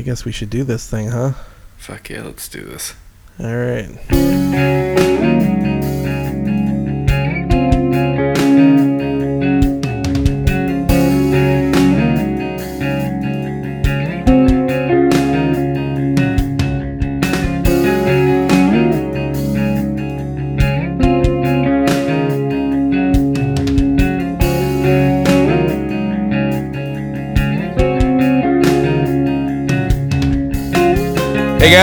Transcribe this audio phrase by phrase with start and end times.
[0.00, 1.34] I guess we should do this thing, huh?
[1.76, 2.94] Fuck yeah, let's do this.
[3.38, 5.59] All right.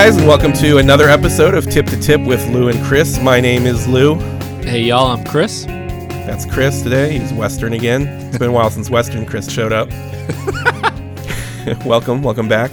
[0.07, 3.19] Guys, and welcome to another episode of Tip to Tip with Lou and Chris.
[3.19, 4.15] My name is Lou.
[4.61, 5.65] Hey y'all, I'm Chris.
[5.65, 7.19] That's Chris today.
[7.19, 8.03] He's Western again.
[8.07, 9.89] It's been a while since Western Chris showed up.
[11.85, 12.71] welcome, welcome back.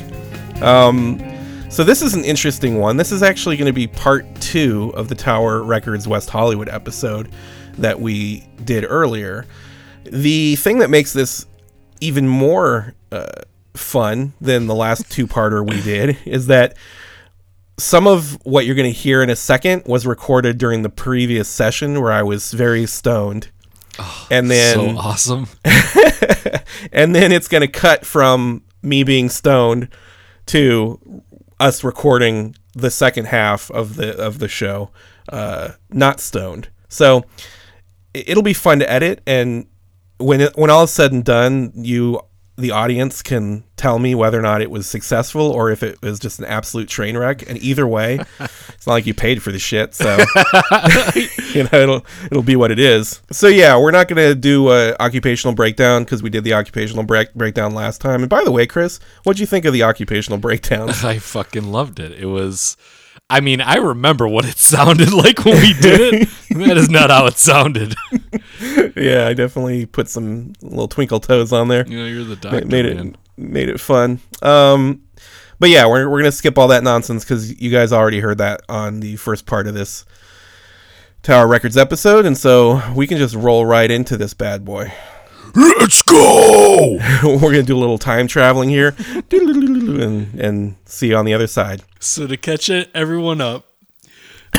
[0.62, 1.18] Um,
[1.70, 2.98] so this is an interesting one.
[2.98, 7.32] This is actually going to be part two of the Tower Records West Hollywood episode
[7.78, 9.44] that we did earlier.
[10.04, 11.46] The thing that makes this
[12.00, 16.76] even more uh, fun than the last two-parter we did is that
[17.78, 21.48] some of what you're going to hear in a second was recorded during the previous
[21.48, 23.48] session where I was very stoned.
[24.30, 25.46] and then So awesome.
[26.92, 29.88] and then it's going to cut from me being stoned
[30.46, 31.22] to
[31.60, 34.90] us recording the second half of the of the show
[35.28, 36.68] uh not stoned.
[36.88, 37.24] So
[38.12, 39.66] it- it'll be fun to edit and
[40.18, 42.20] when it, when all is said and done, you
[42.56, 46.20] the audience can tell me whether or not it was successful or if it was
[46.20, 47.48] just an absolute train wreck.
[47.48, 50.16] And either way, it's not like you paid for the shit, so
[51.52, 53.20] you know it'll it'll be what it is.
[53.32, 57.34] So yeah, we're not gonna do a occupational breakdown because we did the occupational break,
[57.34, 58.22] breakdown last time.
[58.22, 60.90] And by the way, Chris, what'd you think of the occupational breakdown?
[60.90, 62.12] I fucking loved it.
[62.12, 62.76] It was
[63.30, 66.28] I mean, I remember what it sounded like when we did it.
[66.50, 67.94] that is not how it sounded.
[68.96, 71.86] yeah, I definitely put some little twinkle toes on there.
[71.86, 72.66] You know, you're the doctor.
[72.66, 73.16] made it man.
[73.36, 74.20] made it fun.
[74.42, 75.02] Um,
[75.58, 78.60] but yeah, we're we're gonna skip all that nonsense because you guys already heard that
[78.68, 80.04] on the first part of this
[81.22, 84.92] Tower Records episode, and so we can just roll right into this bad boy.
[85.54, 86.98] Let's go.
[87.22, 88.96] we're gonna do a little time traveling here,
[89.30, 91.82] and and see you on the other side.
[92.00, 93.66] So to catch it, everyone up,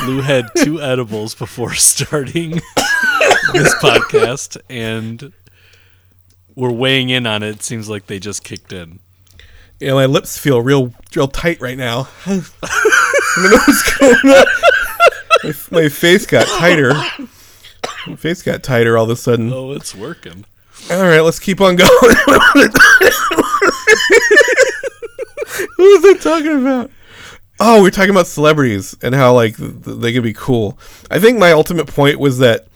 [0.06, 2.62] Lou had two edibles before starting
[3.52, 5.32] this podcast, and
[6.54, 7.56] we're weighing in on it.
[7.56, 9.00] It seems like they just kicked in.
[9.78, 12.08] Yeah, my lips feel real real tight right now.
[12.24, 14.44] I don't know what's going on.
[15.44, 16.94] My, my face got tighter.
[18.06, 19.52] My face got tighter all of a sudden.
[19.52, 20.46] Oh, it's working.
[20.90, 21.88] All right, let's keep on going.
[25.76, 26.90] what was I talking about?
[27.58, 30.78] Oh, we're talking about celebrities and how like th- th- they can be cool.
[31.10, 32.68] I think my ultimate point was that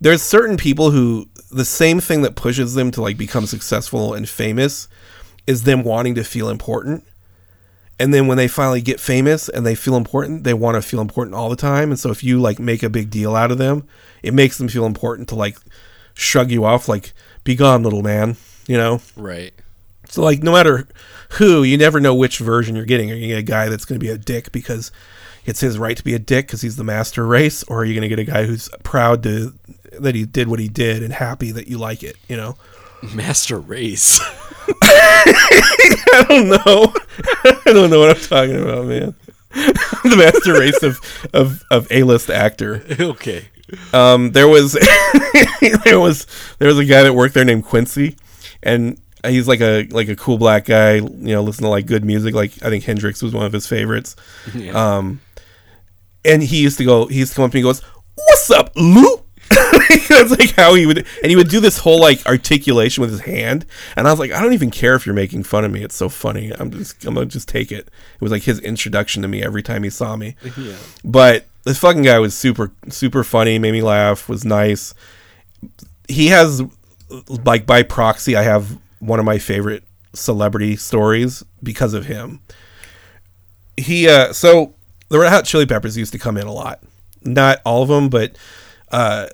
[0.00, 4.28] there's certain people who the same thing that pushes them to like become successful and
[4.28, 4.88] famous
[5.46, 7.04] is them wanting to feel important.
[7.98, 11.00] And then when they finally get famous and they feel important, they want to feel
[11.00, 11.90] important all the time.
[11.90, 13.86] And so if you like make a big deal out of them,
[14.22, 15.58] it makes them feel important to like
[16.14, 17.12] shrug you off like
[17.44, 18.36] be gone little man,
[18.66, 19.00] you know?
[19.16, 19.52] Right.
[20.08, 20.88] So like no matter
[21.32, 23.10] who, you never know which version you're getting.
[23.10, 24.90] Are you gonna get a guy that's gonna be a dick because
[25.44, 27.94] it's his right to be a dick because he's the master race, or are you
[27.94, 29.54] gonna get a guy who's proud to
[29.98, 32.16] that he did what he did and happy that you like it?
[32.28, 32.56] You know?
[33.14, 34.20] Master race.
[34.82, 36.92] I don't know.
[37.44, 39.14] I don't know what I'm talking about, man.
[39.52, 41.00] the master race of
[41.32, 42.84] of, of A list actor.
[43.00, 43.48] okay.
[43.92, 44.72] Um, there was
[45.84, 46.26] there was
[46.58, 48.16] there was a guy that worked there named Quincy,
[48.62, 50.94] and he's like a like a cool black guy.
[50.94, 52.34] You know, listen to like good music.
[52.34, 54.16] Like I think Hendrix was one of his favorites.
[54.54, 54.72] Yeah.
[54.96, 55.20] Um,
[56.24, 57.06] and he used to go.
[57.06, 57.80] He used to come up and goes,
[58.14, 59.22] "What's up, Lou?"
[60.08, 63.20] That's like how he would, and he would do this whole like articulation with his
[63.20, 63.64] hand,
[63.96, 65.82] and I was like, I don't even care if you're making fun of me.
[65.82, 66.52] It's so funny.
[66.52, 67.86] I'm just, I'm gonna just take it.
[67.88, 70.36] It was like his introduction to me every time he saw me.
[70.58, 70.76] yeah.
[71.04, 73.58] But this fucking guy was super, super funny.
[73.58, 74.28] Made me laugh.
[74.28, 74.94] Was nice.
[76.08, 76.62] He has,
[77.28, 82.40] like by proxy, I have one of my favorite celebrity stories because of him.
[83.76, 84.74] He, uh, so
[85.08, 86.82] the Red Hot Chili Peppers used to come in a lot.
[87.22, 88.36] Not all of them, but
[88.90, 89.28] uh,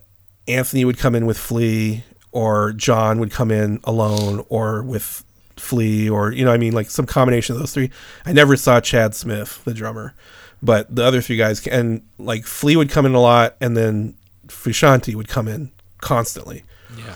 [0.49, 5.25] Anthony would come in with Flea, or John would come in alone, or with
[5.57, 7.91] Flea, or you know, I mean, like some combination of those three.
[8.25, 10.15] I never saw Chad Smith, the drummer,
[10.63, 14.15] but the other three guys, and like Flea would come in a lot, and then
[14.49, 15.71] Frusciante would come in
[16.01, 16.63] constantly
[16.99, 17.15] Yeah.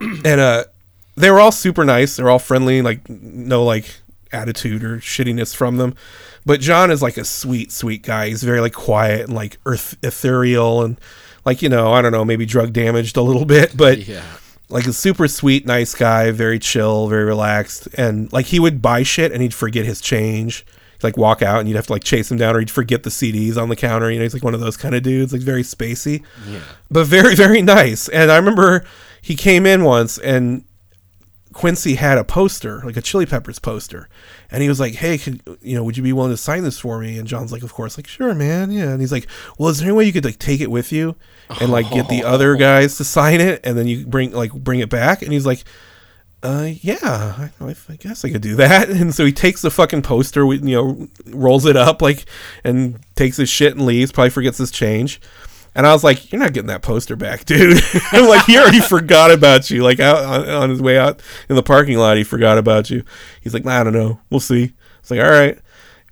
[0.00, 0.64] and uh
[1.16, 4.00] they were all super nice they're all friendly like no like
[4.32, 5.94] attitude or shittiness from them
[6.44, 9.96] but john is like a sweet sweet guy he's very like quiet and like earth
[10.02, 11.00] ethereal and
[11.46, 14.22] like you know i don't know maybe drug damaged a little bit but Yeah.
[14.68, 19.04] like a super sweet, nice guy, very chill, very relaxed, and like he would buy
[19.04, 20.66] shit and he'd forget his change.
[21.02, 23.10] Like walk out and you'd have to like chase him down, or he'd forget the
[23.10, 24.10] CDs on the counter.
[24.10, 26.60] You know, he's like one of those kind of dudes, like very spacey, Yeah.
[26.90, 28.08] but very very nice.
[28.08, 28.84] And I remember
[29.20, 30.64] he came in once and
[31.52, 34.10] Quincy had a poster, like a Chili Peppers poster,
[34.50, 36.78] and he was like, "Hey, could, you know, would you be willing to sign this
[36.78, 39.26] for me?" And John's like, "Of course." Like, "Sure, man, yeah." And he's like,
[39.58, 41.16] "Well, is there any way you could like take it with you
[41.60, 44.80] and like get the other guys to sign it, and then you bring like bring
[44.80, 45.64] it back?" And he's like,
[46.42, 50.02] "Uh, yeah, I, I guess I could do that." And so he takes the fucking
[50.02, 52.24] poster, you know, rolls it up like,
[52.64, 54.12] and takes his shit and leaves.
[54.12, 55.20] Probably forgets his change.
[55.74, 58.80] And I was like, "You're not getting that poster back, dude." I'm like, "He already
[58.80, 62.24] forgot about you." Like out on, on his way out in the parking lot, he
[62.24, 63.04] forgot about you.
[63.40, 64.20] He's like, "I don't know.
[64.30, 65.58] We'll see." It's like, "All right."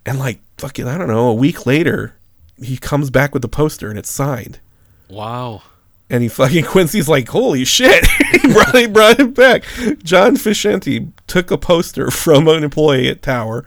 [0.07, 1.29] And like, fucking, I don't know.
[1.29, 2.15] A week later,
[2.63, 4.61] he comes back with the poster and it's signed.
[5.09, 5.63] Wow.
[6.11, 8.07] And he fucking Quincy's like, holy shit!
[8.43, 9.65] he brought he brought it back.
[10.03, 13.65] John Frusciante took a poster from an employee at Tower,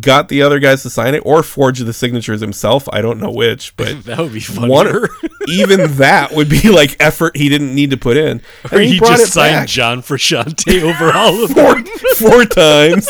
[0.00, 2.88] got the other guys to sign it, or forged the signatures himself.
[2.92, 4.68] I don't know which, but That would be funnier.
[4.70, 5.08] one
[5.48, 8.40] even that would be like effort he didn't need to put in.
[8.70, 11.84] or And he, brought just signed back John Frusciante over all of them.
[11.84, 13.08] four, four times.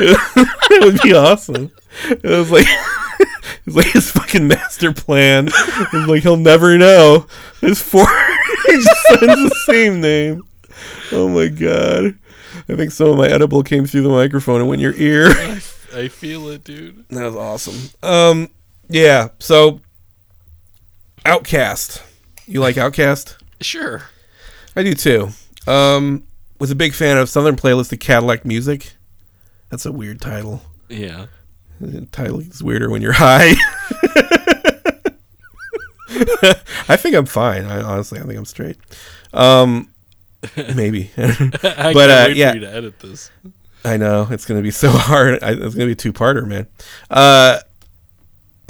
[0.00, 1.70] it would be awesome.
[2.04, 2.66] It was like
[3.20, 5.48] it was like his fucking master plan.
[5.48, 7.26] It was like he'll never know.
[7.60, 8.04] His four
[8.66, 10.42] just signs the same name.
[11.12, 12.18] Oh my god.
[12.68, 15.28] I think some of my edible came through the microphone and went in your ear.
[15.94, 17.04] I feel it, dude.
[17.10, 17.90] That was awesome.
[18.02, 18.48] Um
[18.88, 19.80] yeah, so
[21.24, 22.02] OutKast.
[22.46, 23.36] You like OutKast?
[23.60, 24.02] Sure.
[24.76, 25.30] I do too.
[25.66, 26.24] Um,
[26.58, 28.92] was a big fan of Southernplayalisticadillacmuzik.
[29.70, 30.62] That's a weird title.
[30.88, 31.26] Yeah.
[31.86, 33.54] The title is weirder when you're high.
[36.88, 37.64] I think I'm fine.
[37.64, 38.76] I honestly, I think I'm straight.
[39.32, 39.88] Um,
[40.74, 41.10] maybe.
[41.16, 42.50] I But, can't uh, wait yeah.
[42.50, 43.30] for you to edit this.
[43.84, 45.42] I know it's gonna be so hard.
[45.42, 46.66] I, it's gonna be a two-parter, man.
[47.10, 47.58] Uh,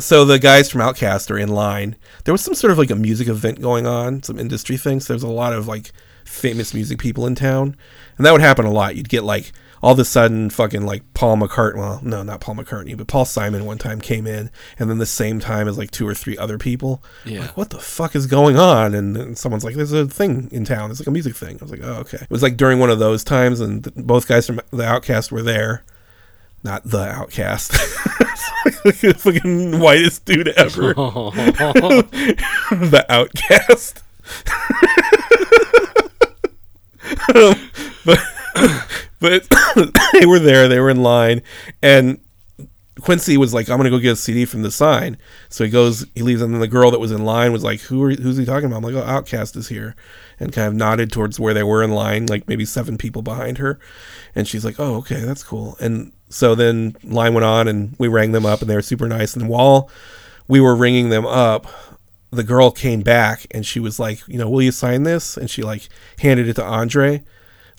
[0.01, 1.95] so the guys from OutKast are in line.
[2.25, 5.07] There was some sort of like a music event going on, some industry things.
[5.07, 5.93] There's a lot of like
[6.25, 7.77] famous music people in town,
[8.17, 8.97] and that would happen a lot.
[8.97, 9.53] You'd get like
[9.85, 11.77] all of a sudden fucking like Paul McCartney.
[11.77, 15.05] Well, no, not Paul McCartney, but Paul Simon one time came in, and then the
[15.05, 17.05] same time as like two or three other people.
[17.27, 17.43] Yeah.
[17.43, 18.95] Like, what the fuck is going on?
[18.95, 20.91] And then someone's like, "There's a thing in town.
[20.91, 22.89] It's like a music thing." I was like, "Oh, okay." It was like during one
[22.89, 25.85] of those times, and th- both guys from the OutKast were there.
[26.63, 27.73] Not the OutKast.
[29.03, 30.95] the fucking whitest dude ever.
[30.95, 34.01] the OutKast.
[37.35, 37.55] Um,
[38.07, 38.19] but
[39.21, 39.47] but
[40.13, 40.69] they were there.
[40.69, 41.43] They were in line,
[41.83, 42.19] and
[43.01, 45.17] Quincy was like, "I'm gonna go get a CD from the sign."
[45.49, 47.81] So he goes, he leaves, and then the girl that was in line was like,
[47.83, 49.97] "Who are who's he talking about?" I'm like, "Oh, OutKast is here,"
[50.39, 53.59] and kind of nodded towards where they were in line, like maybe seven people behind
[53.59, 53.79] her,
[54.35, 58.09] and she's like, "Oh, okay, that's cool." And so then line went on, and we
[58.09, 59.35] rang them up, and they were super nice.
[59.35, 59.91] And while
[60.47, 61.67] we were ringing them up,
[62.31, 65.51] the girl came back, and she was like, "You know, will you sign this?" And
[65.51, 65.89] she like
[66.21, 67.25] handed it to Andre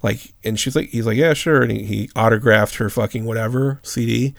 [0.06, 1.62] like and she's like he's like yeah sure.
[1.62, 4.34] And he, he autographed her fucking whatever cd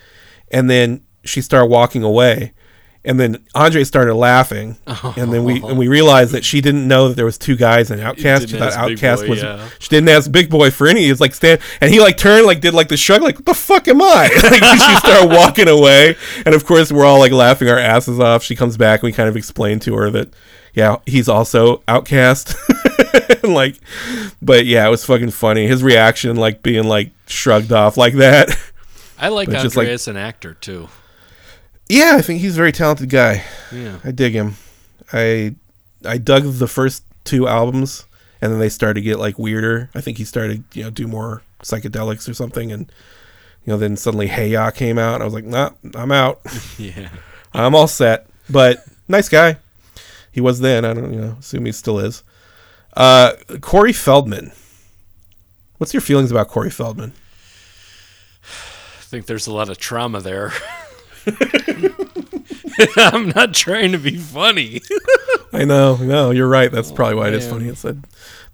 [0.51, 2.53] and then she started walking away.
[3.05, 4.79] And then andre started laughing.
[5.17, 7.91] And then we and we realized that she didn't know that there was two guys
[7.91, 9.69] in OutKast she thought OutKast Boy, was yeah.
[9.79, 11.09] she didn't ask Big Boi for any.
[11.09, 13.55] Was like stand and he like turned like did like the shrug like what the
[13.55, 14.29] fuck am i?
[14.43, 16.17] Like she started walking away.
[16.45, 18.43] And of course we're all like laughing our asses off.
[18.43, 20.35] She comes back and we kind of explain to her that
[20.77, 22.55] yeah he's also OutKast.
[23.43, 23.77] Like
[24.43, 25.67] but yeah it was fucking funny.
[25.69, 28.49] His reaction like being like shrugged off like that.
[29.19, 30.89] I like But just like- Andre as an actor too.
[31.89, 33.45] yeah i think he's a very talented guy.
[33.73, 33.99] Yeah.
[34.05, 34.55] i dig him.
[35.13, 35.55] I
[36.05, 38.05] i dug the first two albums
[38.43, 39.91] and then they started to get like weirder.
[39.95, 42.91] I think he started you know do more psychedelics or something and
[43.65, 46.41] you know then suddenly hey ya came out and i was like nah i'm out.
[46.79, 47.11] Yeah.
[47.55, 48.27] i'm all set.
[48.51, 49.57] But nice guy
[50.37, 52.23] he was then i don't you know assume he still is
[52.93, 54.53] uh corey feldman
[55.79, 57.13] what's your feelings about corey feldman
[59.07, 60.53] I think there's a lot of trauma there.
[62.97, 64.81] I'm not trying to be funny.
[65.53, 66.73] I know, no, you're right.
[66.73, 67.69] That's probably why it is funny.
[67.69, 67.97] It's that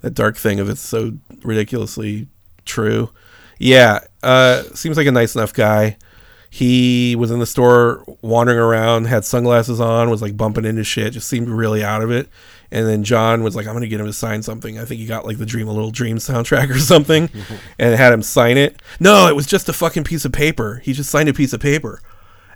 [0.03, 1.13] that dark thing of it's so
[1.43, 2.29] ridiculously
[2.67, 3.11] true.
[3.59, 5.97] Yeah, uh, seems like a nice enough guy.
[6.55, 11.15] He was in the store wandering around, had sunglasses on, was like bumping into shit,
[11.15, 12.29] just seemed really out of it.
[12.71, 15.07] And then John was like, "I'm gonna get him to sign something." I think he
[15.07, 17.31] got like the Dream a Little Dream soundtrack or something,
[17.79, 18.83] and had him sign it.
[19.01, 20.83] No, it was just a fucking piece of paper.
[20.85, 22.03] He just signed a piece of paper,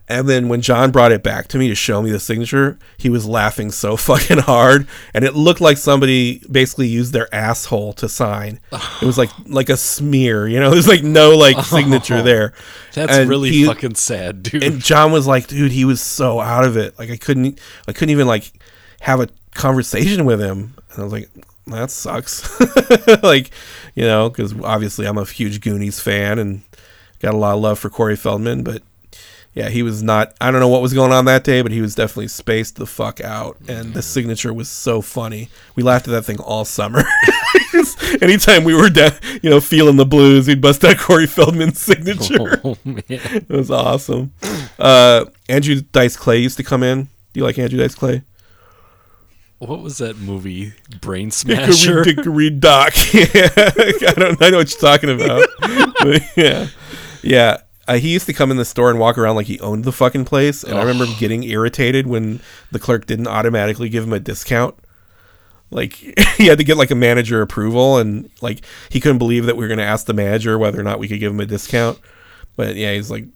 [0.08, 3.10] And then when John brought it back to me to show me the signature, he
[3.10, 8.08] was laughing so fucking hard, and it looked like somebody basically used their asshole to
[8.08, 8.60] sign.
[8.72, 10.70] It was like like a smear, you know.
[10.72, 12.52] There's like no like signature there.
[12.94, 14.62] That's And really he- fucking sad, dude.
[14.62, 16.96] And John was like, dude, he was so out of it.
[16.98, 17.58] Like I couldn't,
[17.88, 18.52] I couldn't even like
[19.00, 20.74] have a conversation with him.
[20.92, 21.28] And I was like,
[21.66, 22.48] that sucks.
[23.24, 23.50] like,
[23.96, 26.62] you know, because obviously I'm a huge Goonies fan and
[27.20, 28.82] got a lot of love for Corey Feldman, but
[29.56, 30.34] yeah, he was not.
[30.38, 32.84] I don't know what was going on that day, but he was definitely spaced the
[32.84, 33.56] fuck out.
[33.66, 35.48] And the signature was so funny.
[35.74, 37.04] We laughed at that thing all summer.
[38.20, 42.60] Anytime we were down, you know, feeling the blues, we'd bust out Corey Feldman's signature.
[42.64, 43.02] oh man.
[43.08, 44.34] It was awesome.
[44.78, 47.04] Uh, Andrew Dice Clay used to come in.
[47.32, 48.24] Do you like Andrew Dice Clay?
[49.58, 50.74] What was that movie?
[51.00, 52.04] Brain Smasher.
[52.04, 52.92] Dickory Doc.
[53.14, 54.42] Yeah, I don't.
[54.42, 55.48] I know what you're talking about.
[55.58, 56.68] But yeah,
[57.22, 57.56] yeah.
[57.88, 59.92] Uh, he used to come in the store and walk around like he owned the
[59.92, 62.40] fucking place, and I remember getting irritated when
[62.72, 64.74] the clerk didn't automatically give him a discount.
[65.70, 65.92] Like
[66.36, 69.64] he had to get like a manager approval, and like he couldn't believe that we
[69.64, 71.98] were going to ask the manager whether or not we could give him a discount.
[72.56, 73.26] But yeah, he's like,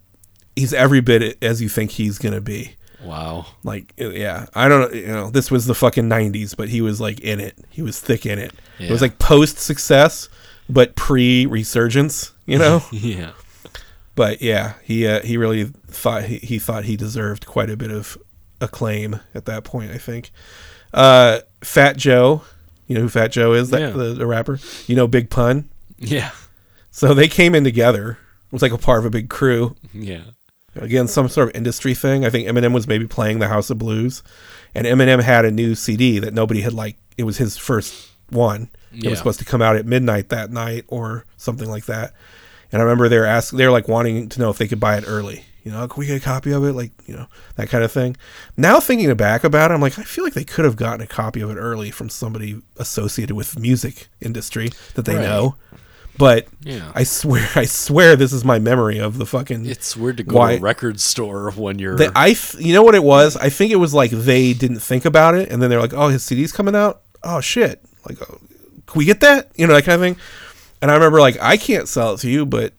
[0.56, 2.76] he's every bit as you think he's going to be.
[3.02, 3.46] Wow.
[3.64, 4.98] Like, uh, yeah, I don't know.
[4.98, 7.56] You know, this was the fucking '90s, but he was like in it.
[7.70, 8.52] He was thick in it.
[8.78, 10.28] It was like post success,
[10.68, 12.32] but pre resurgence.
[12.46, 12.82] You know.
[12.92, 13.32] Yeah.
[14.20, 17.90] But yeah, he uh, he really thought he, he thought he deserved quite a bit
[17.90, 18.18] of
[18.60, 19.92] acclaim at that point.
[19.92, 20.30] I think.
[20.92, 22.42] Uh, Fat Joe,
[22.86, 23.70] you know who Fat Joe is?
[23.70, 23.90] That Yeah.
[23.90, 24.58] the, the rapper.
[24.86, 25.70] You know Big Pun.
[25.98, 26.32] Yeah.
[26.90, 28.18] So they came in together.
[28.48, 29.74] It was like a part of a big crew.
[29.94, 30.22] Yeah.
[30.76, 32.26] again some sort of industry thing.
[32.26, 34.22] I think Eminem was maybe playing the House of Blues,
[34.74, 36.96] and Eminem had a new CD that nobody had like.
[37.16, 38.68] It was his first one.
[38.92, 39.10] It Yeah.
[39.10, 42.12] was supposed to come out at midnight that night or something like that.
[42.72, 44.80] And I remember they were asking, they were like wanting to know if they could
[44.80, 45.44] buy it early.
[45.64, 46.72] You know, can we get a copy of it?
[46.72, 48.16] Like, you know, that kind of thing.
[48.56, 51.06] Now thinking back about it, I'm like, I feel like they could have gotten a
[51.06, 55.22] copy of it early from somebody associated with the music industry that they Right.
[55.24, 55.56] know.
[56.16, 56.90] But Yeah.
[56.94, 59.66] I swear, I swear, this is my memory of the fucking.
[59.66, 61.96] It's weird to go Why- to a record store when you're.
[61.96, 63.36] They, I, th- you know what it was?
[63.36, 66.08] I think it was like they didn't think about it, and then they're like, "Oh,
[66.08, 67.02] his CD's coming out.
[67.22, 67.82] Oh shit!
[68.08, 68.38] Like, oh,
[68.86, 69.50] can we get that?
[69.56, 70.16] You know, that kind of thing."
[70.82, 72.72] And I remember like, I can't sell it to you, but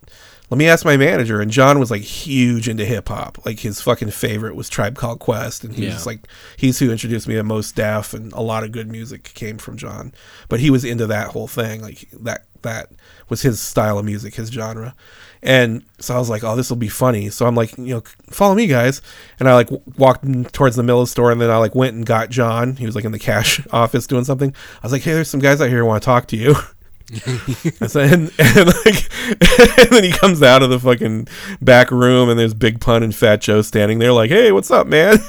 [0.49, 1.39] let me ask my manager.
[1.39, 3.45] And John was like huge into hip hop.
[3.45, 5.93] Like his fucking favorite was Tribe Called Quest, and he Yeah.
[5.93, 6.27] was like,
[6.57, 9.77] he's who introduced me to Mos Def, and a lot of good music came from
[9.77, 10.13] John.
[10.49, 11.81] But he was into that whole thing.
[11.81, 12.89] Like that that
[13.29, 14.93] was his style of music, his genre.
[15.41, 17.29] And so I was like, oh, this will be funny.
[17.31, 19.01] So I'm like, you know, follow me, guys.
[19.39, 21.95] And I like walked towards the middle of the store, and then I like went
[21.95, 22.75] and got John.
[22.75, 24.53] He was like in the cash office doing something.
[24.83, 26.55] I was like, hey, there's some guys out here who want to talk to you.
[27.11, 29.11] and, so, and, and like,
[29.79, 31.27] and then he comes out of the fucking
[31.61, 34.87] back room, and there's Big Pun and Fat Joe standing there, like, "Hey, what's up,
[34.87, 35.17] man?"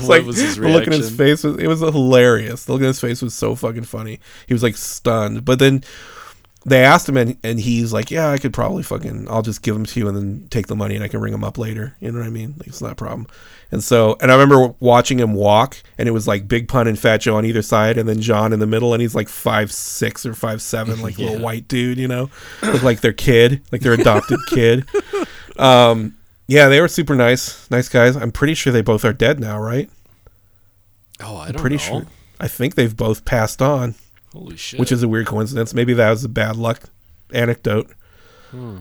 [0.00, 2.64] What was his the look in his face was it was hilarious.
[2.64, 4.20] The look in his face was so fucking funny.
[4.46, 5.84] He was like stunned, but then
[6.68, 9.74] they asked him, and, and he's like, "Yeah, I could probably fucking, I'll just give
[9.74, 11.96] them to you, and then take the money, and I can ring them up later."
[12.00, 12.54] You know what I mean?
[12.58, 13.26] Like, it's not a problem.
[13.70, 16.98] And so, and I remember watching him walk, and it was like Big Pun and
[16.98, 19.70] Fat Joe on either side, and then John in the middle, and he's like five
[19.72, 22.30] six or five seven, like little white dude, you know,
[22.82, 24.86] like their kid, like their adopted kid.
[25.58, 28.16] Um, yeah, they were super nice, nice guys.
[28.16, 29.90] I'm pretty sure they both are dead now, right?
[31.20, 31.82] oh, I don't pretty know.
[31.82, 32.06] sure.
[32.40, 33.96] I think they've both passed on,
[34.32, 34.78] Holy shit.
[34.78, 35.72] which is a weird coincidence.
[35.74, 36.82] Maybe that was a bad luck
[37.32, 37.90] anecdote.
[38.50, 38.78] Hmm.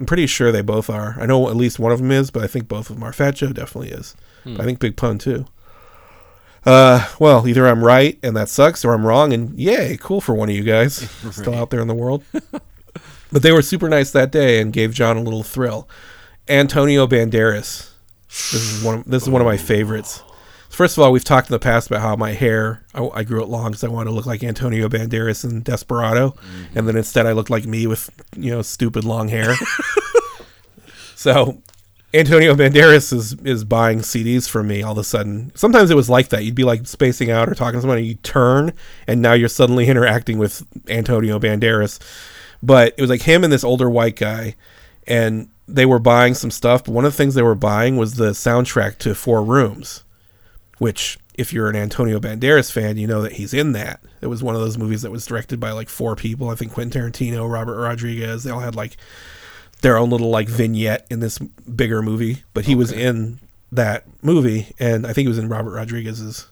[0.00, 1.16] I'm pretty sure they both are.
[1.20, 3.12] I know at least one of them is, but I think both of them are.
[3.12, 4.14] Fat Joe definitely is.
[4.44, 4.60] Hmm.
[4.60, 5.46] I think Big Pun too.
[6.64, 10.34] Uh, well, either I'm right and that sucks, or I'm wrong, and yay, cool for
[10.34, 12.22] one of you guys still out there in the world.
[13.32, 15.88] but they were super nice that day and gave John a little thrill.
[16.48, 17.90] Antonio Banderas.
[18.28, 18.94] This is one.
[18.96, 20.22] Of, this is one of my favorites.
[20.78, 23.42] First of all, we've talked in the past about how my hair, I, I grew
[23.42, 26.78] it long because I wanted to look like Antonio Banderas in Desperado, mm-hmm.
[26.78, 29.56] and then instead I looked like me with you know stupid long hair.
[31.16, 31.60] so
[32.14, 35.50] Antonio Banderas is is buying CDs from me all of a sudden.
[35.56, 36.44] Sometimes it was like that.
[36.44, 38.72] You'd be like spacing out or talking to somebody, you turn,
[39.08, 41.98] and now you're suddenly interacting with Antonio Banderas.
[42.62, 44.54] But it was like him and this older white guy,
[45.08, 46.84] and they were buying some stuff.
[46.84, 50.04] But one of the things they were buying was the soundtrack to Four Rooms,
[50.78, 54.00] which if you're an Antonio Banderas fan, you know that he's in that.
[54.20, 56.50] It was one of those movies that was directed by like four people.
[56.50, 58.44] I think Quentin Tarantino, Robert Rodriguez.
[58.44, 58.96] They all had like
[59.82, 63.38] their own little like vignette in this bigger movie, but he was in
[63.70, 66.48] that movie, and I think he was in Robert Rodriguez's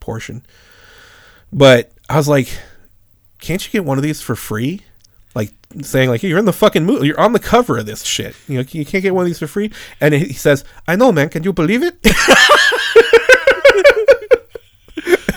[0.00, 0.44] portion.
[1.52, 2.48] But I was like,
[3.40, 4.82] can't you get one of these for free?
[5.34, 5.52] like
[5.82, 7.06] saying like, hey, "You're in the fucking movie.
[7.06, 8.34] You're on the cover of this shit.
[8.48, 11.12] You know, you can't get one of these for free." And he says, "I know,
[11.12, 11.28] man.
[11.28, 11.96] Can you believe it?"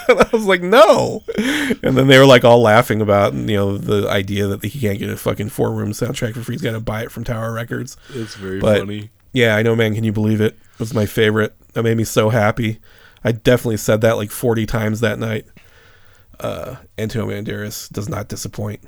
[0.08, 1.24] And I was like, "No."
[1.84, 5.00] And then they were like all laughing about you know the idea that he can't
[5.00, 6.56] get a fucking four room soundtrack for free.
[6.56, 7.98] He's got to buy it from Tower Records.
[8.14, 9.10] It's very But- funny.
[9.34, 9.94] Yeah, I know, man.
[9.96, 10.54] Can you believe it?
[10.74, 11.54] It was my favorite.
[11.74, 12.80] That made me so happy.
[13.24, 15.46] I definitely said that like 40 times that night.
[16.40, 18.80] Uh, Antonio Banderas does not disappoint.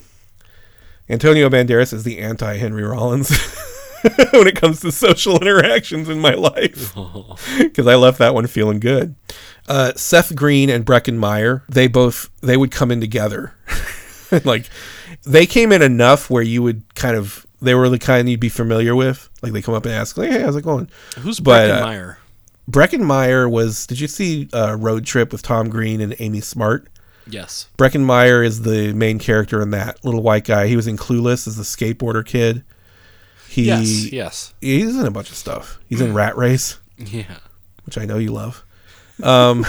[1.09, 3.29] Antonio Banderas is the anti Henry Rollins
[4.31, 6.93] when it comes to social interactions in my life
[7.59, 9.15] because I left that one feeling good.
[9.67, 13.53] Uh, Seth Green and Breckin Meyer, they both they would come in together.
[14.45, 14.69] like
[15.23, 18.49] they came in enough where you would kind of they were the kind you'd be
[18.49, 19.29] familiar with.
[19.41, 21.85] Like they come up and ask, like, "Hey, how's it going?" Who's But, Breckin uh,
[21.85, 22.17] Meyer?
[22.69, 23.87] Breckin Meyer was.
[23.87, 26.87] Did you see uh, Road Trip with Tom Green and Amy Smart?
[27.29, 27.67] Yes.
[27.77, 30.67] Breckin Meyer is the main character in that little white guy.
[30.67, 32.63] He was in Clueless as the skateboarder kid.
[33.49, 34.11] He Yes.
[34.13, 34.53] Yes.
[34.61, 35.77] he's in a bunch of stuff.
[35.87, 37.37] He's in Rat Race, Yeah.
[37.85, 38.63] which I know you love.
[39.23, 39.65] Um,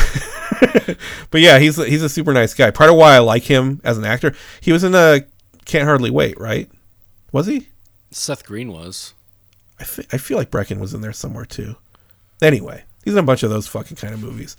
[1.31, 2.71] but yeah, he's he's a super nice guy.
[2.71, 5.23] Part of why I like him as an actor, he was in a
[5.65, 6.71] Can't Hardly Wait, right?
[7.33, 7.69] Was he?
[8.11, 9.15] Seth Green was.
[9.79, 11.77] I I feel like Breckin was in there somewhere too.
[12.41, 14.57] Anyway, he's in a bunch of those fucking kind of movies.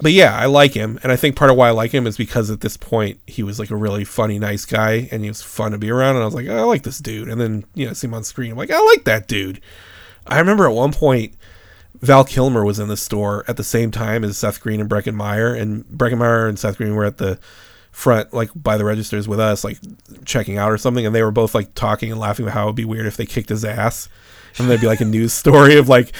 [0.00, 2.16] But yeah, I like him, and I think part of why I like him is
[2.16, 5.42] because at this point he was like a really funny, nice guy, and he was
[5.42, 6.16] fun to be around.
[6.16, 7.28] And I was like, oh, I like this dude.
[7.28, 9.60] And then you know, see him on screen, I'm like, I like that dude.
[10.26, 11.34] I remember at one point.
[12.00, 15.14] Val Kilmer was in the store at the same time as Seth Green and Breckin
[15.14, 17.38] Meyer, and Breckin Meyer and Seth Green were at the
[17.90, 19.78] front, like by the registers with us, like
[20.24, 22.66] checking out or something, and they were both like talking and laughing about how it
[22.66, 24.08] would be weird if they kicked his ass.
[24.56, 26.12] And there'd be like a news story of like,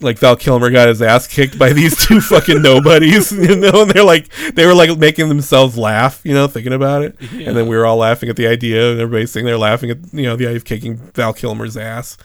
[0.00, 3.82] like Val Kilmer got his ass kicked by these two fucking nobodies, you know.
[3.82, 7.16] And they're like, they were like making themselves laugh, you know, thinking about it.
[7.32, 9.98] And then we were all laughing at the idea, and everybody's sitting there laughing at
[10.12, 12.18] you know the idea of kicking Val Kilmer's ass.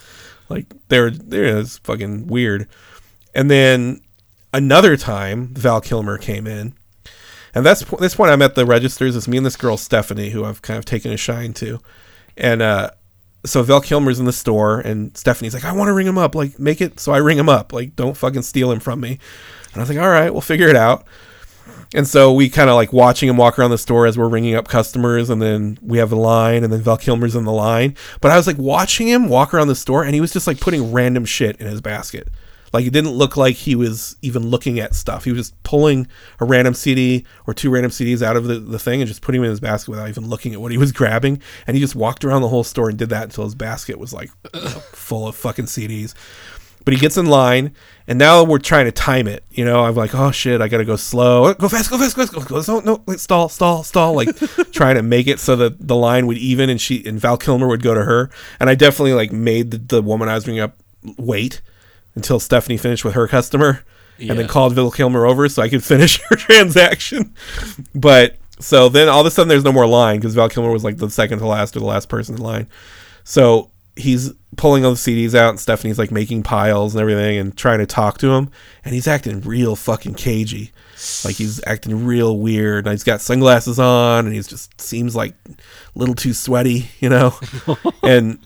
[0.50, 2.68] Like they're they're it's fucking weird.
[3.38, 4.02] And then
[4.52, 6.74] another time, Val Kilmer came in,
[7.54, 9.16] and that's this point I'm at the registers.
[9.16, 11.80] It's me and this girl Stephanie, who I've kind of taken a shine to,
[12.36, 12.90] and uh,
[13.46, 16.34] so Val Kilmer's in the store, and Stephanie's like, "I want to ring him up,
[16.34, 19.20] like make it." So I ring him up, like, "Don't fucking steal him from me."
[19.68, 21.06] And I was like, "All right, we'll figure it out."
[21.94, 24.56] And so we kind of like watching him walk around the store as we're ringing
[24.56, 27.96] up customers, and then we have a line, and then Val Kilmer's in the line.
[28.20, 30.60] But I was like watching him walk around the store, and he was just like
[30.60, 32.30] putting random shit in his basket.
[32.74, 35.24] Like it didn't look like he was even looking at stuff.
[35.24, 36.08] He was just pulling
[36.40, 39.42] a random CD or two random CDs out of the, the thing and just putting
[39.42, 41.42] them in his basket without even looking at what he was grabbing.
[41.66, 44.14] And he just walked around the whole store and did that until his basket was
[44.14, 46.14] like you know, full of fucking CDs.
[46.88, 47.76] But he gets in line,
[48.08, 49.44] and now we're trying to time it.
[49.50, 52.26] You know, I'm like, oh shit, I gotta go slow, go fast, go fast, go
[52.26, 54.14] fast, go, go no, no, wait, stall, stall, stall.
[54.14, 54.34] Like
[54.72, 57.68] trying to make it so that the line would even, and she and Val Kilmer
[57.68, 58.30] would go to her.
[58.62, 60.78] And I definitely like made the, the woman I was bringing up
[61.18, 61.60] wait
[62.18, 63.84] until Stephanie finished with her customer,
[64.20, 67.34] and then called Val Kilmer over so I could finish her transaction.
[67.96, 70.84] But so then all of a sudden there's no more line because Val Kilmer was
[70.84, 72.68] like the second to last or the last person in line.
[73.24, 77.56] So he's pulling all the CDs out, and Stephanie's like making piles and everything and
[77.56, 78.50] trying to talk to him,
[78.84, 80.72] and he's acting real fucking cagey.
[81.24, 82.88] Like he's acting real weird.
[82.88, 87.10] And he's got sunglasses on, and he's just seems like a little too sweaty, you
[87.10, 87.36] know.
[88.04, 88.40] and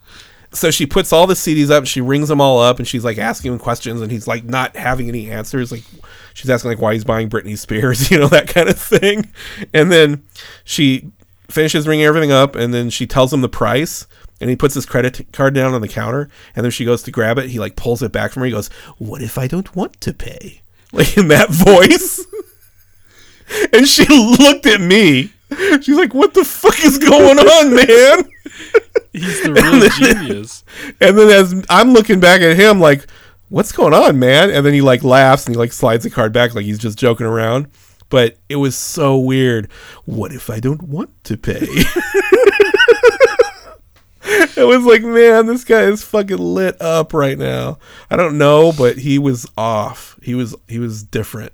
[0.53, 3.17] so she puts all the CDs up, she rings them all up, and she's like
[3.17, 5.71] asking him questions, and he's like not having any answers.
[5.71, 5.83] Like
[6.33, 9.31] she's asking like why he's buying Britney Spears, you know, that kind of thing.
[9.73, 10.23] And then
[10.63, 11.11] she
[11.49, 14.07] finishes ringing everything up, and then she tells him the price,
[14.41, 17.11] and he puts his credit card down on the counter, and then she goes to
[17.11, 17.49] grab it.
[17.49, 18.47] He like pulls it back from her.
[18.47, 20.61] He goes, "What if I don't want to pay?"
[20.93, 22.19] Like in that voice.
[23.73, 25.31] and she looked at me.
[25.81, 28.29] She's like, "What the fuck is going on, man?"
[29.13, 30.63] He's the real genius.
[31.01, 33.07] And then as I'm looking back at him, like,
[33.49, 34.49] what's going on, man?
[34.49, 36.97] And then he like laughs and he like slides the card back like he's just
[36.97, 37.67] joking around.
[38.09, 39.71] But it was so weird.
[40.05, 41.59] What if I don't want to pay?
[44.23, 47.79] it was like, man, this guy is fucking lit up right now.
[48.09, 50.19] I don't know, but he was off.
[50.21, 51.53] He was he was different.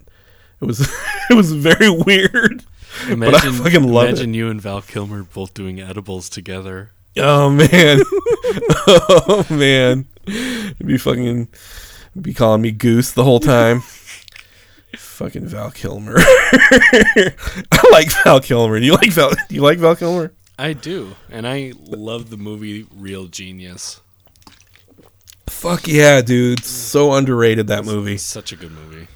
[0.61, 0.81] It was
[1.29, 2.63] it was very weird.
[3.07, 6.91] Imagine, fucking love imagine you and Val Kilmer both doing edibles together.
[7.19, 7.99] Oh man.
[8.87, 10.05] oh man.
[10.25, 11.47] You'd Be fucking
[12.19, 13.81] be calling me goose the whole time.
[14.95, 16.15] fucking Val Kilmer.
[16.19, 17.33] I
[17.91, 18.79] like Val Kilmer.
[18.79, 20.33] Do you like Val do you like Val Kilmer?
[20.59, 24.01] I do, and I love the movie Real Genius.
[25.47, 26.63] Fuck yeah, dude.
[26.65, 28.17] So underrated that movie.
[28.17, 29.07] Such a good movie.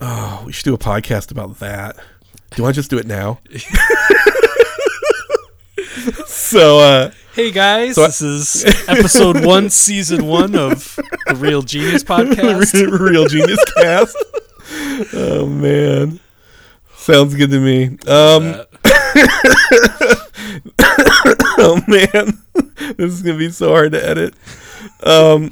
[0.00, 1.96] Oh, we should do a podcast about that.
[1.96, 3.38] Do you want to just do it now?
[6.26, 10.96] so uh Hey guys, So I- this is episode one, season one of
[11.28, 12.98] the Real Genius podcast.
[12.98, 14.16] real genius cast.
[15.14, 16.18] Oh man.
[16.96, 17.96] Sounds good to me.
[18.08, 18.62] Um
[21.60, 22.38] oh man.
[22.96, 24.34] this is gonna be so hard to edit.
[25.02, 25.50] Um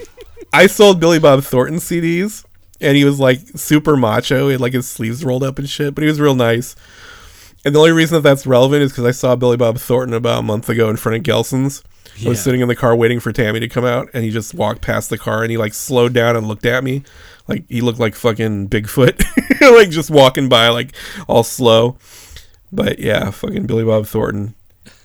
[0.53, 2.45] I sold Billy Bob Thornton CDs
[2.81, 4.47] and he was like super macho.
[4.47, 6.75] He had like his sleeves rolled up and shit, but he was real nice.
[7.67, 10.39] And the only reason that that's relevant is because I saw Billy Bob Thornton about
[10.39, 11.83] a month ago in front of Gelson's.
[12.25, 14.55] I was sitting in the car waiting for Tammy to come out, and he just
[14.55, 17.03] walked past the car and he like slowed down and looked at me,
[17.49, 19.21] like he looked like fucking Bigfoot,
[19.77, 20.95] like just walking by like
[21.27, 21.99] all slow.
[22.71, 24.55] But yeah, fucking Billy Bob Thornton.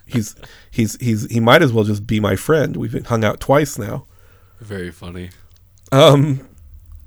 [0.06, 0.36] He's
[0.70, 2.78] he's he's he might as well just be my friend.
[2.78, 4.06] We've been hung out twice now.
[4.60, 5.32] Very funny.
[5.92, 6.48] Um,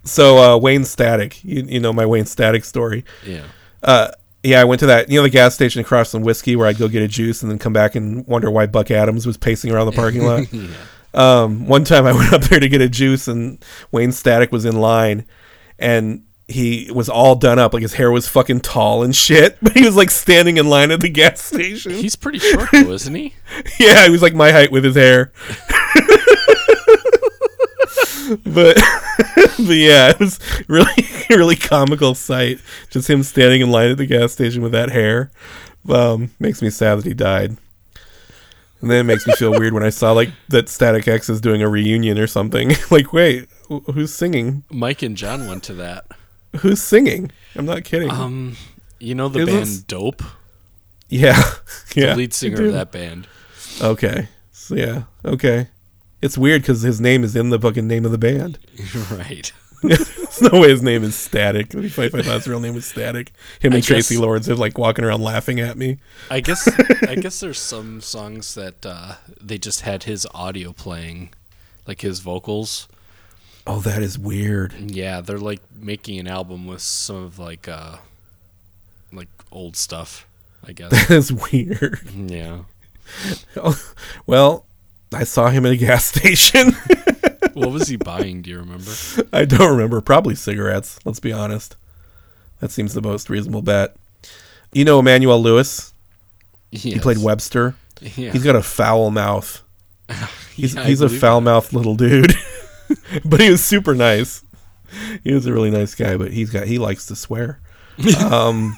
[0.02, 3.04] so uh, Wayne Static, you, you know my Wayne Static story.
[3.24, 3.44] Yeah.
[3.84, 4.10] Uh,
[4.44, 6.78] yeah, I went to that you know the gas station across from whiskey where I'd
[6.78, 9.72] go get a juice and then come back and wonder why Buck Adams was pacing
[9.72, 10.46] around the parking lot.
[10.52, 10.68] Yeah.
[11.14, 14.64] Um, one time I went up there to get a juice and Wayne Static was
[14.64, 15.26] in line
[15.78, 19.72] and he was all done up like his hair was fucking tall and shit, but
[19.72, 21.92] he was like standing in line at the gas station.
[21.92, 23.34] He's pretty short though, isn't he?
[23.78, 25.32] Yeah, he was like my height with his hair.
[28.44, 28.76] But
[29.36, 30.92] but yeah, it was really
[31.30, 32.60] really comical sight.
[32.90, 35.30] Just him standing in line at the gas station with that hair.
[35.88, 37.56] Um, makes me sad that he died.
[38.80, 41.40] And then it makes me feel weird when I saw like that Static X is
[41.40, 42.72] doing a reunion or something.
[42.90, 44.62] like, wait, wh- who's singing?
[44.70, 46.06] Mike and John went to that.
[46.58, 47.30] Who's singing?
[47.56, 48.10] I'm not kidding.
[48.10, 48.56] Um,
[49.00, 50.22] you know the Is band this- Dope,
[51.08, 51.40] yeah,
[51.94, 52.14] the yeah.
[52.14, 53.26] lead singer of that band.
[53.80, 55.68] Okay, so yeah, okay.
[56.24, 58.58] It's weird because his name is in the fucking name of the band.
[59.10, 59.52] right.
[59.82, 61.72] There's no way his name is Static.
[61.72, 63.30] Funny if I thought his real name was Static.
[63.60, 65.98] Him I and Tracy guess- Lawrence are like walking around laughing at me.
[66.30, 66.66] I guess
[67.06, 71.34] I guess there's some songs that uh, they just had his audio playing,
[71.86, 72.88] like his vocals.
[73.66, 74.72] Oh, that is weird.
[74.90, 77.96] Yeah, they're like making an album with some of like uh
[79.12, 80.26] like old stuff,
[80.66, 80.90] I guess.
[81.08, 82.00] That is weird.
[82.14, 82.60] yeah.
[84.26, 84.64] Well,
[85.12, 86.72] I saw him at a gas station.
[87.54, 88.90] What was he buying, do you remember?
[89.32, 90.00] I don't remember.
[90.00, 90.98] Probably cigarettes.
[91.04, 91.76] Let's be honest.
[92.58, 93.94] That seems the most reasonable bet.
[94.72, 95.92] You know Emmanuel Lewis?
[96.72, 97.76] He played Webster.
[98.00, 98.32] Yeah.
[98.32, 99.62] He's got a foul mouth.
[100.56, 102.34] He's Yeah, he's a foul mouthed little dude,
[103.24, 104.42] but he was super nice.
[105.22, 107.60] He was a really nice guy, but he's got he likes to swear.
[108.30, 108.76] um,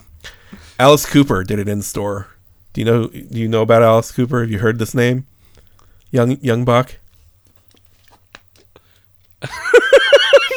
[0.79, 2.29] Alice Cooper did it in store.
[2.75, 3.07] Do you know?
[3.09, 4.41] Do you know about Alice Cooper?
[4.43, 5.27] Have you heard this name?
[6.11, 6.97] Young Young Buck.
[9.42, 9.51] I'm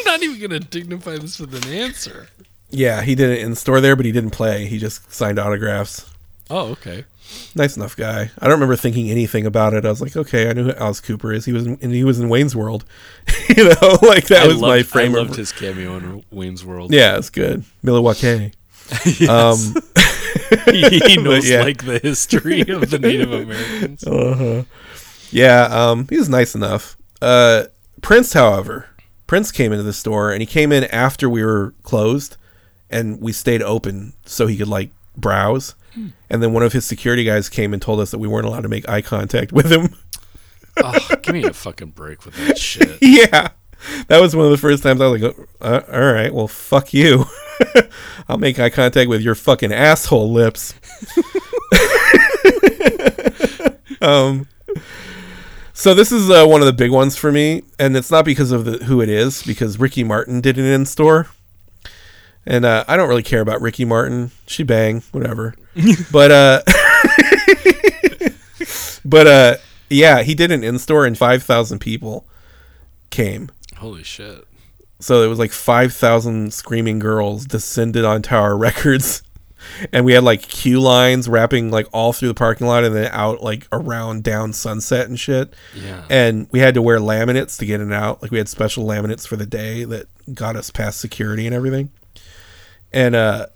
[0.06, 2.30] not even gonna dignify this with an answer.
[2.70, 4.68] Yeah, he did it in the store there, but he didn't play.
[4.68, 6.10] He just signed autographs.
[6.50, 7.06] Oh, okay.
[7.56, 8.32] Nice enough guy.
[8.40, 9.86] I don't remember thinking anything about it.
[9.86, 11.46] I was like, okay, I knew who Alice Cooper is.
[11.46, 12.86] He was in, and he was in Wayne's World.
[13.56, 16.66] you know, like that I was loved, my frame I of his cameo in Wayne's
[16.66, 16.92] World.
[16.92, 17.64] Yeah, it's good.
[17.84, 18.54] Milwaukee.
[19.20, 19.30] Yes.
[19.30, 19.84] Um,
[20.74, 21.62] he knows yeah.
[21.62, 24.04] like the history of the Native Americans.
[24.04, 24.64] uh-huh.
[25.32, 26.98] Yeah, um, he was nice enough.
[27.22, 27.66] Uh,
[28.02, 28.88] Prince, however,
[29.28, 32.38] Prince came into the store and he came in after we were closed,
[32.90, 35.76] and we stayed open so he could like browse.
[36.30, 38.62] And then one of his security guys came and told us that we weren't allowed
[38.62, 39.96] to make eye contact with him.
[40.82, 43.00] Oh, give me a fucking break with that shit.
[43.02, 43.50] yeah,
[44.08, 46.94] that was one of the first times I was like, uh, "All right, well, fuck
[46.94, 47.26] you.
[48.30, 50.74] I'll make eye contact with your fucking asshole lips."
[54.02, 54.48] um,
[55.80, 58.52] so this is uh, one of the big ones for me, and it's not because
[58.52, 61.28] of the who it is, because Ricky Martin did it in store,
[62.46, 64.32] and uh, I don't really care about Ricky Martin.
[64.46, 65.56] She bang, whatever.
[66.12, 66.62] but uh,
[69.06, 69.56] but uh,
[69.90, 72.28] yeah, he did an in store, and five thousand people
[73.10, 73.50] came.
[73.78, 74.46] Holy shit.
[75.00, 79.24] So it was like 5,000 screaming girls descended on Tower Records.
[79.94, 83.10] And we had like queue lines wrapping like all through the parking lot and then
[83.12, 85.54] out like around down Sunset and shit.
[85.76, 86.06] Yeah.
[86.10, 88.22] And we had to wear laminates to get in and out.
[88.22, 91.92] Like we had special laminates for the day that got us past security and everything.
[92.94, 93.48] And uh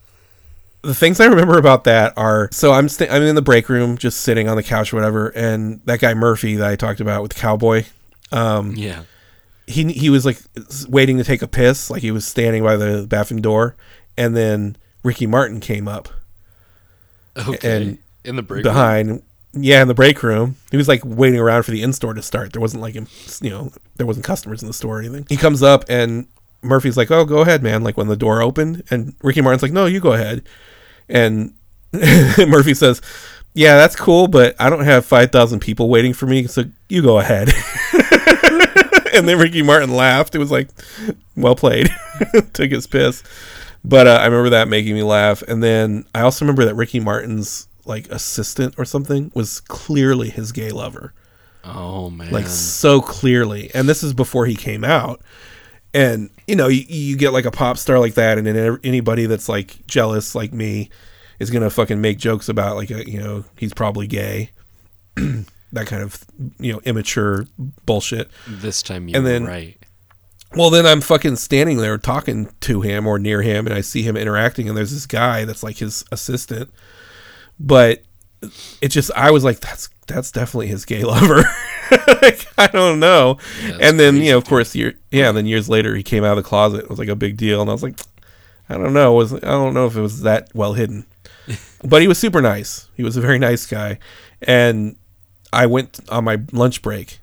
[0.81, 3.97] the things I remember about that are so I'm sta- I'm in the break room
[3.97, 7.21] just sitting on the couch or whatever and that guy Murphy that I talked about
[7.21, 7.85] with the cowboy
[8.33, 9.03] um yeah.
[9.65, 10.39] he he was like
[10.89, 13.75] waiting to take a piss, like he was standing by the bathroom door,
[14.17, 16.09] and then Ricky Martin came up
[17.37, 17.77] Okay.
[17.77, 18.73] and in the break room?
[18.73, 19.23] behind.
[19.55, 22.21] Yeah, in the break room, he was like waiting around for the in store to
[22.23, 22.53] start.
[22.53, 23.07] There wasn't like him,
[23.41, 25.27] you know, there wasn't customers in the store or anything.
[25.29, 26.27] He comes up and
[26.63, 29.71] Murphy's like, "Oh, go ahead, man." Like when the door opened, and Ricky Martin's like,
[29.73, 30.43] "No, you go ahead."
[31.09, 31.53] And
[32.37, 33.01] Murphy says,
[33.55, 37.19] yeah, that's cool, but I don't have 5,000 people waiting for me, so you go
[37.19, 37.49] ahead.
[39.13, 40.33] and then Ricky Martin laughed.
[40.33, 40.69] It was like,
[41.35, 41.89] well played.
[42.53, 43.21] Took his piss.
[43.85, 45.41] But uh, I remember that making me laugh.
[45.43, 50.51] And then I also remember that Ricky Martin's like assistant or something was clearly his
[50.51, 51.13] gay lover.
[51.65, 52.31] Oh man.
[52.31, 53.71] Like so clearly.
[53.73, 55.21] And this is before he came out.
[55.93, 59.25] And you know, you, you get like a pop star like that and then anybody
[59.25, 60.89] that's like jealous like me
[61.39, 64.51] is going to fucking make jokes about like uh, you know, he's probably gay.
[65.15, 66.23] that kind of
[66.59, 67.47] you know immature
[67.85, 68.29] bullshit.
[68.47, 69.77] this time you and then- right.
[70.55, 74.03] Well, then I'm fucking standing there talking to him or near him, and I see
[74.03, 76.71] him interacting, and there's this guy that's like his assistant.
[77.59, 78.03] But
[78.81, 81.43] it just, I was like, that's that's definitely his gay lover.
[82.21, 83.39] like, I don't know.
[83.63, 85.29] that's and then crazy, you know, of course, year, yeah.
[85.29, 86.81] And then years later, he came out of the closet.
[86.81, 87.99] It was like a big deal, and I was like,
[88.69, 89.13] I don't know.
[89.13, 91.07] Was I don't know if it was that well hidden,
[91.83, 92.89] but he was super nice.
[92.95, 93.97] He was a very nice guy,
[94.41, 94.97] and
[95.51, 97.19] I went on my lunch break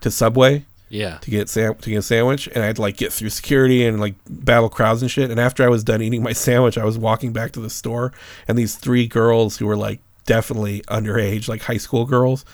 [0.00, 1.18] to Subway Yeah.
[1.18, 4.14] to get sam- to get a sandwich, and I'd like get through security and like
[4.28, 5.30] battle crowds and shit.
[5.30, 8.12] And after I was done eating my sandwich, I was walking back to the store,
[8.46, 12.44] and these three girls who were like definitely underage, like high school girls,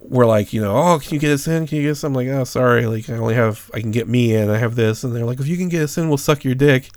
[0.00, 1.66] were like, you know, oh, can you get us in?
[1.66, 2.02] Can you get us?
[2.04, 4.50] I'm like, oh, sorry, like I only have I can get me in.
[4.50, 6.54] I have this, and they're like, if you can get us in, we'll suck your
[6.56, 6.90] dick.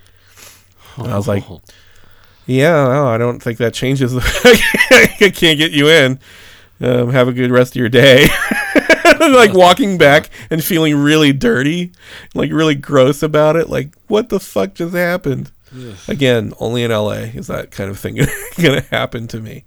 [0.97, 1.62] And I was like, Oh,
[2.45, 4.15] Yeah, no, I don't think that changes.
[4.19, 6.19] I can't get you in.
[6.82, 8.28] Um, have a good rest of your day.
[9.20, 11.91] like walking back and feeling really dirty,
[12.34, 13.70] like really gross about it.
[13.70, 15.52] Like, what the fuck just happened?
[16.08, 18.15] Again, only in LA is that kind of thing
[18.62, 19.65] going to happen to me.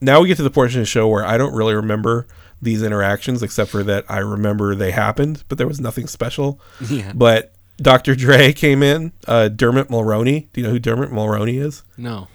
[0.00, 2.26] Now we get to the portion of the show where I don't really remember
[2.60, 6.60] these interactions except for that I remember they happened, but there was nothing special.
[6.88, 7.12] yeah.
[7.14, 8.14] But Dr.
[8.14, 9.12] Dre came in.
[9.26, 10.48] Uh, Dermot Mulroney.
[10.52, 11.82] Do you know who Dermot Mulroney is?
[11.96, 12.28] No.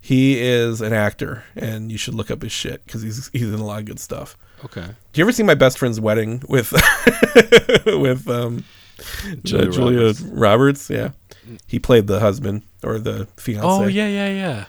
[0.00, 3.60] He is an actor, and you should look up his shit because he's he's in
[3.60, 4.36] a lot of good stuff.
[4.64, 4.86] Okay.
[5.12, 6.72] Do you ever see my best friend's wedding with
[7.86, 8.64] with um,
[9.42, 10.22] Julia Julia, Julia Roberts.
[10.22, 10.90] Roberts.
[10.90, 11.10] Yeah,
[11.66, 13.66] he played the husband or the fiance.
[13.66, 14.64] Oh yeah, yeah, yeah.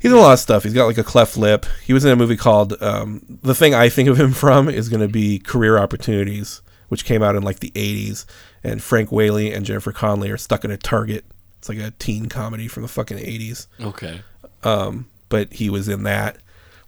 [0.00, 0.62] he's in a lot of stuff.
[0.62, 1.66] He's got like a cleft lip.
[1.84, 4.88] He was in a movie called um, the thing I think of him from is
[4.88, 8.24] going to be Career Opportunities, which came out in like the '80s,
[8.64, 11.24] and Frank Whaley and Jennifer Connelly are stuck in a Target.
[11.58, 13.66] It's like a teen comedy from the fucking '80s.
[13.80, 14.20] Okay.
[14.62, 16.38] Um, but he was in that,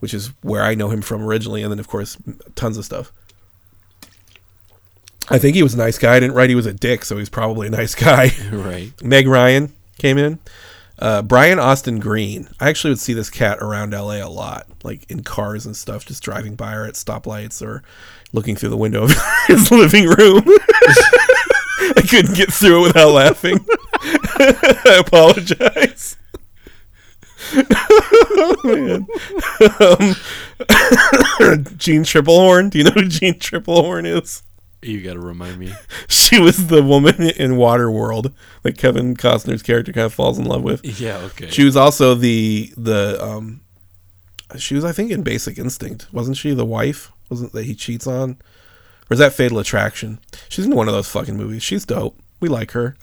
[0.01, 2.17] which is where I know him from originally, and then of course
[2.55, 3.13] tons of stuff.
[5.31, 6.17] I think he was a nice guy.
[6.17, 8.31] I didn't write he was a dick, so he's probably a nice guy.
[8.53, 8.93] Right.
[9.03, 10.39] Meg Ryan came in.
[10.99, 12.49] Uh, Brian Austin Green.
[12.59, 16.05] I actually would see this cat around LA a lot, like in cars and stuff,
[16.05, 17.83] just driving by or at stoplights or
[18.33, 19.15] looking through the window of
[19.47, 20.43] his living room.
[21.97, 23.65] I couldn't get through it without laughing.
[24.01, 26.17] I apologize.
[27.71, 29.07] oh, man.
[29.81, 30.15] Um,
[31.77, 32.71] Jeanne Tripplehorn.
[32.71, 34.43] Do you know who Jeanne Tripplehorn is?
[34.83, 35.73] You got to remind me.
[36.09, 40.63] She was the woman in Waterworld that Kevin Costner's character kind of falls in love
[40.63, 40.85] with.
[41.01, 41.17] Yeah.
[41.17, 41.49] Okay.
[41.49, 43.63] She was also the the um
[44.59, 46.07] she was I think in Basic Instinct.
[46.13, 47.11] Wasn't she the wife?
[47.31, 48.33] Wasn't that he cheats on?
[49.11, 50.19] Or is that Fatal Attraction?
[50.51, 51.63] She's in one of those fucking movies.
[51.63, 52.19] She's dope.
[52.41, 52.95] We like her.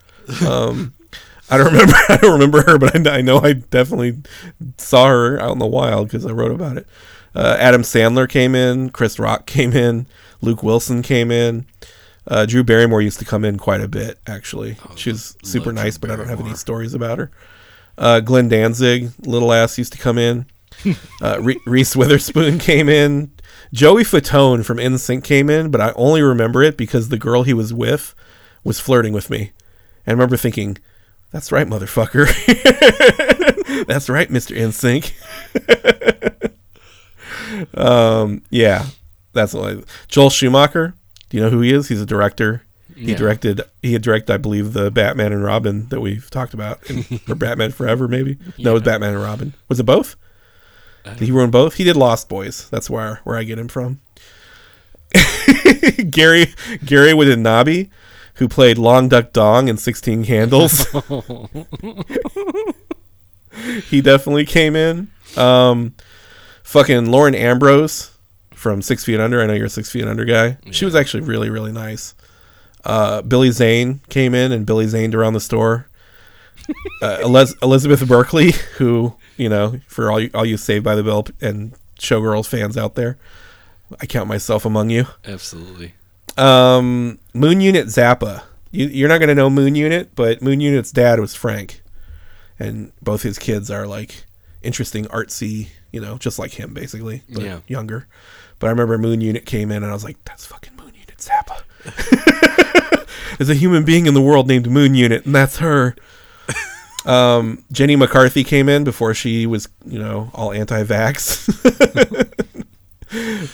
[0.46, 0.94] Um
[1.50, 4.18] I don't remember I don't remember her, but I, I know I definitely
[4.78, 6.88] saw her out in the wild because I wrote about it.
[7.36, 10.08] Uh, Adam Sandler came in, Chris Rock came in,
[10.42, 11.66] Luke Wilson came in.
[12.28, 14.78] Uh, Drew Barrymore used to come in quite a bit, actually.
[14.96, 17.30] she was super nice, but I don't have any stories about her.
[18.00, 20.46] Uh, Glenn Danzig, little ass, used to come in.
[21.22, 23.32] Uh, Re- Reese Witherspoon came in.
[23.74, 27.54] Joey Fatone from NSYNC came in, but I only remember it because the girl he
[27.54, 28.14] was with
[28.64, 29.52] was flirting with me.
[30.06, 30.78] And I remember thinking,
[31.36, 32.26] that's right, motherfucker.
[33.88, 34.56] that's right, Mr.
[34.56, 35.12] NSYNC.
[37.78, 38.86] um, yeah,
[39.34, 40.94] that's what I, Joel Schumacher.
[41.30, 41.90] Do you know who he is?
[41.90, 42.64] He's a director.
[42.96, 43.18] He Yeah.
[43.18, 43.62] directed.
[43.82, 47.36] He had directed, I believe, the Batman and Robin that we've talked about, in, or
[47.36, 48.38] Batman Forever, maybe.
[48.58, 49.54] No, it was Batman and Robin.
[49.68, 50.16] Was it both?
[51.04, 51.74] Did he ruin both?
[51.76, 52.70] He did Lost Boys.
[52.70, 54.00] That's where where I get him from.
[56.10, 56.48] Gary
[56.86, 57.90] Gary Watanabe,
[58.36, 60.86] who played Long Duk Dong in Sixteen Candles.
[63.90, 65.10] he definitely came in.
[65.38, 65.96] Um,
[66.64, 68.12] fucking Lauren Ambrose
[68.54, 69.42] from Six Feet Under.
[69.42, 70.58] I know you're a Six Feet Under guy.
[70.72, 72.16] She was actually really really nice.
[72.84, 75.88] Uh, Billy Zane came in and Billy Zaned around the store.
[77.02, 81.04] Uh, Eliz- Elizabeth Berkley, who you know, for all you, all you Saved by the
[81.04, 83.18] Bell and Showgirls fans out there,
[84.02, 85.06] I count myself among you.
[85.26, 85.94] Absolutely.
[86.38, 88.44] Um, Moon Unit Zappa.
[88.72, 91.82] You, you're not gonna know Moon Unit, but Moon Unit's dad was Frank,
[92.60, 94.26] and both his kids are like
[94.62, 97.60] interesting, artsy, you know, just like him basically, but Yeah.
[97.68, 98.08] younger.
[98.60, 101.18] But I remember Moon Unit came in and I was like, that's fucking Moon Unit
[101.18, 101.62] Zappa.
[103.38, 105.96] There's a human being in the world named Moon Unit, and that's her.
[107.06, 111.46] Um, Jenny McCarthy came in before she was, you know, all anti-vax.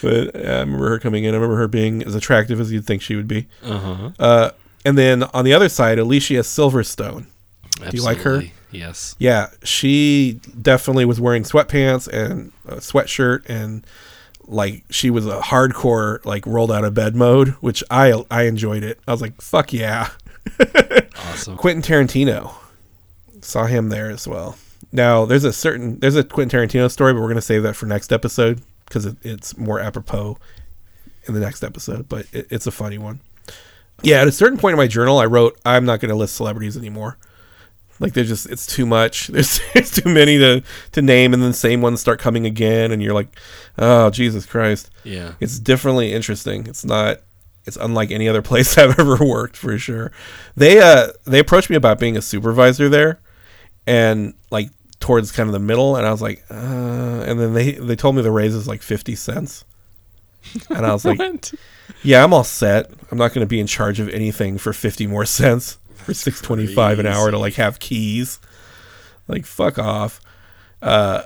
[0.02, 1.34] but yeah, I remember her coming in.
[1.34, 3.46] I remember her being as attractive as you'd think she would be.
[3.62, 4.10] Uh-huh.
[4.18, 4.50] Uh,
[4.84, 7.26] and then on the other side, Alicia Silverstone.
[7.90, 8.42] Do you like her?
[8.70, 9.14] Yes.
[9.18, 13.86] Yeah, she definitely was wearing sweatpants and a sweatshirt and
[14.46, 18.82] like she was a hardcore like rolled out of bed mode, which I I enjoyed
[18.82, 18.98] it.
[19.06, 20.10] I was like, "Fuck yeah."
[21.26, 21.56] Awesome.
[21.58, 22.54] Quentin Tarantino.
[23.40, 24.56] Saw him there as well.
[24.90, 27.76] Now, there's a certain there's a Quentin Tarantino story, but we're going to save that
[27.76, 28.60] for next episode
[28.92, 30.36] because it, it's more apropos
[31.26, 33.20] in the next episode, but it, it's a funny one.
[34.02, 36.36] Yeah, at a certain point in my journal, I wrote, "I'm not going to list
[36.36, 37.16] celebrities anymore."
[38.00, 39.26] Like there's just it's too much.
[39.28, 42.90] There's, there's too many to to name, and then the same ones start coming again,
[42.92, 43.28] and you're like,
[43.78, 45.34] "Oh Jesus Christ!" Yeah.
[45.40, 46.66] It's definitely interesting.
[46.66, 47.18] It's not.
[47.64, 50.10] It's unlike any other place I've ever worked for sure.
[50.56, 53.20] They uh they approached me about being a supervisor there,
[53.86, 54.70] and like
[55.02, 58.16] towards kind of the middle, and I was like, uh, and then they they told
[58.16, 59.64] me the raise is like fifty cents,
[60.70, 61.20] and I was like,
[62.02, 62.90] yeah, I'm all set.
[63.10, 66.98] I'm not going to be in charge of anything for 50 more cents for 625
[66.98, 68.40] an hour to like have keys.
[69.28, 70.20] Like fuck off.
[70.80, 71.22] Uh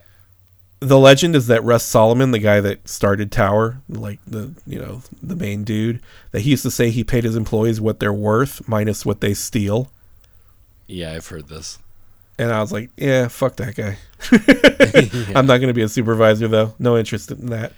[0.81, 5.03] the legend is that Russ Solomon, the guy that started Tower, like the you know,
[5.23, 6.01] the main dude,
[6.33, 9.33] that he used to say he paid his employees what they're worth minus what they
[9.33, 9.91] steal.
[10.87, 11.79] Yeah, I've heard this.
[12.39, 13.97] And I was like, yeah, fuck that guy.
[15.39, 16.75] I'm not going to be a supervisor though.
[16.79, 17.73] No interest in that.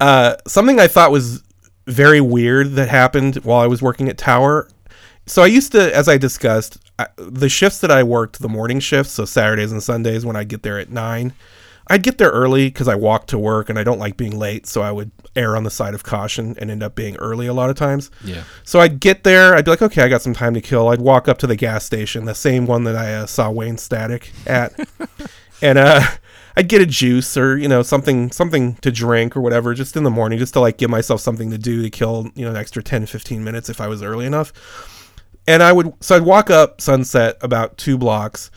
[0.00, 1.42] Uh, something I thought was
[1.86, 4.68] very weird that happened while I was working at Tower.
[5.26, 8.80] So I used to, as I discussed, I, the shifts that I worked, the morning
[8.80, 11.32] shifts, so Saturdays and Sundays when I get there at nine,
[11.90, 14.66] I'd get there early because I walk to work and I don't like being late.
[14.66, 17.54] So I would err on the side of caution and end up being early a
[17.54, 18.10] lot of times.
[18.24, 18.44] Yeah.
[18.64, 19.54] So I'd get there.
[19.54, 20.88] I'd be like, okay, I got some time to kill.
[20.88, 23.78] I'd walk up to the gas station, the same one that I uh, saw Wayne
[23.78, 24.78] Static at,
[25.62, 26.02] and uh,
[26.56, 30.02] I'd get a juice or you know something something to drink or whatever, just in
[30.02, 32.56] the morning, just to like give myself something to do to kill you know an
[32.56, 34.52] extra 10, 15 minutes if I was early enough.
[35.46, 38.50] And I would so I'd walk up Sunset about two blocks,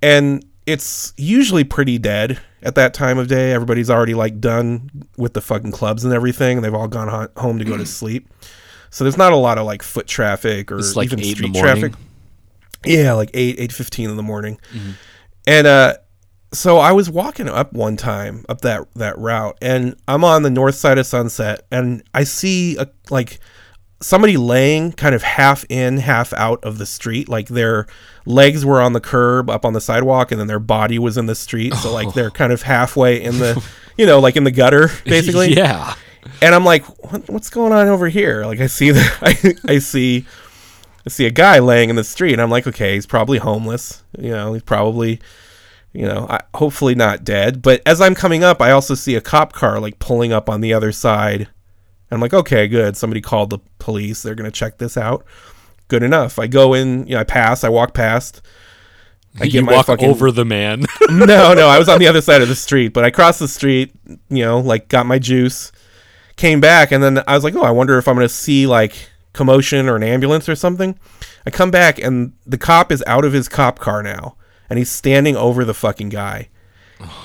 [0.00, 3.52] and it's usually pretty dead at that time of day.
[3.52, 7.28] Everybody's already like done with the fucking clubs and everything, and they've all gone ho-
[7.40, 8.28] home to go to sleep.
[8.90, 11.60] So there's not a lot of like foot traffic or It's like even street the
[11.60, 11.92] traffic.
[12.84, 14.58] Yeah, like eight eight fifteen in the morning,
[15.46, 15.94] and uh,
[16.52, 20.50] so I was walking up one time up that that route, and I'm on the
[20.50, 23.38] north side of Sunset, and I see a like
[24.02, 27.28] somebody laying kind of half in, half out of the street.
[27.28, 27.86] Like their
[28.24, 31.26] legs were on the curb up on the sidewalk, and then their body was in
[31.26, 31.74] the street.
[31.74, 33.62] So like they're kind of halfway in the,
[33.96, 35.94] you know, like in the gutter, basically yeah.
[36.40, 38.44] and I'm like, what, what's going on over here?
[38.44, 39.00] Like I see the,
[39.68, 40.26] I, I see,
[41.06, 44.02] I see a guy laying in the street, and I'm like, okay, he's probably homeless.
[44.18, 45.20] You know, he's probably,
[45.92, 47.62] you know, I, hopefully not dead.
[47.62, 50.62] But as I'm coming up, I also see a cop car like pulling up on
[50.62, 51.48] the other side.
[52.10, 52.96] And I'm like, okay, good.
[52.96, 54.22] Somebody called the police.
[54.22, 55.24] They're gonna check this out.
[55.88, 56.38] Good enough.
[56.38, 57.64] I go in, you know, I pass.
[57.64, 58.42] I walk past.
[59.38, 60.84] I you walk over the man.
[61.08, 63.48] no, no, I was on the other side of the street, but I crossed the
[63.48, 63.92] street,
[64.28, 65.70] you know, like got my juice,
[66.36, 68.66] came back, and then I was like, oh, I wonder if I'm going to see
[68.66, 70.98] like commotion or an ambulance or something.
[71.46, 74.36] I come back, and the cop is out of his cop car now,
[74.68, 76.48] and he's standing over the fucking guy,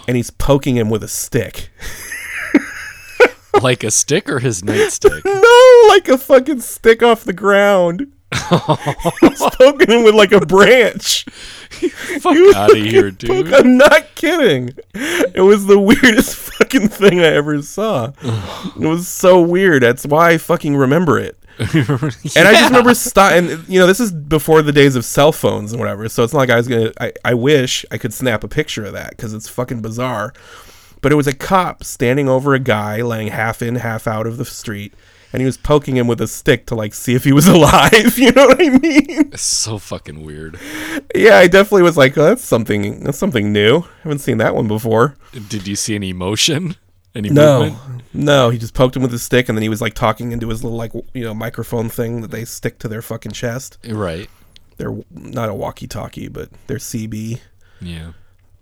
[0.07, 1.69] and he's poking him with a stick.
[3.61, 5.23] like a stick or his nightstick?
[5.25, 8.11] no, like a fucking stick off the ground.
[8.31, 11.25] poking him with like a branch.
[12.19, 13.53] Fuck out of here, dude.
[13.53, 14.71] I'm not kidding.
[14.93, 18.11] It was the weirdest fucking thing I ever saw.
[18.23, 19.83] it was so weird.
[19.83, 21.37] That's why I fucking remember it.
[21.57, 23.31] And I just remember stop.
[23.31, 26.09] And you know, this is before the days of cell phones and whatever.
[26.09, 26.91] So it's not like I was gonna.
[26.99, 30.33] I, I wish I could snap a picture of that because it's fucking bizarre.
[31.05, 34.37] But it was a cop standing over a guy laying half in, half out of
[34.37, 34.91] the street,
[35.31, 38.17] and he was poking him with a stick to like see if he was alive.
[38.17, 39.29] You know what I mean?
[39.31, 40.59] It's so fucking weird.
[41.13, 43.03] Yeah, I definitely was like, oh, that's something.
[43.03, 43.81] That's something new.
[43.81, 45.15] I haven't seen that one before.
[45.47, 46.75] Did you see any motion?
[47.13, 48.01] Any No, movement?
[48.11, 48.49] no.
[48.49, 50.63] He just poked him with his stick, and then he was like talking into his
[50.63, 53.77] little like you know microphone thing that they stick to their fucking chest.
[53.87, 54.27] Right.
[54.77, 57.41] They're not a walkie-talkie, but they're CB.
[57.79, 58.13] Yeah.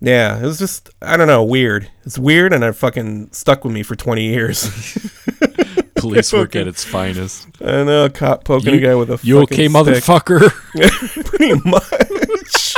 [0.05, 1.89] Yeah, it was just I don't know, weird.
[2.03, 4.69] It's weird, and it fucking stuck with me for twenty years.
[5.95, 7.47] Police work at its finest.
[7.61, 9.71] I know, a cop poking You- a guy with a You okay, stick.
[9.71, 10.49] motherfucker?
[11.25, 12.75] Pretty much.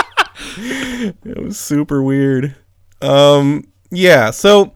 [1.26, 2.56] it was super weird.
[3.02, 4.74] Um, Yeah, so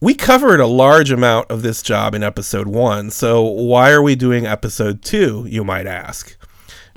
[0.00, 3.10] we covered a large amount of this job in episode one.
[3.10, 6.36] So why are we doing episode two, you might ask?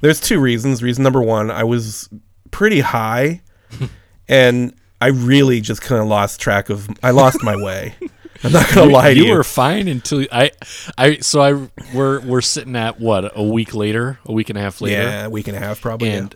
[0.01, 0.81] There's two reasons.
[0.81, 2.09] Reason number one, I was
[2.49, 3.41] pretty high
[4.27, 7.95] and I really just kind of lost track of, I lost my way.
[8.43, 9.31] I'm not gonna lie to you you.
[9.33, 10.51] were fine until I,
[10.97, 11.17] I.
[11.19, 14.81] So I we're we're sitting at what a week later, a week and a half
[14.81, 16.09] later, yeah, a week and a half probably.
[16.09, 16.15] yeah.
[16.17, 16.35] and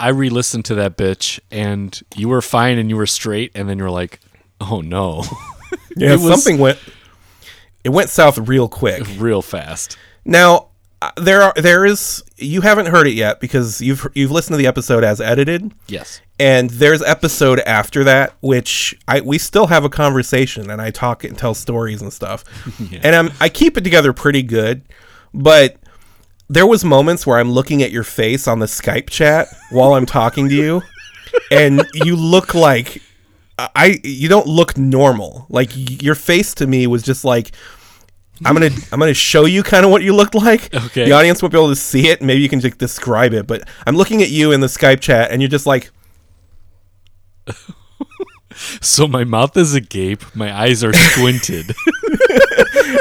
[0.00, 3.78] I re-listened to that bitch, and you were fine and you were straight, and then
[3.78, 4.18] you were like,
[4.60, 5.22] "Oh no,"
[5.96, 6.78] Yeah, was- something went.
[7.84, 9.04] It went south real quick.
[9.18, 9.96] real fast.
[10.24, 10.68] Now
[11.00, 14.56] Uh, there are there is you haven't heard it yet because you've you've listened to
[14.58, 16.20] the episode as edited, Yes.
[16.40, 21.22] and there's episode after that which I we still have a conversation and I talk
[21.22, 22.42] and tell stories and stuff,
[23.04, 24.82] and I'm I keep it together pretty good,
[25.32, 25.76] but
[26.48, 30.06] there was moments where I'm looking at your face on the Skype chat while I'm
[30.06, 30.82] talking to you,
[31.52, 33.00] and you look like
[33.56, 35.46] I you don't look normal.
[35.48, 35.70] Like
[36.02, 37.52] your face to me was just like
[38.44, 40.72] I'm gonna I'm gonna show you kind of what you looked like.
[40.74, 41.04] Okay.
[41.06, 42.22] The audience won't be able to see it.
[42.22, 43.46] Maybe you can just describe it.
[43.46, 45.90] But I'm looking at you in the Skype chat, and you're just like,
[48.80, 51.74] So my mouth is agape, my eyes are squinted.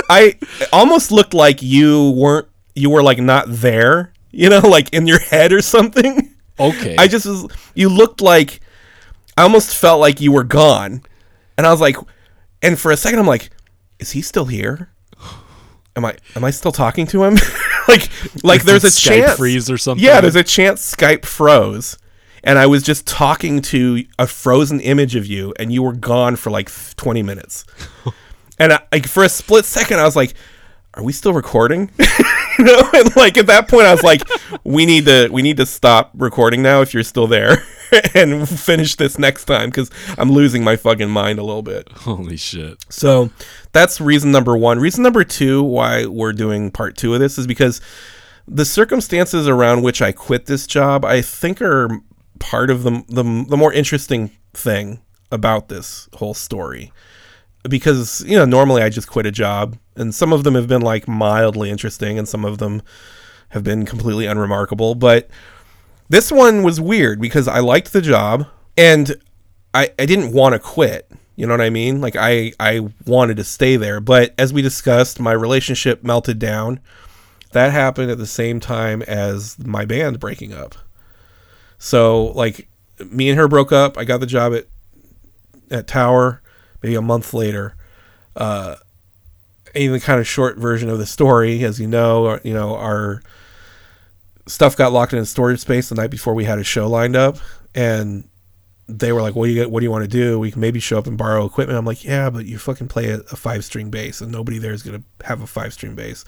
[0.10, 0.38] I
[0.72, 4.14] almost looked like you weren't you were like not there.
[4.32, 6.36] You know, like in your head or something.
[6.60, 6.96] Okay.
[6.98, 7.48] I just was.
[7.74, 8.62] You looked like.
[9.36, 11.04] I almost felt like you were gone,
[11.58, 11.96] and I was like,
[12.64, 13.52] and for a second I'm like,
[14.00, 14.90] is he still here?
[15.98, 17.34] Am I am I still talking to him?
[17.88, 18.10] like
[18.44, 20.06] like there's a Skype chance freeze or something.
[20.06, 21.98] Yeah, there's a chance Skype froze,
[22.44, 26.36] and I was just talking to a frozen image of you, and you were gone
[26.36, 27.66] for like 20 minutes.
[28.60, 30.36] and I, like for a split second, I was like,
[30.94, 31.90] "Are we still recording?"
[32.60, 34.22] you know, and like at that point, I was like,
[34.64, 37.64] "We need to we need to stop recording now if you're still there."
[38.14, 41.90] and finish this next time because I'm losing my fucking mind a little bit.
[41.92, 42.78] Holy shit.
[42.90, 43.30] So
[43.72, 44.80] that's reason number one.
[44.80, 47.82] Reason number two why we're doing part two of this is because
[48.48, 51.90] the circumstances around which I quit this job, I think, are
[52.40, 56.92] part of the the, the more interesting thing about this whole story.
[57.68, 60.82] Because you know, normally I just quit a job, and some of them have been
[60.82, 62.82] like mildly interesting, and some of them
[63.50, 64.96] have been completely unremarkable.
[64.96, 65.30] But
[66.10, 68.48] this one was weird because I liked the job
[68.78, 69.16] and
[69.74, 71.10] I, I didn't want to quit.
[71.36, 72.02] You know what I mean?
[72.02, 74.00] Like I, I wanted to stay there.
[74.00, 76.80] But as we discussed, my relationship melted down.
[77.52, 80.76] That happened at the same time as my band breaking up.
[81.78, 82.68] So like
[83.12, 83.98] me and her broke up.
[83.98, 84.66] I got the job at
[85.70, 86.42] at Tower
[86.82, 87.76] maybe a month later.
[88.36, 88.78] Uh
[89.74, 93.22] the kind of short version of the story, as you know, you know, our
[94.48, 97.38] stuff got locked in storage space the night before we had a show lined up
[97.76, 98.28] and
[98.88, 100.40] they were like what do you what do you want to do?
[100.40, 101.78] We can maybe show up and borrow equipment.
[101.78, 104.74] I'm like yeah but you fucking play a, a five string bass and nobody there
[104.74, 106.24] is to have a five string bass.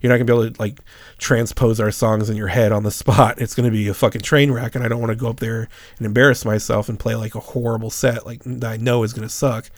[0.00, 0.80] You're not to be able to like
[1.18, 3.40] transpose our songs in your head on the spot.
[3.40, 5.68] It's to be a fucking train wreck and i don't want to go up there
[5.98, 9.34] and embarrass myself and play like a horrible set like that i know is to
[9.34, 9.70] suck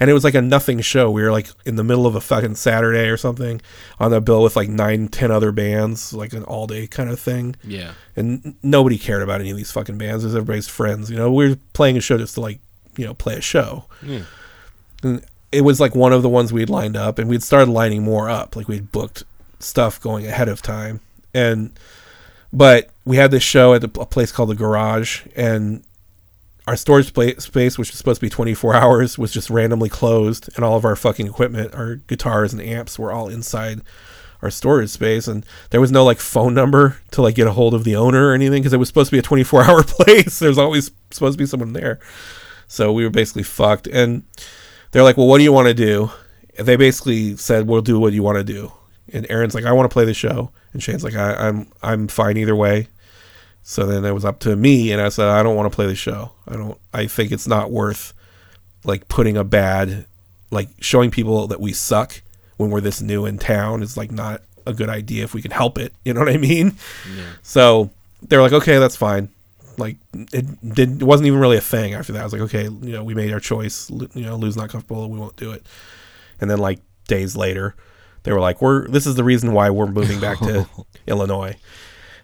[0.00, 1.10] and it was like a nothing show.
[1.10, 3.60] We were like in the middle of a fucking Saturday or something
[3.98, 7.18] on a bill with like nine, ten other bands, like an all day kind of
[7.18, 7.56] thing.
[7.64, 7.92] Yeah.
[8.16, 10.24] And nobody cared about any of these fucking bands.
[10.24, 11.10] It was everybody's friends.
[11.10, 12.60] You know, we were playing a show just to like,
[12.96, 13.86] you know, play a show.
[14.02, 14.22] Yeah.
[15.02, 18.02] And it was like one of the ones we'd lined up and we'd started lining
[18.02, 18.54] more up.
[18.54, 19.24] Like we'd booked
[19.58, 21.00] stuff going ahead of time.
[21.34, 21.72] And,
[22.52, 25.82] but we had this show at a place called the Garage and
[26.68, 30.62] our storage space, which was supposed to be 24 hours, was just randomly closed, and
[30.62, 33.80] all of our fucking equipment, our guitars and amps, were all inside
[34.42, 37.72] our storage space, and there was no like phone number to like get a hold
[37.72, 40.38] of the owner or anything because it was supposed to be a 24 hour place.
[40.38, 42.00] There's always supposed to be someone there,
[42.66, 43.86] so we were basically fucked.
[43.86, 44.24] And
[44.90, 46.10] they're like, "Well, what do you want to do?"
[46.58, 48.72] And they basically said, "We'll do what you want to do."
[49.10, 52.08] And Aaron's like, "I want to play the show," and Shane's like, I, "I'm I'm
[52.08, 52.88] fine either way."
[53.70, 55.84] So then it was up to me, and I said, I don't want to play
[55.86, 56.32] the show.
[56.46, 56.78] I don't.
[56.94, 58.14] I think it's not worth
[58.84, 60.06] like putting a bad,
[60.50, 62.22] like showing people that we suck
[62.56, 65.50] when we're this new in town is like not a good idea if we can
[65.50, 65.92] help it.
[66.02, 66.76] You know what I mean?
[67.42, 67.90] So
[68.22, 69.28] they're like, okay, that's fine.
[69.76, 69.96] Like
[70.32, 71.02] it did.
[71.02, 72.20] It wasn't even really a thing after that.
[72.22, 73.90] I was like, okay, you know, we made our choice.
[73.90, 75.10] Lo- You know, lose not comfortable.
[75.10, 75.66] We won't do it.
[76.40, 77.74] And then like days later,
[78.22, 78.88] they were like, we're.
[78.88, 80.66] This is the reason why we're moving back to
[81.06, 81.54] Illinois.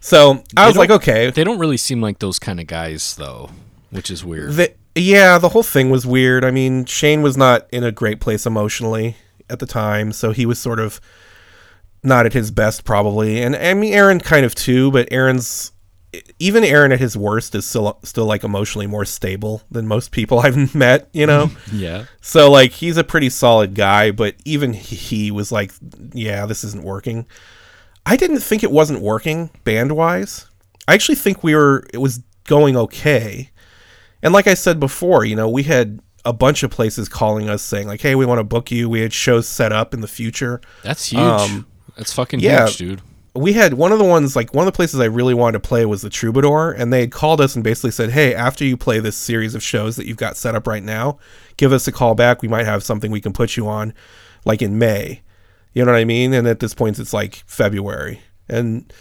[0.04, 3.48] So I was like, okay, They don't really seem like those kind of guys, though,
[3.88, 4.52] which is weird.
[4.52, 6.44] The, yeah, the whole thing was weird.
[6.44, 9.16] I mean, Shane was not in a great place emotionally
[9.48, 11.00] at the time, so he was sort of
[12.02, 13.42] not at his best, probably.
[13.42, 15.72] And I mean, Aaron kind of too, but Aaron's
[16.38, 20.38] even Aaron at his worst is still still like emotionally more stable than most people
[20.44, 21.50] I've met, you know.
[21.72, 22.04] Yeah.
[22.20, 25.72] So like he's a pretty solid guy, but even he was like,
[26.12, 27.26] yeah, this isn't working.
[28.06, 30.46] I didn't think it wasn't working band wise.
[30.86, 33.50] I actually think we were it was going okay.
[34.22, 37.62] And like I said before, you know, we had a bunch of places calling us
[37.62, 40.08] saying like, "Hey, we want to book you." We had shows set up in the
[40.08, 40.60] future.
[40.82, 41.20] That's huge.
[41.20, 42.66] Um, That's fucking yeah.
[42.66, 43.02] huge, dude.
[43.34, 45.68] we had one of the ones like one of the places I really wanted to
[45.68, 48.76] play was the Troubadour, and they had called us and basically said, "Hey, after you
[48.76, 51.18] play this series of shows that you've got set up right now,
[51.56, 52.42] give us a call back.
[52.42, 53.92] We might have something we can put you on,
[54.44, 55.22] like in May."
[55.74, 56.32] You know what I mean?
[56.32, 58.92] And at this point, it's like February, and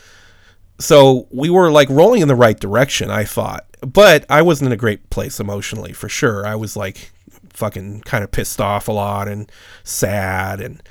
[0.80, 3.09] so we were like rolling in the right direction.
[3.09, 6.45] I thought, but I wasn't in a great place emotionally for sure.
[6.45, 7.11] I was like
[7.49, 9.51] fucking kind of pissed off a lot and
[9.84, 10.82] sad and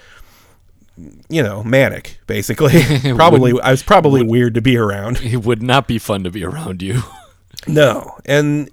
[1.28, 2.83] you know, manic, basically.
[3.14, 5.20] probably, I was probably weird to be around.
[5.33, 7.03] It would not be fun to be around you.
[7.68, 8.18] No.
[8.24, 8.70] And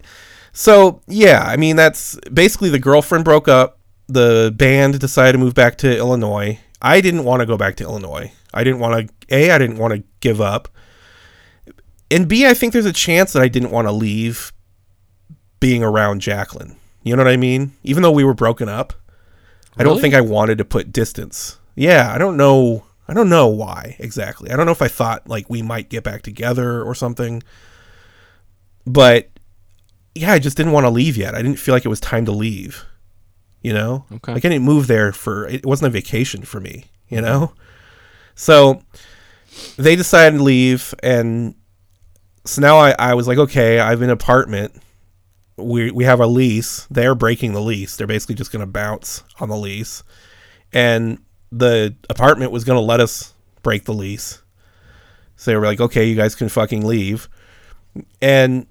[0.51, 3.77] so, yeah, I mean, that's basically the girlfriend broke up.
[4.07, 6.59] The band decided to move back to Illinois.
[6.81, 8.31] I didn't want to go back to Illinois.
[8.53, 10.69] I didn't want to, A, I didn't want to give up.
[12.11, 14.51] And B, I think there's a chance that I didn't want to leave
[15.59, 16.77] being around Jacqueline.
[17.03, 17.73] You know what I mean?
[17.83, 18.93] Even though we were broken up,
[19.77, 21.57] I don't think I wanted to put distance.
[21.75, 22.85] Yeah, I don't know.
[23.07, 24.51] I don't know why exactly.
[24.51, 27.41] I don't know if I thought like we might get back together or something.
[28.85, 29.29] But
[30.15, 31.35] yeah, I just didn't want to leave yet.
[31.35, 32.85] I didn't feel like it was time to leave.
[33.61, 34.05] You know?
[34.11, 34.33] Okay.
[34.33, 37.53] Like I didn't move there for it wasn't a vacation for me, you know?
[38.35, 38.83] So
[39.77, 41.55] they decided to leave and
[42.45, 44.81] so now I, I was like, okay, I have an apartment.
[45.57, 46.87] We we have a lease.
[46.89, 47.97] They're breaking the lease.
[47.97, 50.03] They're basically just gonna bounce on the lease.
[50.71, 51.19] And
[51.51, 54.41] the apartment was gonna let us break the lease.
[55.35, 57.29] So they were like, okay, you guys can fucking leave.
[58.21, 58.67] And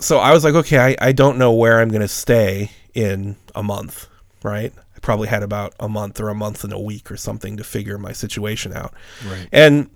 [0.00, 3.36] so I was like, okay, I, I don't know where I'm going to stay in
[3.54, 4.08] a month,
[4.42, 4.72] right?
[4.96, 7.64] I probably had about a month or a month and a week or something to
[7.64, 8.92] figure my situation out.
[9.28, 9.48] Right.
[9.52, 9.90] And,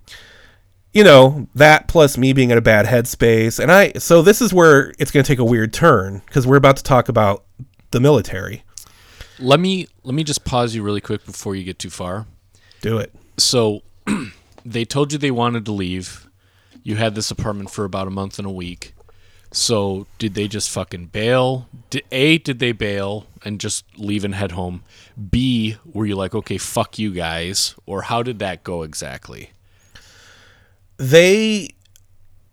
[0.92, 3.58] you know, that plus me being in a bad headspace.
[3.58, 6.56] And I, so this is where it's going to take a weird turn because we're
[6.56, 7.44] about to talk about
[7.90, 8.62] the military.
[9.38, 12.26] Let me let me just pause you really quick before you get too far.
[12.80, 13.12] Do it.
[13.38, 13.82] So
[14.64, 16.28] they told you they wanted to leave.
[16.82, 18.94] You had this apartment for about a month and a week.
[19.52, 21.68] So did they just fucking bail?
[21.90, 24.82] Did, a did they bail and just leave and head home?
[25.30, 29.50] B were you like okay fuck you guys or how did that go exactly?
[30.98, 31.68] they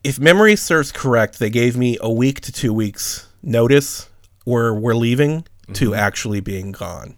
[0.03, 4.09] if memory serves correct they gave me a week to two weeks notice
[4.45, 5.93] where we're leaving to mm-hmm.
[5.99, 7.15] actually being gone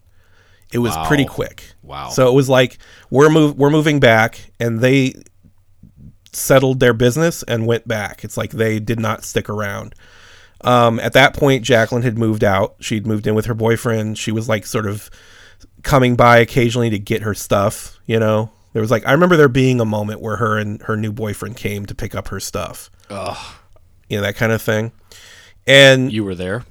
[0.74, 1.08] it was Wow.
[1.08, 2.10] pretty quick Wow.
[2.10, 2.80] so it was like
[3.10, 5.14] we're move we're moving back and they
[6.34, 8.24] settled their business and went back.
[8.24, 9.96] It's like they did not stick around.
[10.64, 12.76] Um, at that point jacqueline had moved out.
[12.80, 14.18] She'd moved in with her boyfriend.
[14.18, 15.10] She was like sort of
[15.84, 18.52] coming by occasionally to get her stuff you know?
[18.74, 21.56] There was like i remember there being a moment where her and her new boyfriend
[21.58, 22.90] came to pick up her stuff.
[23.10, 23.56] Ugh,
[24.10, 24.92] you know that kind of thing.
[25.68, 26.66] And you were there.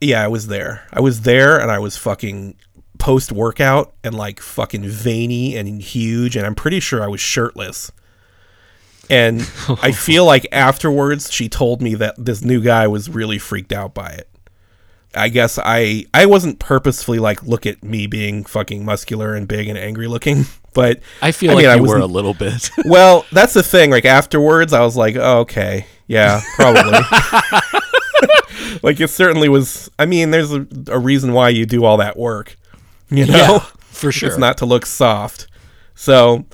[0.00, 0.86] yeah i was there.
[0.92, 2.56] I was there and i was fucking
[2.98, 7.92] post workout and like fucking veiny and huge and i'm pretty sure i was shirtless
[9.10, 9.40] and
[9.82, 13.94] i feel like afterwards she told me that this new guy was really freaked out
[13.94, 14.28] by it
[15.14, 19.68] i guess i i wasn't purposefully like look at me being fucking muscular and big
[19.68, 20.44] and angry looking
[20.76, 22.70] but I feel I like mean, I were a little bit.
[22.84, 23.90] well, that's the thing.
[23.90, 26.92] Like afterwards, I was like, oh, okay, yeah, probably.
[28.82, 29.90] like it certainly was.
[29.98, 32.58] I mean, there's a, a reason why you do all that work,
[33.08, 33.32] you know.
[33.32, 34.28] Yeah, for sure.
[34.28, 35.46] It's not to look soft.
[35.94, 36.44] So,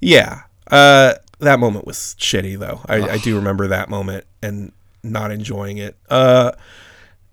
[0.00, 1.14] yeah, uh,
[1.44, 2.80] that moment was shitty though.
[2.86, 4.72] I, I do remember that moment and
[5.02, 5.96] not enjoying it.
[6.08, 6.52] Uh,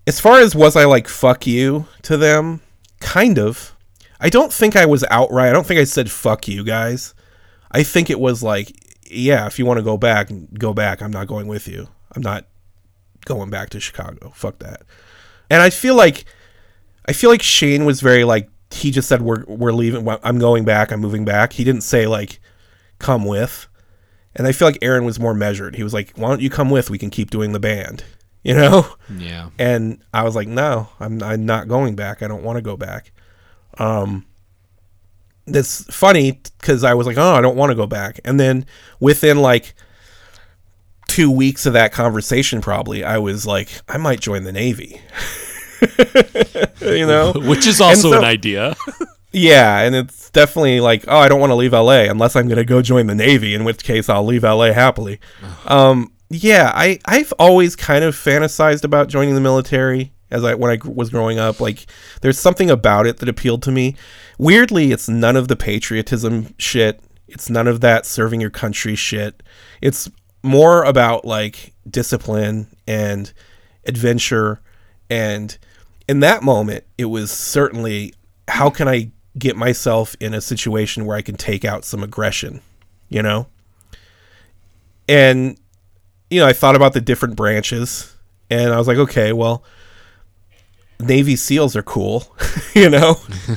[0.06, 2.60] as far as was I like fuck you to them,
[3.00, 3.76] kind of.
[4.20, 5.48] I don't think I was outright.
[5.48, 7.14] I don't think I said fuck you guys.
[7.70, 8.76] I think it was like,
[9.10, 11.02] yeah, if you want to go back, go back.
[11.02, 11.88] I'm not going with you.
[12.14, 12.46] I'm not
[13.24, 14.32] going back to Chicago.
[14.34, 14.82] Fuck that.
[15.50, 16.24] And I feel like
[17.06, 20.08] I feel like Shane was very like he just said we're we're leaving.
[20.22, 20.92] I'm going back.
[20.92, 21.54] I'm moving back.
[21.54, 22.40] He didn't say like
[22.98, 23.68] come with.
[24.34, 25.76] And I feel like Aaron was more measured.
[25.76, 26.88] He was like, "Why don't you come with?
[26.90, 28.04] We can keep doing the band."
[28.44, 28.86] You know?
[29.18, 29.50] yeah.
[29.56, 32.24] And I was like, "No, I'm I'm not going back.
[32.24, 33.12] I don't want to go back."
[33.78, 34.26] Um
[35.46, 38.66] that's funny cuz I was like, "Oh, I don't want to go back." And then
[38.98, 39.74] within like
[41.06, 45.00] 2 weeks of that conversation probably, I was like, "I might join the Navy."
[46.80, 47.32] you know?
[47.36, 48.74] Which is also so- an idea.
[49.32, 52.58] Yeah, and it's definitely like, oh, I don't want to leave LA unless I'm going
[52.58, 55.20] to go join the Navy, in which case I'll leave LA happily.
[55.66, 60.70] Um, yeah, I I've always kind of fantasized about joining the military as I when
[60.70, 61.60] I was growing up.
[61.60, 61.86] Like,
[62.20, 63.96] there's something about it that appealed to me.
[64.38, 67.00] Weirdly, it's none of the patriotism shit.
[67.28, 69.42] It's none of that serving your country shit.
[69.80, 70.10] It's
[70.42, 73.32] more about like discipline and
[73.86, 74.60] adventure.
[75.08, 75.56] And
[76.08, 78.14] in that moment, it was certainly
[78.48, 82.60] how can I get myself in a situation where I can take out some aggression,
[83.08, 83.46] you know?
[85.08, 85.58] And
[86.30, 88.16] you know, I thought about the different branches
[88.50, 89.62] and I was like, okay, well,
[91.00, 92.34] Navy SEALs are cool,
[92.74, 93.16] you know?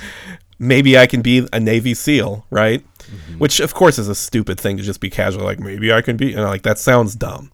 [0.60, 2.84] maybe I can be a Navy SEAL, right?
[3.00, 3.40] Mm-hmm.
[3.40, 6.18] Which, of course, is a stupid thing to just be casual, like, maybe I can
[6.18, 7.52] be, you know, like, that sounds dumb.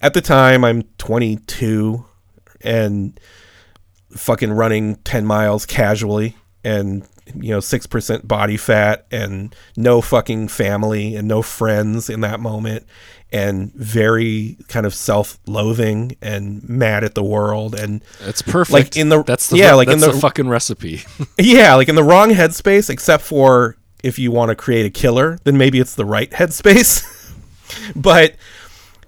[0.00, 2.04] At the time, I'm 22
[2.62, 3.18] and
[4.10, 11.14] fucking running 10 miles casually and, you know, 6% body fat and no fucking family
[11.16, 12.86] and no friends in that moment
[13.30, 18.72] and very kind of self-loathing and mad at the world and That's perfect.
[18.72, 21.02] Like, in the- that's the yeah, like, in the- the fucking recipe.
[21.38, 25.38] yeah, like in the wrong headspace, except for if you want to create a killer,
[25.44, 27.04] then maybe it's the right headspace.
[27.96, 28.34] but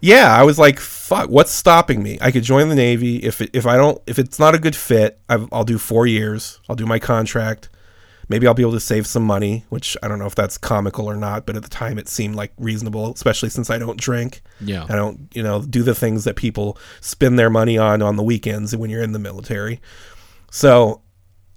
[0.01, 2.19] yeah, I was like, fuck, what's stopping me?
[2.21, 4.77] I could join the Navy if it, if I don't if it's not a good
[4.77, 6.61] fit, I've, I'll do four years.
[6.69, 7.69] I'll do my contract.
[8.31, 11.07] Maybe I'll be able to save some money, which I don't know if that's comical
[11.11, 14.41] or not, but at the time it seemed like reasonable, especially since I don't drink.
[14.61, 14.87] yeah.
[14.89, 18.23] I don't, you know, do the things that people spend their money on on the
[18.23, 19.81] weekends when you're in the military.
[20.53, 21.03] So,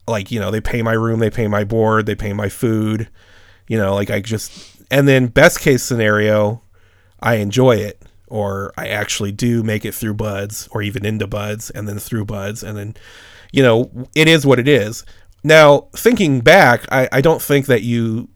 [0.08, 3.08] like, you know, they pay my room, they pay my board, they pay my food.
[3.68, 4.52] You know, like I just,
[4.92, 6.64] and then best case scenario,
[7.22, 11.70] I enjoy it, or I actually do make it through BUD/S, or even into BUD/S,
[11.70, 12.96] and then through BUD/S, and then,
[13.52, 15.06] you know, it is what it is.
[15.44, 18.30] Now, thinking back, I, I don't think that you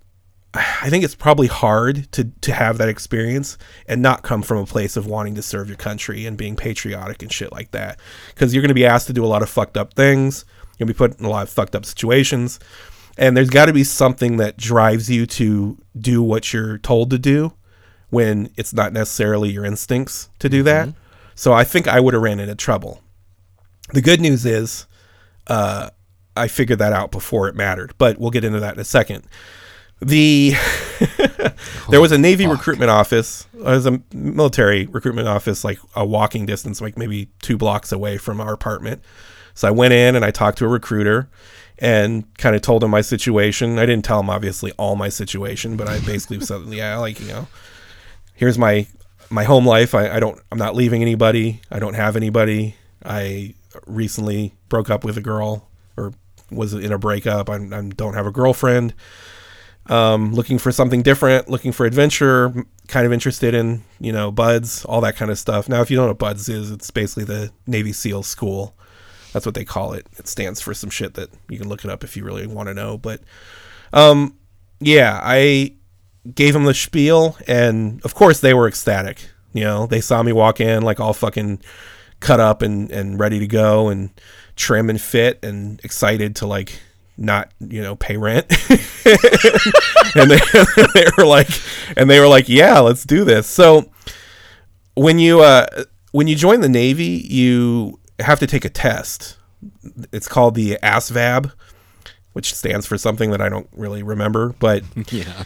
[0.54, 4.66] I think it's probably hard to to have that experience and not come from a
[4.66, 8.00] place of wanting to serve your country and being patriotic and shit like that.
[8.30, 10.46] Because you're going to be asked to do a lot of fucked up things.
[10.78, 12.60] You're going to be put in a lot of fucked up situations,
[13.18, 17.20] and there's got to be something that drives you to do what you're told to
[17.20, 17.54] do
[18.10, 20.90] when it's not necessarily your instincts to do that.
[21.36, 23.02] So I think I would have ran into trouble.
[23.94, 24.86] The good news is,
[25.48, 25.90] uh,
[26.38, 29.26] I figured that out before it mattered, but we'll get into that in a second.
[30.00, 30.54] The
[31.90, 33.48] there was a Navy recruitment office.
[33.56, 37.92] Uh, there was a military recruitment office, like a walking distance, like maybe two blocks
[37.92, 39.02] away from our apartment.
[39.56, 41.30] So I went in and I talked to a recruiter
[41.80, 43.80] and kind of told him my situation.
[43.80, 47.28] I didn't tell him obviously all my situation, but I basically said, yeah, like you
[47.28, 47.48] know,
[48.36, 48.86] here's my
[49.32, 49.96] my home life.
[49.96, 51.62] I, I don't I'm not leaving anybody.
[51.72, 52.76] I don't have anybody.
[53.04, 55.67] I recently broke up with a girl
[56.52, 57.50] was in a breakup.
[57.50, 58.94] I, I don't have a girlfriend.
[59.88, 62.54] Um, looking for something different, looking for adventure,
[62.90, 65.70] kind of interested in, you know, BUD/S, all that kind of stuff.
[65.70, 68.76] Now, if you don't know what BUD/S is, it's basically the Navy SEAL school.
[69.32, 70.06] That's what they call it.
[70.18, 72.68] It stands for some shit that you can look it up if you really want
[72.68, 72.98] to know.
[72.98, 73.22] But,
[73.94, 74.36] um,
[74.82, 75.76] yeah, I
[76.36, 79.30] gave them the spiel, and of course they were ecstatic.
[79.54, 81.62] You know, they saw me walk in like all fucking
[82.20, 84.10] cut up and and ready to go and
[84.58, 86.80] trim and fit and excited to like
[87.18, 88.46] not you know pay rent
[90.16, 90.40] and they,
[90.94, 91.50] they were like
[91.96, 93.90] and they were like yeah let's do this so
[94.96, 95.66] when you uh
[96.12, 99.38] when you join the navy you have to take a test
[100.12, 101.52] it's called the ASVAB
[102.34, 105.44] which stands for something that i don't really remember but Yeah.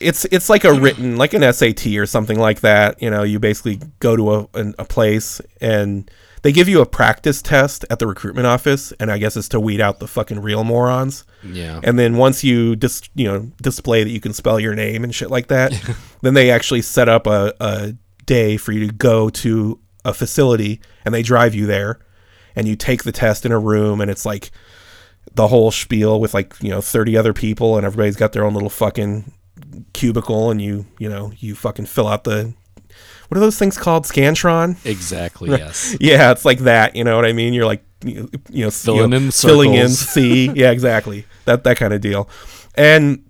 [0.00, 3.00] it's it's like a written like an SAT or something like that.
[3.00, 6.10] You know, you basically go to a an, a place and
[6.44, 9.58] they give you a practice test at the recruitment office, and I guess it's to
[9.58, 11.24] weed out the fucking real morons.
[11.42, 11.80] Yeah.
[11.82, 15.14] And then once you dis you know display that you can spell your name and
[15.14, 15.72] shit like that,
[16.20, 17.94] then they actually set up a, a
[18.26, 21.98] day for you to go to a facility and they drive you there,
[22.54, 24.50] and you take the test in a room, and it's like
[25.32, 28.52] the whole spiel with like you know 30 other people and everybody's got their own
[28.52, 29.32] little fucking
[29.94, 32.52] cubicle and you you know you fucking fill out the
[33.34, 35.50] what are those things called scantron Exactly.
[35.50, 35.96] Yes.
[36.00, 39.00] yeah it's like that you know what i mean you're like you, you know Filling
[39.00, 42.28] you know, in filling in c yeah exactly that that kind of deal
[42.76, 43.24] and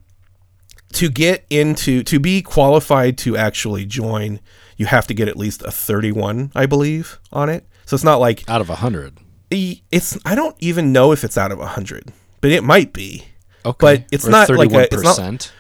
[0.93, 4.41] to get into to be qualified to actually join
[4.77, 8.17] you have to get at least a 31 i believe on it so it's not
[8.21, 9.19] like Out of a hundred.
[9.51, 13.27] E- it's I don't even know if it's out of 100, but it might be.
[13.65, 13.77] Okay.
[13.79, 15.51] But it's Or not like a- it's not- 31%.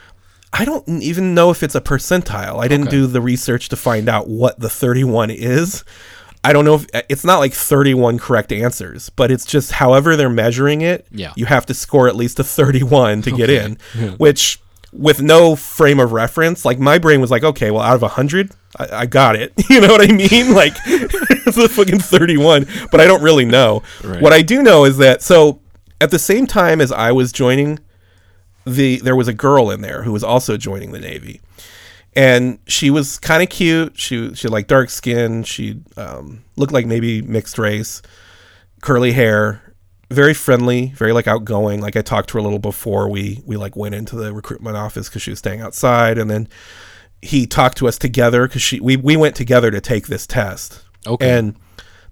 [0.57, 2.63] I don't even know if it's a percentile.
[2.63, 2.97] I didn't Okay.
[2.99, 5.83] do the research to find out what the 31 is.
[6.45, 10.15] I don't know if uh, it's not like 31 correct answers, but it's just however
[10.15, 11.07] they're measuring it.
[11.11, 11.33] Yeah.
[11.37, 13.79] You have to score at least a 31 to get in,
[14.19, 14.61] which
[14.93, 16.65] with no frame of reference.
[16.65, 19.53] Like my brain was like, okay, well, out of hundred, I, I got it.
[19.71, 20.55] You know what I mean?
[20.55, 23.83] Like it's a fucking thirty-one, but I don't really know.
[24.05, 24.23] Right.
[24.23, 25.61] What I do know is that so
[26.01, 27.81] at the same time as I was joining,
[28.67, 31.41] the there was a girl in there who was also joining the Navy,
[32.15, 33.99] and she was kind of cute.
[33.99, 35.43] She she had like dark skin.
[35.45, 38.03] She um, looked like maybe mixed race,
[38.81, 39.75] curly hair,
[40.11, 41.81] very friendly, very like outgoing.
[41.81, 44.77] Like I talked to her a little before we we like went into the recruitment
[44.77, 46.49] office because she was staying outside, and then
[47.21, 50.83] he talked to us together because she we we went together to take this test.
[51.07, 51.39] Okay.
[51.39, 51.57] And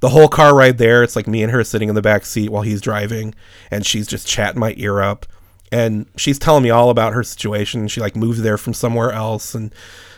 [0.00, 2.50] the whole car ride there, it's like me and her sitting in the back seat
[2.50, 3.34] while he's driving,
[3.70, 5.26] and she's just chatting my ear up.
[5.72, 7.88] And she's telling me all about her situation.
[7.88, 9.74] She like moved there from somewhere else and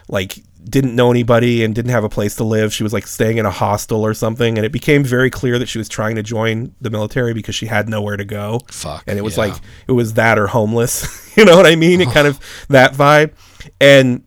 [0.09, 2.73] like didn't know anybody and didn't have a place to live.
[2.73, 4.59] She was like staying in a hostel or something.
[4.59, 7.67] And it became very clear that she was trying to join the military because she
[7.67, 8.61] had nowhere to go.
[8.69, 9.47] Fuck, And it was yeah.
[9.47, 9.55] like,
[9.87, 11.37] it was that or homeless.
[11.37, 12.01] you know what I mean?
[12.01, 13.33] It kind of that vibe.
[13.81, 14.25] And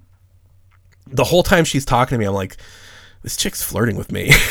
[1.07, 2.57] the whole time she's talking to me, I'm like,
[3.23, 4.31] this chick's flirting with me.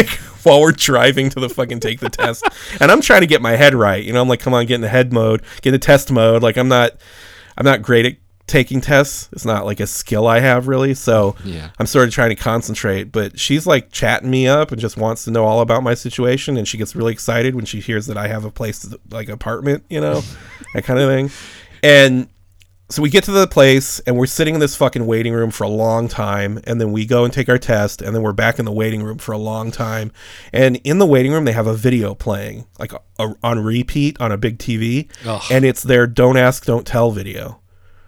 [0.00, 0.08] like
[0.44, 2.44] while we're driving to the fucking take the test.
[2.80, 4.02] And I'm trying to get my head right.
[4.02, 6.10] You know, I'm like, come on, get in the head mode, get in the test
[6.10, 6.42] mode.
[6.42, 6.92] Like I'm not
[7.56, 9.28] I'm not great at taking tests.
[9.32, 10.94] It's not like a skill I have really.
[10.94, 11.70] So Yeah.
[11.78, 13.12] I'm sort of trying to concentrate.
[13.12, 16.56] But she's like chatting me up and just wants to know all about my situation.
[16.56, 19.28] And she gets really excited when she hears that I have a place to, like
[19.28, 20.22] apartment, you know,
[20.74, 21.30] that kind of thing.
[21.82, 22.28] And
[22.90, 25.64] so we get to the place and we're sitting in this fucking waiting room for
[25.64, 28.58] a long time and then we go and take our test and then we're back
[28.58, 30.12] in the waiting room for a long time
[30.52, 34.32] and in the waiting room they have a video playing like a, on repeat on
[34.32, 35.42] a big TV Ugh.
[35.50, 37.60] and it's their don't ask don't tell video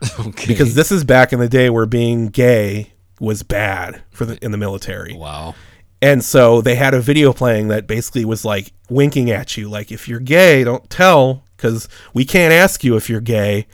[0.18, 0.46] Okay.
[0.48, 4.50] because this is back in the day where being gay was bad for the in
[4.50, 5.54] the military wow.
[6.00, 9.90] and so they had a video playing that basically was like winking at you, like,
[9.90, 13.66] if you're gay, don't tell, because we can't ask you if you're gay.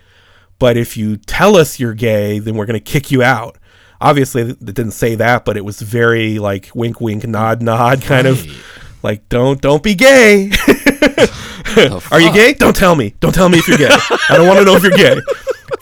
[0.58, 3.58] But if you tell us you're gay, then we're going to kick you out.
[4.00, 8.26] Obviously, it didn't say that, but it was very like wink, wink, nod, nod, kind
[8.26, 8.32] Right.
[8.38, 8.64] of
[9.02, 10.50] like, don't, don't be gay.
[12.10, 12.54] Are you gay?
[12.54, 13.14] Don't tell me.
[13.20, 13.88] Don't tell me if you're gay.
[13.90, 15.20] I don't want to know if you're gay.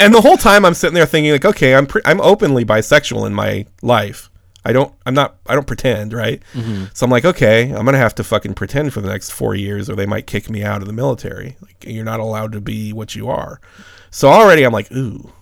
[0.00, 3.26] And the whole time I'm sitting there thinking like, okay, I'm pre- I'm openly bisexual
[3.26, 4.28] in my life.
[4.66, 6.42] I don't I'm not I don't pretend, right?
[6.92, 9.88] So I'm like, okay, I'm gonna have to fucking pretend for the next four years,
[9.88, 11.56] or they might kick me out of the military.
[11.62, 13.60] Like you're not allowed to be what you are.
[14.10, 15.32] So already I'm like, ooh,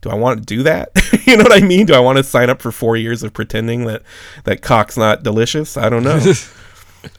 [0.00, 0.88] do I want to do that?
[1.26, 1.84] you know what I mean?
[1.84, 4.04] Do I want to sign up for four years of pretending that
[4.44, 5.76] that cock's not delicious?
[5.76, 6.32] I don't know.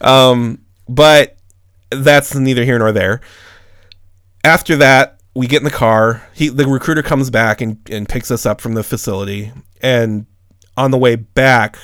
[0.00, 1.36] um, but
[1.90, 3.20] that's neither here nor there.
[4.42, 6.28] After that, we get in the car.
[6.34, 9.52] He the recruiter comes back and, and picks us up from the facility.
[9.80, 10.26] And
[10.76, 11.76] on the way back,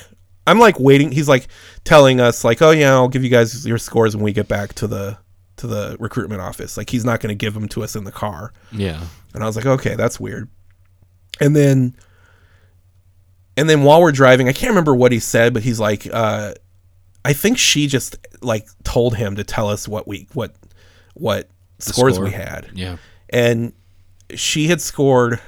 [0.47, 1.11] I'm like waiting.
[1.11, 1.47] He's like
[1.83, 4.73] telling us like, "Oh yeah, I'll give you guys your scores when we get back
[4.75, 5.17] to the
[5.57, 8.11] to the recruitment office." Like he's not going to give them to us in the
[8.11, 8.51] car.
[8.71, 9.03] Yeah.
[9.33, 10.49] And I was like, okay, that's weird.
[11.39, 11.95] And then,
[13.57, 16.53] and then while we're driving, I can't remember what he said, but he's like, uh,
[17.23, 20.55] I think she just like told him to tell us what we what
[21.13, 22.25] what scores score?
[22.25, 22.97] we had, Yeah.
[23.29, 23.73] and
[24.35, 25.39] she had scored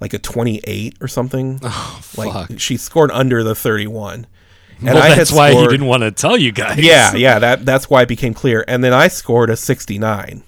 [0.00, 1.60] like a twenty eight or something.
[1.72, 2.58] Oh, like fuck.
[2.58, 4.26] she scored under the thirty one.
[4.78, 6.78] And well, I that's why he didn't want to tell you guys.
[6.82, 8.64] yeah, yeah, that that's why it became clear.
[8.66, 10.42] And then I scored a 69.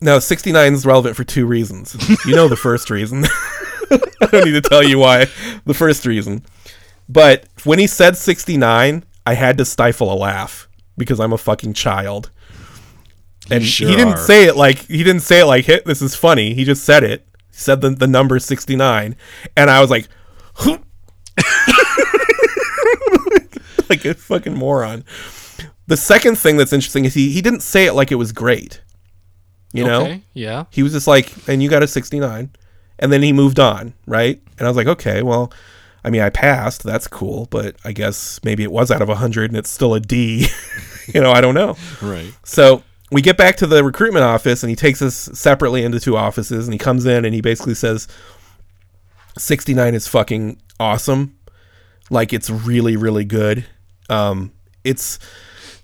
[0.00, 1.96] Now, 69 is relevant for two reasons.
[2.26, 3.24] You know the first reason.
[3.90, 5.26] I don't need to tell you why.
[5.64, 6.44] The first reason.
[7.08, 11.74] But when he said 69, I had to stifle a laugh because I'm a fucking
[11.74, 12.30] child.
[13.50, 14.24] And sure he didn't are.
[14.24, 16.54] say it like he didn't say it like hit this is funny.
[16.54, 17.26] He just said it.
[17.56, 19.16] Said the, the number 69
[19.56, 20.08] and I was like
[23.88, 25.04] like a fucking moron.
[25.86, 28.80] The second thing that's interesting is he he didn't say it like it was great.
[29.74, 30.02] You know?
[30.02, 30.22] Okay.
[30.34, 30.64] Yeah.
[30.70, 32.50] He was just like, and you got a 69.
[33.00, 34.40] And then he moved on, right?
[34.56, 35.52] And I was like, okay, well,
[36.04, 36.84] I mean, I passed.
[36.84, 37.48] That's cool.
[37.50, 40.46] But I guess maybe it was out of 100 and it's still a D.
[41.12, 41.76] you know, I don't know.
[42.00, 42.32] Right.
[42.44, 42.84] So
[43.14, 46.66] we get back to the recruitment office and he takes us separately into two offices
[46.66, 48.08] and he comes in and he basically says
[49.38, 51.36] 69 is fucking awesome.
[52.10, 53.64] Like it's really, really good.
[54.08, 54.52] Um,
[54.84, 55.18] it's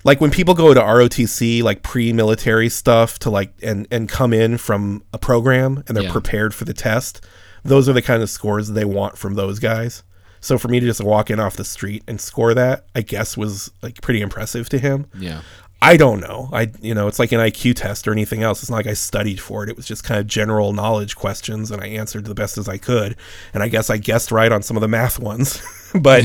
[0.05, 4.59] like when people go to ROTC, like pre-military stuff to like and and come in
[4.59, 6.13] from a program and they're Yeah.
[6.13, 7.25] prepared for the test.
[7.65, 10.03] Those are the kind of scores they want from those guys.
[10.43, 13.37] So for me to just walk in off the street and score that, I guess
[13.37, 15.07] was like pretty impressive to him.
[15.19, 15.43] Yeah.
[15.83, 16.51] I don't know.
[16.53, 18.63] I you know, it's like an IQ test or anything else.
[18.63, 19.71] It's not like I studied for it.
[19.71, 22.77] It was just kind of general knowledge questions and I answered the best as I
[22.77, 23.17] could.
[23.55, 25.63] And I guess I guessed right on some of the math ones.
[25.95, 26.25] but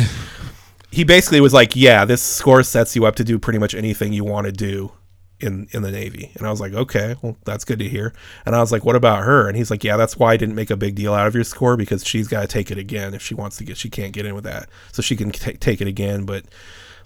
[0.92, 4.12] he basically was like, "Yeah, this score sets you up to do pretty much anything
[4.14, 4.92] you want to do
[5.40, 6.32] in in the Navy.
[6.36, 8.14] And I was like, okay, well, that's good to hear.
[8.46, 9.48] And I was like, what about her?
[9.48, 11.44] And he's like, yeah, that's why I didn't make a big deal out of your
[11.44, 13.78] score because she's got to take it again if she wants to get.
[13.78, 16.26] She can't get in with that, so she can t- take it again.
[16.26, 16.46] But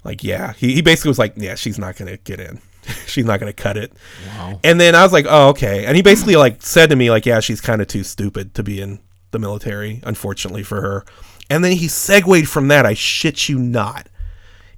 [0.03, 2.61] like, yeah, he, he basically was like, yeah, she's not gonna get in.
[3.05, 3.91] she's not gonna cut it.
[4.27, 4.59] Wow.
[4.63, 5.85] And then I was like, oh, okay.
[5.85, 8.63] And he basically like said to me like, yeah, she's kind of too stupid to
[8.63, 8.99] be in
[9.31, 11.05] the military, unfortunately for her.
[11.49, 14.07] And then he segued from that, I shit you not,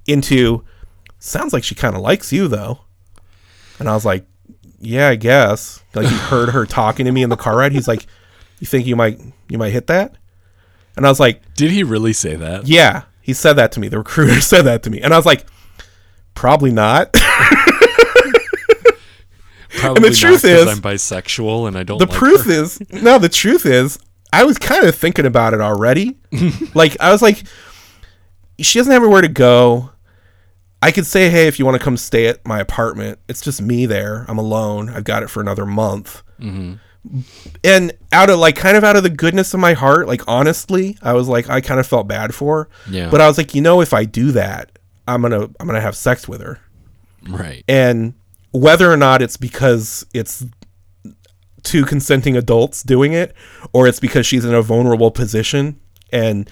[0.06, 0.64] into
[1.18, 2.80] sounds like she kind of likes you though.
[3.78, 4.26] And I was like,
[4.80, 5.82] yeah, I guess.
[5.94, 7.72] Like he heard her talking to me in the car ride.
[7.72, 8.06] He's like,
[8.58, 10.16] you think you might you might hit that?
[10.96, 12.66] And I was like, Did he really say that?
[12.66, 13.02] yeah.
[13.22, 13.88] He said that to me.
[13.88, 15.00] The recruiter said that to me.
[15.00, 15.46] And I was like,
[16.34, 17.12] probably not.
[19.74, 21.98] Probably the truth is- I'm bisexual and I don't.
[21.98, 22.52] the like proof her.
[22.52, 23.98] is no the truth is
[24.32, 26.16] i was kind of thinking about it already
[26.74, 27.42] like i was like
[28.60, 29.90] she doesn't have anywhere to go
[30.82, 33.60] i could say hey if you want to come stay at my apartment it's just
[33.62, 36.74] me there i'm alone i've got it for another month mm-hmm.
[37.64, 40.96] And out of like kind of out of the goodness of my heart like honestly
[41.02, 43.10] i was like i kind of felt bad for her Yeah.
[43.10, 44.78] but i was like you know if i do that
[45.08, 46.60] i'm gonna i'm gonna have sex with her
[47.28, 47.64] right.
[47.68, 48.14] and
[48.52, 50.44] whether or not it's because it's
[51.64, 53.34] two consenting adults doing it
[53.72, 55.78] or it's because she's in a vulnerable position
[56.12, 56.50] and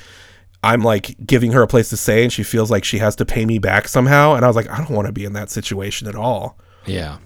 [0.63, 3.25] I'm like giving her a place to stay and she feels like she has to
[3.25, 5.51] pay me back somehow and I was like I don't want to be in that
[5.51, 7.19] situation at all Yeah.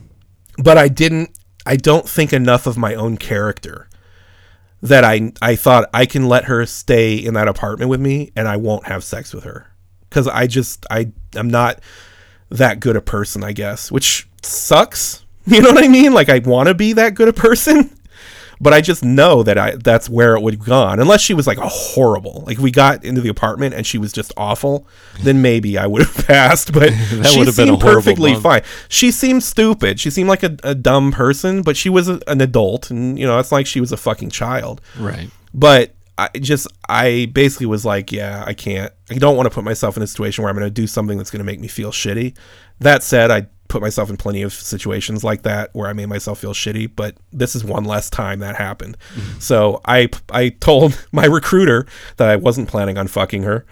[0.56, 1.36] but I didn't
[1.66, 3.88] I don't think enough of my own character
[4.82, 8.46] that I I thought I can let her stay in that apartment with me and
[8.46, 9.68] I won't have sex with her.
[10.10, 11.80] Cuz I just I I'm not
[12.50, 15.20] that good a person I guess which sucks.
[15.46, 16.14] You know what I mean?
[16.14, 17.94] Like I want to be that good a person
[18.61, 21.46] but I just know that I that's where it would have gone unless she was
[21.46, 24.86] like a horrible like we got into the apartment and she was just awful
[25.22, 26.90] then maybe I would have passed but
[27.26, 28.42] she would have been perfectly month.
[28.42, 32.20] fine she seemed stupid she seemed like a, a dumb person but she was a,
[32.26, 35.30] an adult and you know it's like she was a fucking child Right.
[35.52, 38.92] but I just I basically was like, yeah, I can't.
[39.11, 41.18] I don't want to put myself in a situation where I'm going to do something
[41.18, 42.36] that's going to make me feel shitty.
[42.78, 46.38] That said, I put myself in plenty of situations like that where I made myself
[46.38, 48.96] feel shitty, but this is one less time that happened.
[49.40, 53.66] So I I told my recruiter that I wasn't planning on fucking her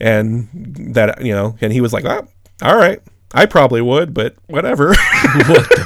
[0.00, 0.48] and
[0.94, 2.26] that you know, and he was like, oh,
[2.62, 3.00] "All right,
[3.34, 4.88] I probably would, but whatever."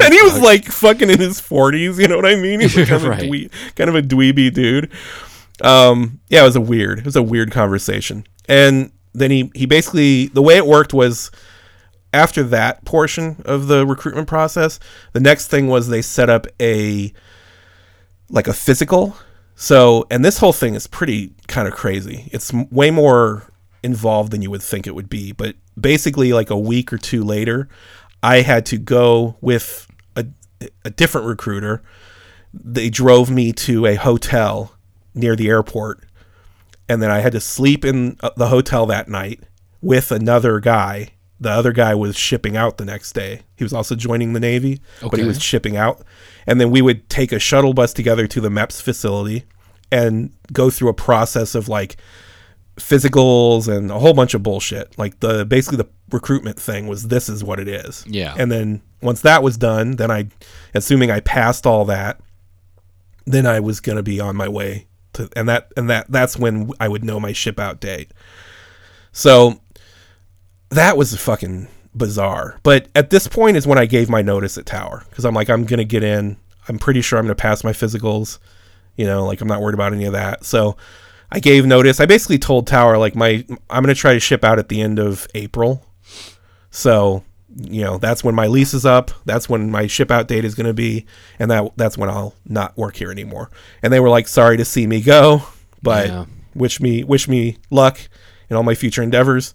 [0.02, 2.60] and he was like fucking in his 40s, you know what I mean?
[2.60, 3.22] He's like kind, of Right.
[3.22, 4.90] a dwee- kind of a dweeby dude
[5.62, 9.66] um yeah it was a weird it was a weird conversation and then he he
[9.66, 11.30] basically the way it worked was
[12.14, 14.78] after that portion of the recruitment process
[15.12, 17.12] the next thing was they set up a
[18.30, 19.16] like a physical
[19.54, 23.44] so and this whole thing is pretty kind of crazy it's way more
[23.82, 27.22] involved than you would think it would be but basically like a week or two
[27.22, 27.68] later
[28.22, 29.86] i had to go with
[30.16, 30.24] a,
[30.84, 31.82] a different recruiter
[32.52, 34.74] they drove me to a hotel
[35.14, 36.04] near the airport
[36.88, 39.40] and then I had to sleep in uh, the hotel that night
[39.80, 41.10] with another guy.
[41.44, 43.42] The other guy was shipping out the next day.
[43.56, 46.02] He was also joining the Navy, but he was shipping out.
[46.46, 49.44] And then we would take a shuttle bus together to the MEPS facility
[49.92, 51.98] and go through a process of like
[52.76, 54.98] physicals and a whole bunch of bullshit.
[54.98, 58.06] Like the basically the recruitment thing was this is what it is.
[58.08, 58.34] Yeah.
[58.38, 60.28] And then once that was done, then I
[60.72, 62.20] assuming I passed all that,
[63.26, 66.38] then I was going to be on my way to and that and that that's
[66.38, 68.12] when I would know my ship out date.
[69.12, 69.60] So
[70.74, 72.58] that was fucking bizarre.
[72.62, 75.48] But at this point is when I gave my notice at Tower because I'm like
[75.50, 76.36] I'm going to get in.
[76.68, 78.38] I'm pretty sure I'm going to pass my physicals.
[78.96, 80.44] You know, like I'm not worried about any of that.
[80.44, 80.76] So
[81.30, 82.00] I gave notice.
[82.00, 84.80] I basically told Tower like my I'm going to try to ship out at the
[84.80, 85.84] end of April.
[86.70, 87.22] So,
[87.56, 89.10] you know, that's when my lease is up.
[89.24, 91.06] That's when my ship out date is going to be,
[91.38, 93.50] and that that's when I'll not work here anymore.
[93.82, 95.42] And they were like, "Sorry to see me go,
[95.82, 96.24] but Yeah.
[96.54, 98.00] wish me wish me luck
[98.50, 99.54] in all my future endeavors."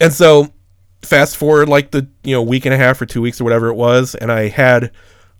[0.00, 0.52] And so,
[1.02, 3.68] fast forward like the you know week and a half or two weeks or whatever
[3.68, 4.92] it was, and I had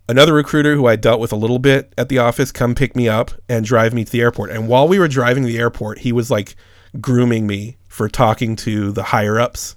[0.07, 3.07] another recruiter who I dealt with a little bit at the office come pick me
[3.07, 4.49] up and drive me to the airport.
[4.49, 6.55] And while we were driving to the airport, he was like
[6.99, 9.75] grooming me for talking to the higher ups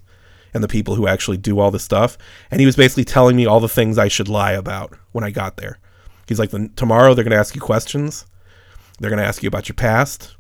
[0.55, 2.17] and the people who actually do all the stuff.
[2.51, 5.31] And he was basically telling me all the things I should lie about when I
[5.31, 5.79] got there.
[6.27, 8.27] He's like, tomorrow they're going to ask you questions.
[8.99, 10.37] They're going to ask you about your past.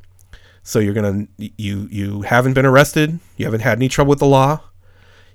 [0.62, 3.18] So you're to, you, you haven't been arrested.
[3.36, 4.60] You haven't had any trouble with the law.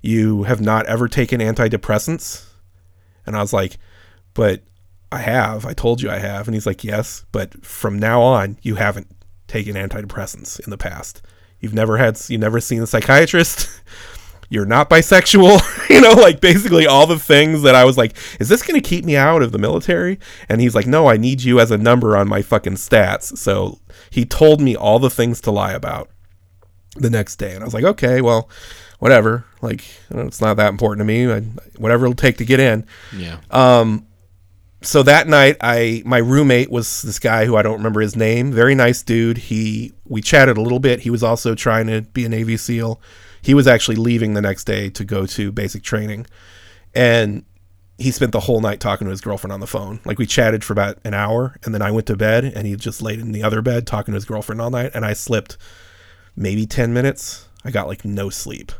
[0.01, 2.45] You have not ever taken antidepressants.
[3.25, 3.77] And I was like,
[4.33, 4.61] but
[5.11, 5.65] I have.
[5.65, 6.47] I told you I have.
[6.47, 9.07] And he's like, yes, but from now on, you haven't
[9.47, 11.21] taken antidepressants in the past.
[11.59, 13.69] You've never had, you've never seen a psychiatrist.
[14.49, 18.49] you're not bisexual, you know, like basically all the things that I was like, is
[18.49, 20.19] this going to keep me out of the military?
[20.47, 23.37] And he's like, no, I need you as a number on my fucking stats.
[23.37, 23.79] So
[24.17, 26.09] he told me all the things to lie about
[26.95, 27.53] the next day.
[27.53, 28.49] And I was like, okay, well,
[28.97, 29.45] whatever.
[29.61, 31.31] Like, it's not that important to me.
[31.31, 31.41] I,
[31.77, 32.85] whatever it'll take to get in.
[33.15, 33.37] Yeah.
[33.51, 34.07] Um,
[34.81, 38.51] So that night, I my roommate was this guy who I don't remember his name.
[38.51, 39.37] Very nice dude.
[39.37, 41.01] He we chatted a little bit.
[41.01, 42.99] He was also trying to be a Navy SEAL.
[43.41, 46.25] He was actually leaving the next day to go to basic training,
[46.93, 47.43] and
[47.97, 49.99] he spent the whole night talking to his girlfriend on the phone.
[50.05, 52.75] Like we chatted for about an hour, and then I went to bed, and he
[52.75, 55.57] just laid in the other bed talking to his girlfriend all night, and I slept
[56.35, 57.47] maybe ten minutes.
[57.65, 58.71] I got like no sleep.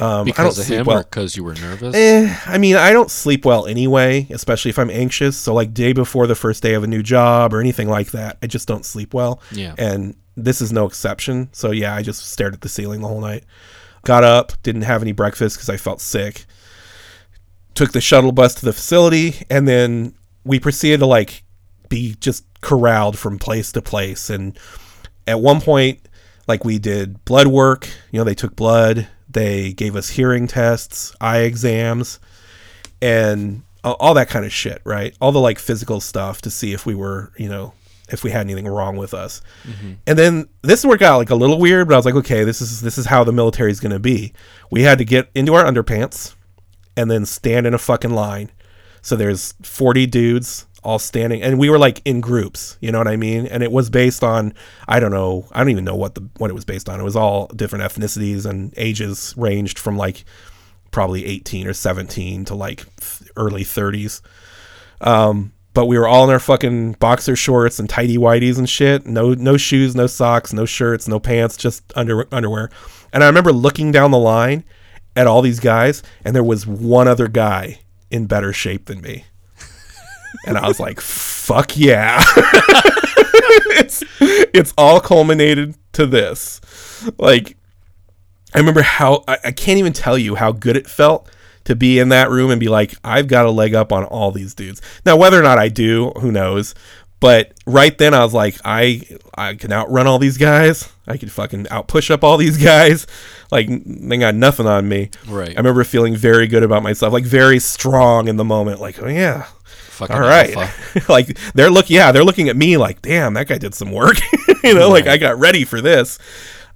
[0.00, 0.98] Um, I don't because of sleep him well.
[0.98, 1.94] or because you were nervous?
[1.96, 5.36] Eh, I mean, I don't sleep well anyway, especially if I'm anxious.
[5.36, 8.38] So, like, day before the first day of a new job or anything like that,
[8.40, 9.40] I just don't sleep well.
[9.50, 9.74] Yeah.
[9.76, 11.48] And this is no exception.
[11.50, 13.42] So, yeah, I just stared at the ceiling the whole night.
[14.04, 16.46] Got up, didn't have any breakfast because I felt sick.
[17.78, 21.44] Took the shuttle bus to the facility, and then we proceeded to, like,
[21.88, 24.30] be just corralled from place to place.
[24.30, 24.58] And
[25.28, 26.00] at one point,
[26.48, 27.88] like, we did blood work.
[28.10, 32.18] You know, they took blood, they gave us hearing tests, eye exams,
[33.00, 35.14] and all that kind of shit, right?
[35.20, 37.74] All the like physical stuff to see if we were, you know,
[38.10, 39.40] if we had anything wrong with us.
[39.62, 39.92] Mm-hmm.
[40.06, 42.60] And then this worked out like a little weird, but I was like, okay, this
[42.60, 44.32] is this is how the military is going to be.
[44.70, 46.34] We had to get into our underpants
[46.98, 48.50] and then stand in a fucking line.
[49.02, 53.08] So there's 40 dudes all standing and we were like in groups, you know what
[53.08, 53.46] I mean?
[53.46, 54.52] And it was based on
[54.88, 57.00] I don't know, I don't even know what the what it was based on.
[57.00, 60.24] It was all different ethnicities and ages ranged from like
[60.90, 62.84] probably 18 or 17 to like
[63.36, 64.20] early 30s.
[65.00, 69.06] Um but we were all in our fucking boxer shorts and tidy whities and shit.
[69.06, 72.70] No no shoes, no socks, no shirts, no pants, just under underwear.
[73.12, 74.64] And I remember looking down the line
[75.18, 79.24] at all these guys and there was one other guy in better shape than me.
[80.46, 82.22] And I was like, fuck yeah.
[83.80, 86.60] it's it's all culminated to this.
[87.18, 87.56] Like
[88.54, 91.28] I remember how I, I can't even tell you how good it felt
[91.64, 94.30] to be in that room and be like, I've got a leg up on all
[94.30, 94.80] these dudes.
[95.04, 96.74] Now, whether or not I do, who knows?
[97.20, 99.02] But right then, I was like, I
[99.34, 100.88] I can outrun all these guys.
[101.06, 103.06] I could fucking out push up all these guys.
[103.50, 105.10] Like they got nothing on me.
[105.26, 105.50] Right.
[105.50, 108.80] I remember feeling very good about myself, like very strong in the moment.
[108.80, 109.46] Like, oh yeah,
[109.98, 110.54] Fucking all right.
[111.08, 114.16] like they're looking, yeah, they're looking at me like, damn, that guy did some work.
[114.62, 116.20] you know, like I got ready for this.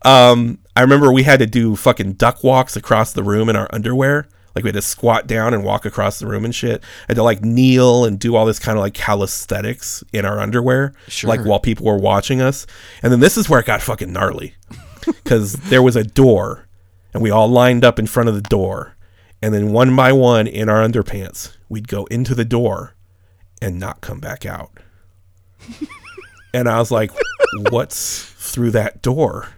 [0.04, 3.68] Um, I remember we had to do fucking duck walks across the room in our
[3.72, 4.26] underwear.
[4.54, 6.82] Like we had to squat down and walk across the room and shit.
[6.82, 10.38] I had to like kneel and do all this kind of like calisthenics in our
[10.40, 11.28] underwear, Sure.
[11.28, 12.66] like while people were watching us.
[13.02, 14.54] And then this is where it got fucking gnarly,
[15.06, 16.66] because there was a door,
[17.14, 18.96] and we all lined up in front of the door,
[19.40, 22.94] and then one by one in our underpants, we'd go into the door
[23.62, 24.70] and not come back out.
[26.54, 27.10] and I was like,
[27.70, 29.48] what's through that door?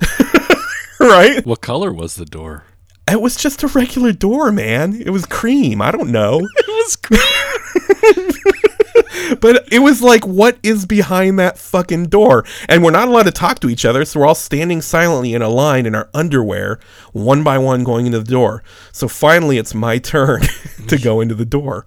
[1.00, 1.44] right?
[1.46, 2.64] What color was the door?
[3.10, 4.94] It was just a regular door, man.
[5.00, 5.82] It was cream.
[5.82, 6.40] I don't know.
[6.56, 8.30] It was cream.
[9.40, 12.44] But it was like, what is behind that fucking door?
[12.68, 15.42] And we're not allowed to talk to each other, so we're all standing silently in
[15.42, 16.78] a line in our underwear,
[17.12, 18.62] one by one going into the door.
[18.92, 20.42] So finally, it's my turn
[20.88, 21.86] to go into the door.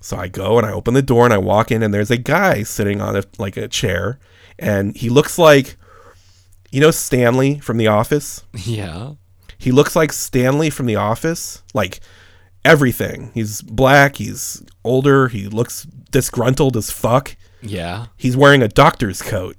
[0.00, 2.16] So I go and I open the door and I walk in, and there's a
[2.16, 4.18] guy sitting on a like a chair,
[4.58, 5.76] and he looks like,
[6.70, 8.44] you know, Stanley from The Office.
[8.54, 9.12] yeah.
[9.58, 12.00] He looks like Stanley from The Office, like
[12.64, 13.30] everything.
[13.34, 17.36] He's black, he's older, he looks disgruntled as fuck.
[17.62, 18.06] Yeah.
[18.16, 19.56] He's wearing a doctor's coat.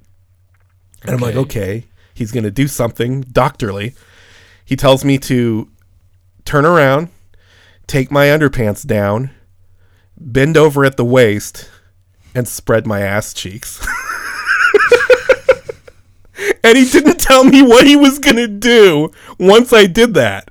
[1.02, 1.60] And I'm like, Okay.
[1.78, 1.84] okay,
[2.14, 3.94] he's going to do something doctorly.
[4.64, 5.68] He tells me to
[6.44, 7.08] turn around,
[7.86, 9.30] take my underpants down,
[10.16, 11.70] bend over at the waist,
[12.34, 13.86] and spread my ass cheeks.
[16.64, 20.50] and he didn't tell me what he was going to do once I did that.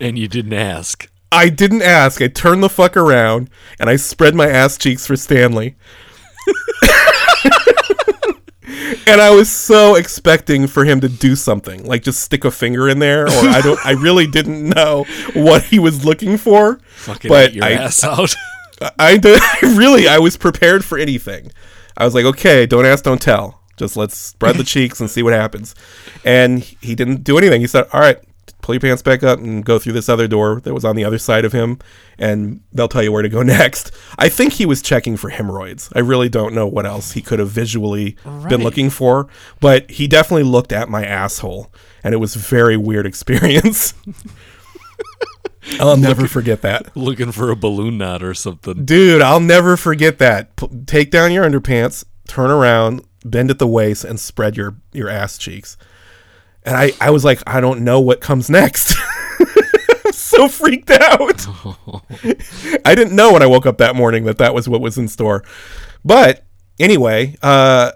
[0.00, 1.10] And you didn't ask.
[1.30, 2.22] I didn't ask.
[2.22, 5.76] I turned the fuck around and I spread my ass cheeks for Stanley.
[9.06, 12.88] and I was so expecting for him to do something, like just stick a finger
[12.88, 13.84] in there, or I don't.
[13.84, 15.04] I really didn't know
[15.34, 16.78] what he was looking for.
[16.96, 18.34] Fucking But your I- ass out.
[18.98, 19.40] I did.
[19.62, 21.50] really, I was prepared for anything.
[21.96, 23.57] I was like, okay, don't ask, don't tell.
[23.78, 25.74] Just let's spread the cheeks and see what happens.
[26.24, 27.60] And he didn't do anything.
[27.60, 28.18] He said, all right,
[28.60, 31.04] pull your pants back up and go through this other door that was on the
[31.04, 31.78] other side of him,
[32.18, 33.92] and they'll tell you where to go next.
[34.18, 35.90] I think he was checking for hemorrhoids.
[35.94, 38.16] I really don't know what else he could have visually
[38.48, 39.28] been looking for,
[39.60, 41.72] but he definitely looked at my asshole,
[42.02, 43.94] and it was a very weird experience.
[45.80, 46.96] I'll never forget that.
[46.96, 48.84] Looking for a balloon knot or something.
[48.86, 50.56] Dude, I'll never forget that.
[50.56, 55.08] P- take down your underpants, turn around, bend at the waist, and spread your, your
[55.08, 55.76] ass cheeks.
[56.64, 58.94] And I, I was like, I don't know what comes next.
[60.12, 61.46] So freaked out.
[62.84, 65.08] I didn't know when I woke up that morning that that was what was in
[65.08, 65.42] store.
[66.04, 66.44] But
[66.78, 67.92] anyway, uh,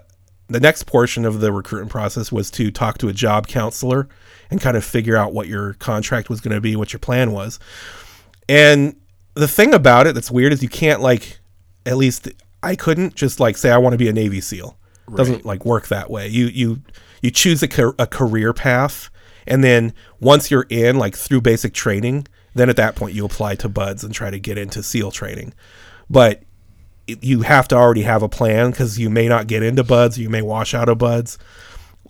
[0.47, 4.09] the next portion of the recruitment process was to talk to a job counselor
[4.49, 7.31] and kind of figure out what your contract was going to be, what your plan
[7.31, 7.59] was.
[8.49, 8.95] And
[9.35, 11.39] the thing about it that's weird is you can't like,
[11.85, 12.29] at least
[12.61, 14.77] I couldn't just like say I want to be a Navy SEAL.
[15.07, 16.27] It doesn't like work that way.
[16.27, 16.81] You you
[17.21, 19.09] you choose a, ca- a career path,
[19.47, 23.55] and then once you're in, like through basic training, then at that point you apply
[23.55, 25.53] to BUD/S and try to get into SEAL training.
[26.09, 26.43] But
[27.07, 30.29] you have to already have a plan because you may not get into BUD/S, you
[30.29, 31.37] may wash out of BUD/S.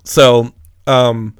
[0.03, 0.53] So,
[0.85, 1.37] um,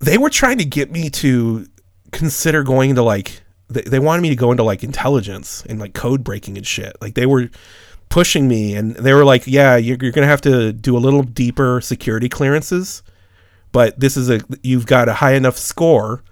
[0.00, 1.66] they were trying to get me to
[2.12, 5.94] consider going to like they, they wanted me to go into like intelligence and like
[5.94, 6.96] code breaking and shit.
[7.00, 7.50] Like they were
[8.14, 11.24] pushing me and they were like, "Yeah, you're, you're gonna have to do a little
[11.24, 13.02] deeper security clearances,
[13.72, 16.22] but this is a you've got a high enough score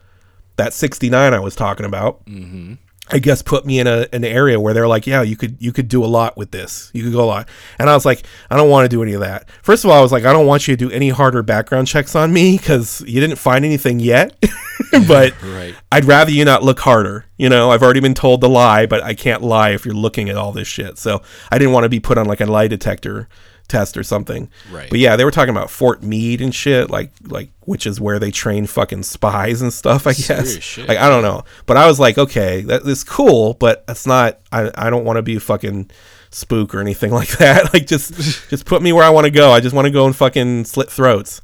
[0.54, 2.74] that 69 I was talking about." Mm-hmm.
[3.10, 5.72] I guess put me in a an area where they're like, yeah, you could you
[5.72, 6.88] could do a lot with this.
[6.94, 7.48] You could go a lot.
[7.80, 9.50] And I was like, I don't want to do any of that.
[9.62, 11.88] First of all, I was like, I don't want you to do any harder background
[11.88, 14.36] checks on me because you didn't find anything yet.
[15.08, 15.74] but Right.
[15.90, 17.24] I'd rather you not look harder.
[17.36, 20.28] You know, I've already been told to lie, but I can't lie if you're looking
[20.28, 20.98] at all this shit.
[20.98, 23.28] So I didn't want to be put on like a lie detector
[23.68, 24.50] test or something.
[24.70, 24.90] Right.
[24.90, 28.18] But yeah, they were talking about Fort Meade and shit, like like which is where
[28.18, 30.06] they train fucking spies and stuff.
[30.06, 30.58] I guess.
[30.60, 30.88] Shit.
[30.88, 34.40] Like I don't know, but I was like, okay, that is cool, but it's not.
[34.52, 35.90] I I don't want to be fucking
[36.30, 37.72] spook or anything like that.
[37.72, 38.14] Like just
[38.50, 39.50] just put me where I want to go.
[39.50, 41.40] I just want to go and fucking slit throats.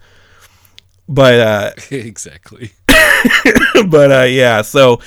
[1.08, 2.72] But uh exactly.
[3.88, 5.00] but uh, yeah, so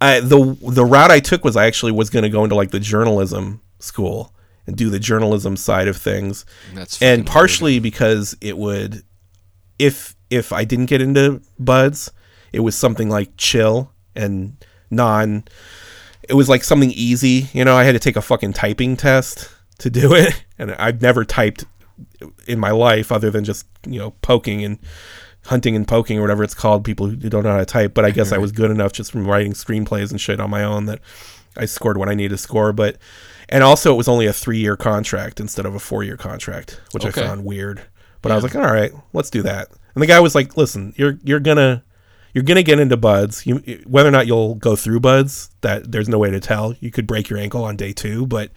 [0.00, 2.70] I, the the route I took was I actually was going to go into like
[2.70, 4.32] the journalism school
[4.66, 6.44] and do the journalism side of things,
[6.74, 9.02] That's and partially because it would,
[9.78, 12.10] if if I didn't get into BUD/S,
[12.52, 14.56] it was something like chill and
[14.90, 15.44] non.
[16.28, 17.76] It was like something easy, you know.
[17.76, 21.64] I had to take a fucking typing test to do it, and I've never typed
[22.46, 24.78] in my life other than just you know poking and
[25.46, 28.04] hunting and poking or whatever it's called people who don't know how to type but
[28.04, 28.42] i guess i mm-hmm.
[28.42, 31.00] was good enough just from writing screenplays and shit on my own that
[31.56, 32.96] i scored what i needed to score but
[33.48, 36.80] and also it was only a three year contract instead of a four year contract
[36.92, 37.22] which Okay.
[37.22, 37.82] i found weird
[38.22, 40.92] but i was like all right let's do that and the guy was like listen
[40.96, 41.82] you're you're gonna
[42.34, 46.08] you're gonna get into BUD/S you whether or not you'll go through BUD/S that there's
[46.08, 48.50] no way to tell you could break your ankle on day two but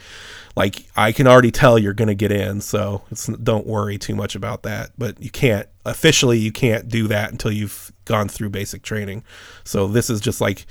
[0.59, 4.35] like I can already tell you're to get in, so it's, don't worry too much
[4.35, 4.91] about that.
[4.97, 9.23] But you can't officially you can't do that until you've gone through basic training.
[9.63, 10.65] So this is just like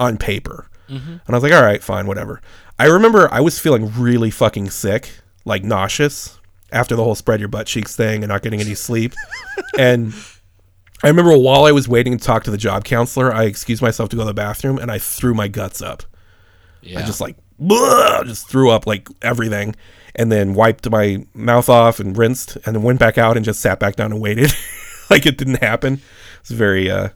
[0.00, 0.68] on paper.
[0.88, 1.10] Mm-hmm.
[1.10, 2.40] And I was like, all right, fine, whatever.
[2.78, 5.10] I remember I was feeling really fucking sick,
[5.44, 6.38] like nauseous
[6.72, 9.14] after the whole spread your butt cheeks thing and not getting any sleep.
[9.78, 10.14] and
[11.02, 14.08] I remember while I was waiting to talk to the job counselor, I excused myself
[14.10, 16.02] to go to the bathroom and I threw my guts up.
[16.80, 17.00] Yeah.
[17.00, 17.36] I just like
[18.24, 19.74] just threw up like everything,
[20.14, 23.60] and then wiped my mouth off and rinsed, and then went back out and just
[23.60, 24.52] sat back down and waited,
[25.10, 26.00] like it didn't happen.
[26.40, 27.10] It's a very uh,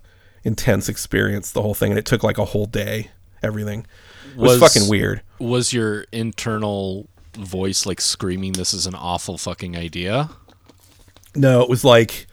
[0.44, 3.11] intense experience, the whole thing, and it took like a whole day.
[3.42, 3.86] Everything
[4.32, 5.22] it was, Was- fucking weird.
[5.38, 10.30] was your internal voice like screaming this is an awful fucking idea?
[11.34, 12.26] No, it was like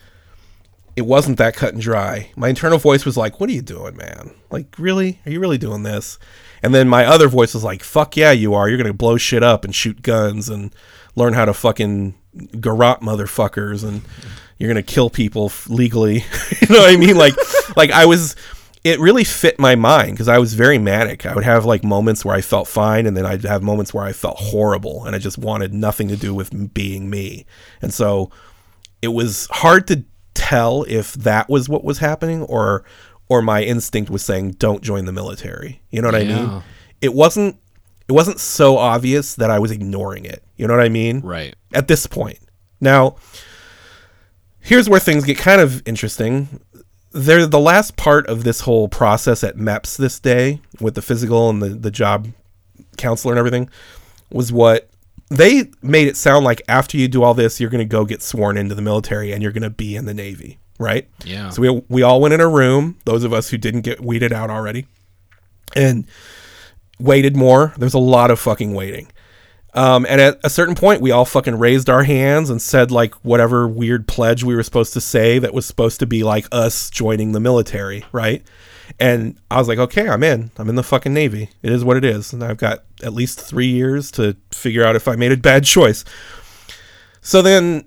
[0.96, 2.32] it wasn't that cut and dry.
[2.38, 4.32] My internal voice was like, "What are you doing, man?
[4.50, 5.20] Like, really?
[5.26, 6.18] Are you really doing this?"
[6.64, 8.70] And then my other voice was like, "Fuck yeah, you are.
[8.70, 10.74] You're gonna blow shit up and shoot guns and
[11.16, 12.16] learn how to fucking
[12.60, 14.02] garrote motherfuckers and
[14.58, 16.16] you're gonna kill people f- legally."
[16.62, 17.18] you know what I mean?
[17.18, 17.36] Like,
[17.78, 18.36] like I was.
[18.86, 21.26] It really fit my mind because I was very manic.
[21.26, 24.04] I would have like moments where I felt fine, and then I'd have moments where
[24.04, 27.46] I felt horrible, and I just wanted nothing to do with being me.
[27.82, 28.30] And so
[29.02, 30.04] it was hard to
[30.34, 32.84] tell if that was what was happening or
[33.34, 35.82] or my instinct was saying don't join the military.
[35.90, 36.64] You know what I mean?
[37.02, 37.58] It wasn't
[38.08, 40.44] it wasn't so obvious that I was ignoring it.
[40.56, 41.22] You know what I mean?
[41.22, 41.56] Right.
[41.74, 42.38] At this point.
[42.80, 43.16] Now,
[44.60, 46.62] here's where things get kind of interesting.
[47.12, 51.50] There the last part of this whole process at MEPS this day with the physical
[51.50, 52.28] and the, the job
[52.98, 53.68] counselor and everything
[54.30, 54.90] was what
[55.30, 58.22] they made it sound like after you do all this, you're going to go get
[58.22, 61.08] sworn into the military and you're going to be in the Navy, right?
[61.24, 61.50] Yeah.
[61.50, 64.34] So we, we all went in a room, those of us who didn't get weeded
[64.34, 64.86] out already,
[65.76, 66.06] and
[67.00, 67.74] waited more.
[67.78, 69.12] There's a lot of fucking waiting.
[69.76, 73.16] Um, and at a certain point, we all fucking raised our hands and said like
[73.26, 76.90] whatever weird pledge we were supposed to say that was supposed to be like us
[76.92, 78.44] joining the military, right?
[79.00, 80.52] And I was like, okay, I'm in.
[80.58, 81.50] I'm in the fucking Navy.
[81.64, 82.34] It is what it is.
[82.34, 85.64] And I've got at least three years to figure out if I made a bad
[85.64, 86.06] choice.
[87.22, 87.86] So then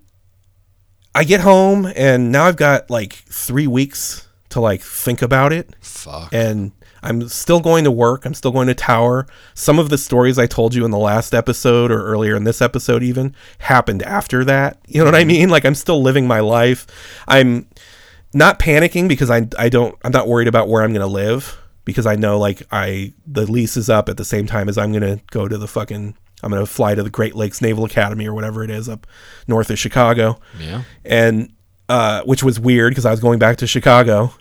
[1.16, 5.74] I get home and now I've got like three weeks to like think about it.
[5.80, 6.28] Fuck.
[6.30, 6.72] And
[7.02, 8.26] I'm still going to work.
[8.26, 9.26] I'm still going to Tower.
[9.55, 12.60] Some of the stories I told you in the last episode or earlier in this
[12.60, 14.78] episode even happened after that.
[14.86, 15.28] You know what I mm-hmm.
[15.28, 15.48] mean?
[15.48, 16.86] Like I'm still living my life.
[17.26, 17.66] I'm
[18.34, 21.56] not panicking because I I don't I'm not worried about where I'm going to live
[21.86, 24.93] because I know like I the lease is up at the same time as I'm
[24.93, 26.14] going to go to the fucking
[26.47, 29.06] I'm going to fly to the Great Lakes Naval Academy or whatever it is up
[29.48, 30.39] north of Chicago.
[30.59, 30.82] yeah.
[31.05, 31.52] And
[31.89, 34.32] uh, which was weird because I was going back to Chicago.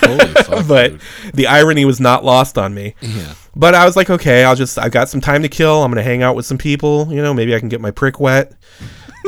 [0.00, 0.66] Holy fuck.
[0.66, 1.00] but dude.
[1.34, 2.94] the irony was not lost on me.
[3.00, 3.34] Yeah.
[3.54, 5.82] But I was like, okay, I'll just I've got some time to kill.
[5.82, 7.08] I'm gonna hang out with some people.
[7.10, 8.52] You know, maybe I can get my prick wet.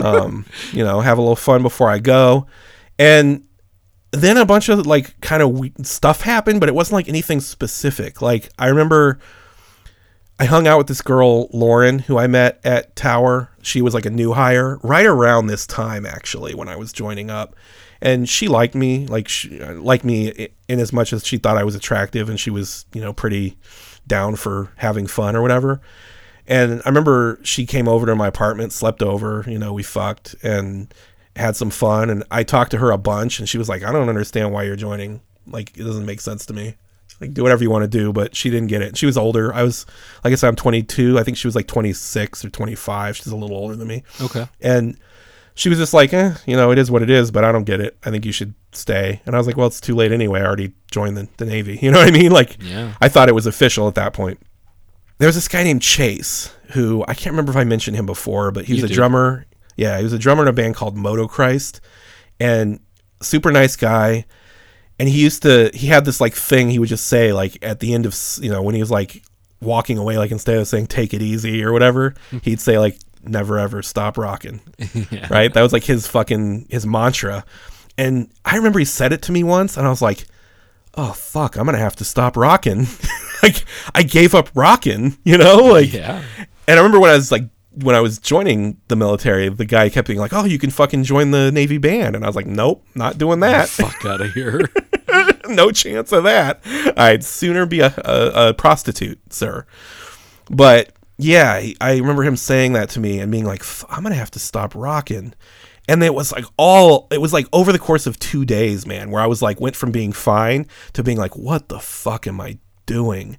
[0.02, 2.46] Um, you know, have a little fun before I go.
[3.00, 3.44] And
[4.12, 8.22] then a bunch of like kind of stuff happened, but it wasn't like anything specific.
[8.22, 9.18] Like I remember
[10.40, 13.50] I hung out with this girl Lauren who I met at Tower.
[13.60, 17.28] She was like a new hire right around this time actually when I was joining
[17.28, 17.56] up.
[18.00, 21.56] And she liked me, like she uh, liked me in as much as she thought
[21.56, 23.58] I was attractive and she was, you know, pretty
[24.06, 25.80] down for having fun or whatever.
[26.46, 30.36] And I remember she came over to my apartment, slept over, you know, we fucked
[30.44, 30.94] and
[31.34, 33.90] had some fun and I talked to her a bunch and she was like, "I
[33.90, 35.20] don't understand why you're joining.
[35.48, 36.76] Like it doesn't make sense to me."
[37.20, 38.96] Like do whatever you want to do but she didn't get it.
[38.96, 39.52] She was older.
[39.54, 39.86] I was
[40.24, 43.36] like i said i'm 22 i think she was like 26 or 25 she's a
[43.36, 44.02] little older than me.
[44.20, 44.46] Okay.
[44.60, 44.96] and
[45.54, 47.64] she was just like eh, you know it is what it is but i don't
[47.64, 47.96] get it.
[48.04, 49.20] I think you should stay.
[49.26, 50.40] And i was like well it's too late anyway.
[50.40, 51.78] I already joined the, the navy.
[51.82, 52.30] You know what i mean?
[52.30, 52.94] Like Yeah.
[53.00, 54.40] i thought it was official at that point.
[55.18, 58.50] There was this guy named chase who i can't remember if i mentioned him before
[58.52, 58.94] but he was You a did.
[58.94, 59.46] drummer.
[59.76, 61.80] Yeah he was a drummer in a band called moto christ.
[62.38, 62.78] And
[63.20, 64.26] super nice guy
[64.98, 67.80] and he used to he had this like thing he would just say like at
[67.80, 69.22] the end of you know when he was like
[69.60, 73.58] walking away like instead of saying take it easy or whatever he'd say like never
[73.58, 74.60] ever stop rocking
[75.10, 75.26] Yeah.
[75.30, 77.44] right that was like his fucking his mantra
[77.96, 80.26] and i remember he said it to me once and i was like
[80.94, 82.86] oh fuck i'm gonna have to stop rocking
[83.42, 83.64] like
[83.94, 86.22] i gave up rocking you know like Yeah.
[86.68, 87.44] and I remember when I was like
[87.82, 91.04] when I was joining the military, the guy kept being like, "Oh, you can fucking
[91.04, 93.68] join the Navy band," and I was like, "Nope, not doing that.
[93.68, 94.68] Fuck out of here.
[95.54, 96.60] no chance of that.
[96.96, 99.66] I'd sooner be a, a, a prostitute, sir."
[100.50, 104.30] But yeah, I remember him saying that to me and being like, "I'm gonna have
[104.32, 105.34] to stop rocking."
[105.88, 109.10] And it was like all it was like over the course of two days, man,
[109.10, 112.40] where I was like went from being fine to being like, "What the fuck am
[112.40, 113.38] I doing?"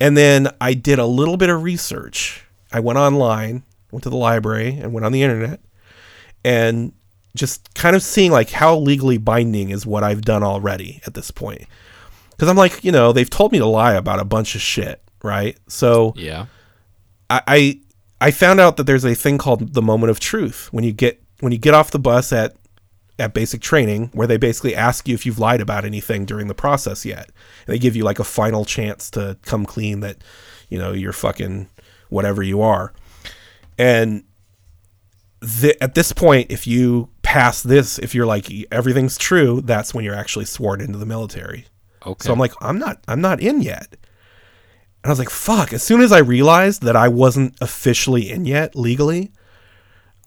[0.00, 2.44] And then I did a little bit of research.
[2.72, 3.62] I went online,
[3.92, 5.60] went to the library, and went on the internet,
[6.44, 6.92] and
[7.36, 11.30] just kind of seeing like how legally binding is what I've done already at this
[11.30, 11.66] point.
[12.30, 15.02] Because I'm like, you know, they've told me to lie about a bunch of shit,
[15.22, 15.58] right?
[15.68, 16.46] So Yeah.
[17.30, 17.80] I, I
[18.20, 21.22] I found out that there's a thing called the moment of truth when you get
[21.40, 22.56] when you get off the bus at
[23.18, 26.54] at basic training where they basically ask you if you've lied about anything during the
[26.54, 27.30] process yet.
[27.66, 30.18] And they give you like a final chance to come clean that,
[30.68, 31.68] you know, you're fucking
[32.08, 32.92] whatever you are.
[33.78, 34.24] And
[35.60, 40.04] th- at this point, if you pass this, if you're like everything's true, that's when
[40.04, 41.66] you're actually sworn into the military.
[42.06, 42.26] Okay.
[42.26, 43.88] So I'm like, I'm not, I'm not in yet.
[43.90, 45.72] And I was like, fuck.
[45.72, 49.32] As soon as I realized that I wasn't officially in yet legally,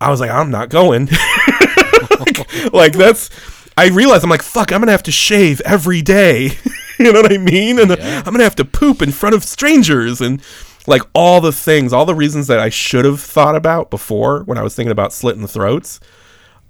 [0.02, 1.06] I was like, I'm not going.
[2.20, 3.30] like, like, that's,
[3.78, 6.52] I realized I'm like, fuck, I'm gonna have to shave every day.
[7.00, 7.80] you know what I mean?
[7.80, 8.24] And uh, Yeah.
[8.26, 10.42] I'm gonna have to poop in front of strangers and
[10.88, 14.58] like all the things, all the reasons that I should have thought about before when
[14.58, 16.00] I was thinking about slitting the throats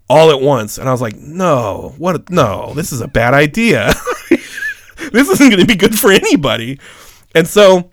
[0.09, 0.77] all at once.
[0.77, 2.29] And I was like, no, what?
[2.29, 3.93] No, this is a bad idea.
[5.11, 6.79] this isn't going to be good for anybody.
[7.35, 7.91] And so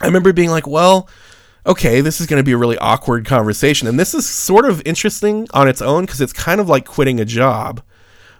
[0.00, 1.08] I remember being like, well,
[1.66, 3.88] okay, this is going to be a really awkward conversation.
[3.88, 7.20] And this is sort of interesting on its own because it's kind of like quitting
[7.20, 7.82] a job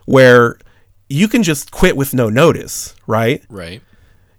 [0.05, 0.59] where
[1.09, 3.43] you can just quit with no notice, right?
[3.49, 3.83] right.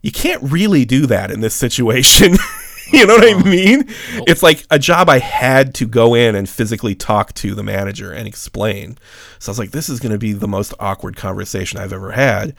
[0.02, 2.36] you can't really do that in this situation.
[2.92, 3.40] you know what I oh.
[3.40, 3.86] mean?
[4.28, 8.12] It's like a job I had to go in and physically talk to the manager
[8.12, 8.98] and explain.
[9.40, 12.12] So I was like, this is going to be the most awkward conversation I've ever
[12.12, 12.56] had,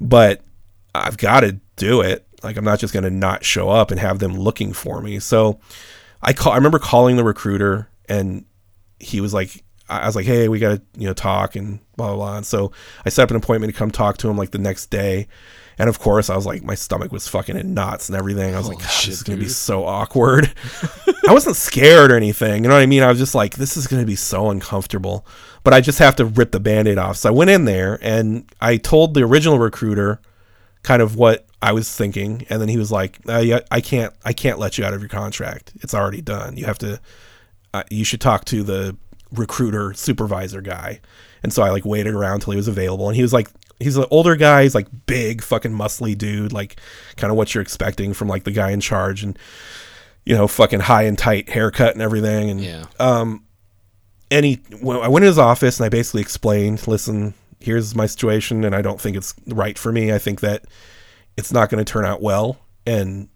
[0.00, 0.42] but
[0.94, 2.26] I've got to do it.
[2.42, 5.18] Like I'm not just going to not show up and have them looking for me.
[5.18, 5.58] So
[6.22, 6.52] I call.
[6.52, 8.44] I remember calling the recruiter and
[9.00, 11.80] he was like, I I was like, hey, we got to you know talk and
[11.96, 12.36] blah blah blah.
[12.36, 12.70] And so
[13.04, 15.26] I set up an appointment to come talk to him like the next day.
[15.78, 18.54] And of course, I was like, my stomach was fucking in knots and everything.
[18.54, 20.52] I was like, Holy "God, shit, this is gonna be so awkward.
[21.28, 22.62] I wasn't scared or anything.
[22.62, 23.02] You know what I mean?
[23.02, 25.26] I was just like, this is gonna be so uncomfortable.
[25.64, 27.16] But I just have to rip the band-aid off.
[27.16, 30.20] So I went in there and I told the original recruiter
[30.82, 34.12] kind of what I was thinking, and then he was like, uh, yeah, "I can't,
[34.22, 35.72] I can't let you out of your contract.
[35.76, 36.58] It's already done.
[36.58, 37.00] You have to,
[37.72, 38.96] uh, you should talk to the
[39.32, 41.00] recruiter supervisor guy."
[41.42, 43.48] And so I like waited around till he was available, and he was like,
[43.80, 46.76] he's an older guy, he's like big, fucking muscly dude, like
[47.16, 49.38] kind of what you're expecting from like the guy in charge, and
[50.24, 52.84] you know, fucking high and tight haircut and everything, and Yeah.
[52.98, 53.44] Um,
[54.30, 58.06] and he well, I went in his office and I basically explained, listen, here's my
[58.06, 60.12] situation and I don't think it's right for me.
[60.12, 60.64] I think that
[61.36, 63.28] it's not going to turn out well and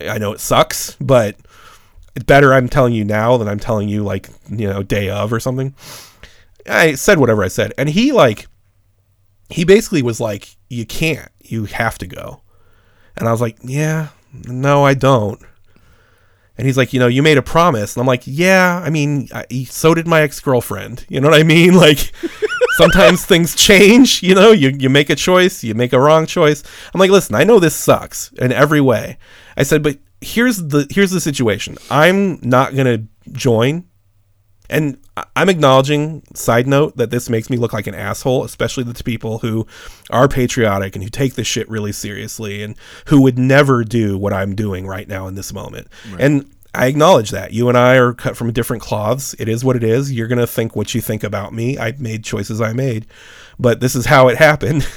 [0.00, 1.36] I know it sucks, but
[2.14, 5.32] it's better I'm telling you now than I'm telling you like, you know, day of
[5.32, 5.74] or something.
[6.66, 8.46] I said whatever I said and he like
[9.48, 12.42] he basically was like you can't, you have to go.
[13.16, 15.40] And I was like, yeah, no, I don't.
[16.56, 17.96] And he's like, you know, you made a promise.
[17.96, 21.04] And I'm like, yeah, I mean, I, so did my ex girlfriend.
[21.08, 21.74] You know what I mean?
[21.84, 22.12] Like,
[22.76, 24.22] sometimes things change.
[24.22, 26.62] You know, you, you make a choice, you make a wrong choice.
[26.92, 29.18] I'm like, listen, I know this sucks in every way.
[29.56, 31.76] I said, but here's the here's the situation.
[31.90, 33.84] I'm not gonna join.
[34.74, 34.98] And
[35.36, 39.38] I'm acknowledging, side note, that this makes me look like an asshole, especially to people
[39.38, 39.68] who
[40.10, 42.74] are patriotic and who take this shit really seriously and
[43.06, 45.86] who would never do what I'm doing right now in this moment.
[46.18, 47.52] And I acknowledge that.
[47.52, 49.32] You and I are cut from different cloths.
[49.38, 50.12] It is what it is.
[50.12, 51.78] You're going to think what you think about me.
[51.78, 53.06] I made choices I made,
[53.60, 54.88] but this is how it happened.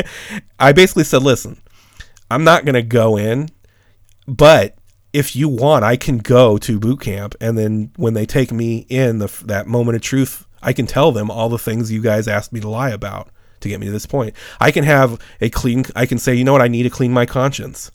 [0.58, 1.60] I basically said, listen,
[2.30, 3.50] I'm not going to go in,
[4.26, 4.77] but
[5.12, 8.86] if you want, I can go to boot camp, and then when they take me
[8.88, 12.28] in the that moment of truth, I can tell them all the things you guys
[12.28, 13.30] asked me to lie about
[13.60, 14.34] to get me to this point.
[14.60, 15.84] I can have a clean.
[15.96, 17.90] I can say, you know what, I need to clean my conscience.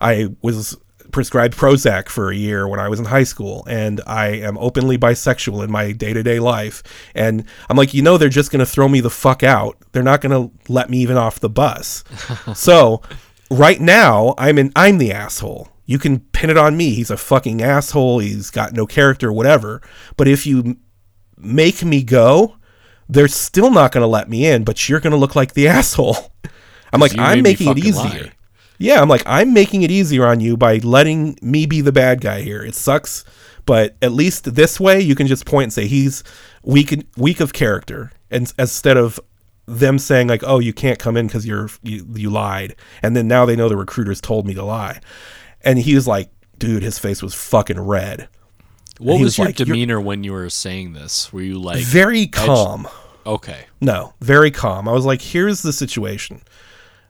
[0.00, 0.76] I was
[1.10, 4.98] prescribed Prozac for a year when I was in high school, and I am openly
[4.98, 6.82] bisexual in my day to day life.
[7.14, 9.76] And I'm like, you know, they're just going to throw me the fuck out.
[9.92, 12.04] They're not going to let me even off the bus.
[12.54, 13.02] so
[13.50, 14.72] right now, I'm in.
[14.76, 15.68] I'm the asshole.
[15.88, 16.90] You can pin it on me.
[16.90, 18.18] He's a fucking asshole.
[18.18, 19.80] He's got no character, whatever.
[20.18, 20.76] But if you
[21.38, 22.56] make me go,
[23.08, 24.64] they're still not going to let me in.
[24.64, 26.30] But you're going to look like the asshole.
[26.92, 28.24] I'm like, I'm making it easier.
[28.24, 28.32] lie.
[28.76, 32.20] Yeah, I'm like, I'm making it easier on you by letting me be the bad
[32.20, 32.62] guy here.
[32.62, 33.24] It sucks,
[33.64, 36.22] but at least this way you can just point and say he's
[36.62, 39.18] weak weak of character, and instead of
[39.66, 43.26] them saying like, oh, you can't come in because you're you, you lied, and then
[43.26, 45.00] now they know the recruiters told me to lie,
[45.62, 48.28] and he was like, dude, his face was fucking red,
[48.98, 51.32] What was, was your like, demeanor when you were saying this?
[51.32, 52.88] Were you like, very calm.
[53.26, 54.88] okay, No, very calm.
[54.88, 56.42] I was like, here's the situation.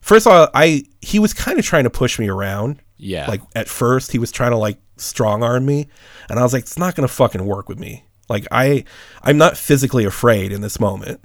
[0.00, 2.80] First of all, I he was kind of trying to push me around.
[2.96, 5.88] yeah, Like at first, he was trying to like strong arm me,
[6.28, 8.04] and I was like, it's not gonna fucking work with me.
[8.28, 8.84] Like I,
[9.22, 11.20] I'm not physically afraid in this moment.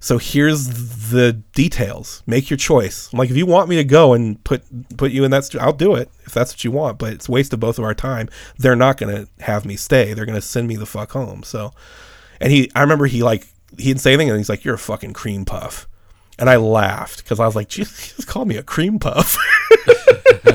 [0.00, 2.22] So here's the details.
[2.26, 3.10] Make your choice.
[3.12, 4.62] I'm like, if you want me to go and put
[4.96, 6.98] put you in that, I'll do it if that's what you want.
[6.98, 8.28] But it's waste of both of our time.
[8.58, 10.14] They're not gonna have me stay.
[10.14, 11.42] They're gonna send me the fuck home.
[11.42, 11.72] So,
[12.40, 14.78] and he, I remember he like he didn't say anything, and he's like, "You're a
[14.78, 15.88] fucking cream puff,"
[16.38, 19.36] and I laughed because I was like, "Jesus, just called me a cream puff."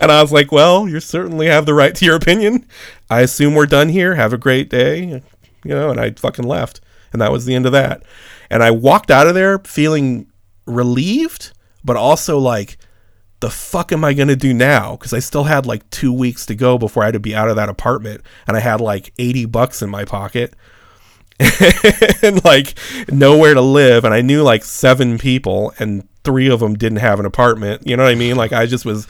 [0.00, 2.66] and I was like, "Well, you certainly have the right to your opinion.
[3.10, 4.14] I assume we're done here.
[4.14, 5.22] Have a great day."
[5.64, 6.80] You know, and I fucking left,
[7.12, 8.02] and that was the end of that.
[8.50, 10.30] And I walked out of there feeling
[10.66, 11.52] relieved,
[11.84, 12.78] but also like,
[13.40, 14.92] the fuck am I gonna do now?
[14.92, 17.48] Because I still had like two weeks to go before I had to be out
[17.48, 20.54] of that apartment, and I had like eighty bucks in my pocket.
[22.22, 22.78] and like
[23.10, 27.18] nowhere to live and i knew like seven people and three of them didn't have
[27.18, 29.08] an apartment you know what i mean like i just was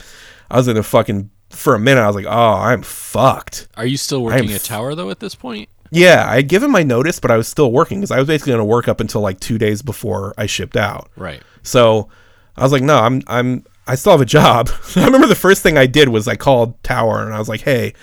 [0.49, 3.85] i was in a fucking for a minute i was like oh i'm fucked are
[3.85, 5.69] you still working I'm at Tower though at this point?
[5.93, 8.51] Yeah i had given my notice but i was still working because i was basically
[8.51, 11.41] going to work up until like two days before i shipped out Right.
[11.61, 12.09] so
[12.55, 14.69] I was like, no, I'm I'm I still have a job.
[14.95, 17.61] I remember the first thing I did was I called Tower and I was like,
[17.61, 17.93] hey,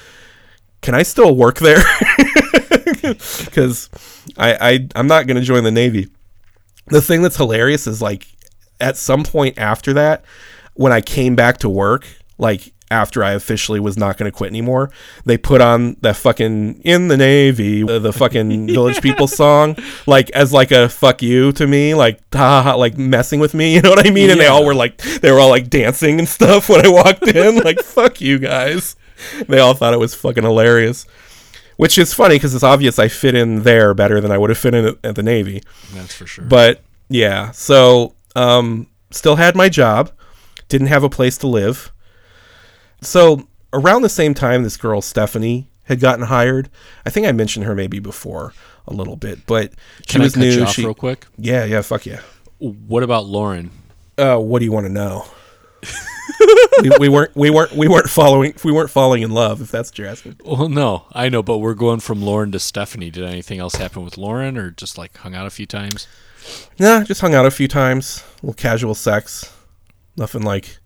[0.82, 1.78] can I still work there?
[3.44, 3.88] Because
[4.36, 6.08] I, I I'm not gonna join the Navy.
[6.88, 8.26] The thing that's hilarious is like
[8.80, 10.24] at some point after that,
[10.74, 12.06] when I came back to work,
[12.38, 14.90] like after I officially was not going to quit anymore,
[15.24, 19.76] they put on that fucking "In the Navy" the, the fucking Village People song,
[20.06, 23.82] like as like a fuck you to me, like ha, like messing with me, you
[23.82, 24.30] know what I mean?
[24.30, 27.28] And they all were like, they were all like dancing and stuff when I walked
[27.28, 28.96] in, like fuck you guys.
[29.48, 31.06] They all thought it was fucking hilarious.
[31.76, 34.58] which is funny because it's obvious I fit in there better than I would have
[34.58, 35.62] fit in at- at the Navy.
[35.94, 36.44] That's for sure.
[36.44, 40.10] But yeah, so um, still had my job,
[40.68, 41.92] didn't have a place to live.
[43.02, 46.68] So around the same time, this girl Stephanie had gotten hired.
[47.04, 48.52] I think I mentioned her maybe before
[48.86, 49.72] a little bit, but
[50.06, 50.66] she Can I was cut new.
[50.66, 51.26] She, real quick?
[51.36, 52.20] yeah, yeah, fuck yeah.
[52.58, 53.70] What about Lauren?
[54.18, 55.24] Uh, what do you want to know?
[56.82, 59.90] we, we weren't we weren't we weren't following we weren't falling in love if that's
[59.90, 60.36] what you're asking.
[60.44, 63.10] Well, no, I know, but we're going from Lauren to Stephanie.
[63.10, 66.06] Did anything else happen with Lauren, or just like hung out a few times?
[66.78, 69.54] Nah, just hung out a few times, a little casual sex,
[70.16, 70.78] nothing like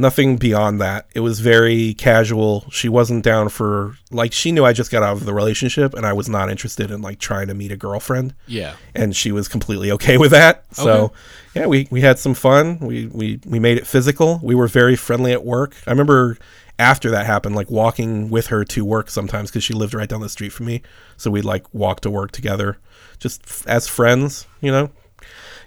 [0.00, 1.06] nothing beyond that.
[1.14, 2.64] It was very casual.
[2.70, 6.04] She wasn't down for like she knew I just got out of the relationship and
[6.06, 8.34] I was not interested in like trying to meet a girlfriend.
[8.46, 8.74] Yeah.
[8.94, 10.64] and she was completely okay with that.
[10.74, 11.12] So,
[11.54, 12.78] yeah, we we had some fun.
[12.80, 14.40] We we we made it physical.
[14.42, 15.74] We were very friendly at work.
[15.86, 16.36] I remember
[16.78, 20.20] after that happened, like walking with her to work sometimes because she lived right down
[20.22, 20.80] the street from me.
[21.18, 22.78] So we'd like walk to work together,
[23.18, 24.90] just f- as friends, you know.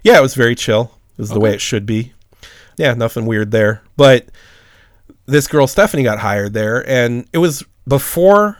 [0.03, 0.97] Yeah, it was very chill.
[1.17, 2.13] It was the way it should be.
[2.77, 3.81] Yeah, nothing weird there.
[3.97, 4.29] But
[5.25, 8.57] this girl Stephanie got hired there, and it was before.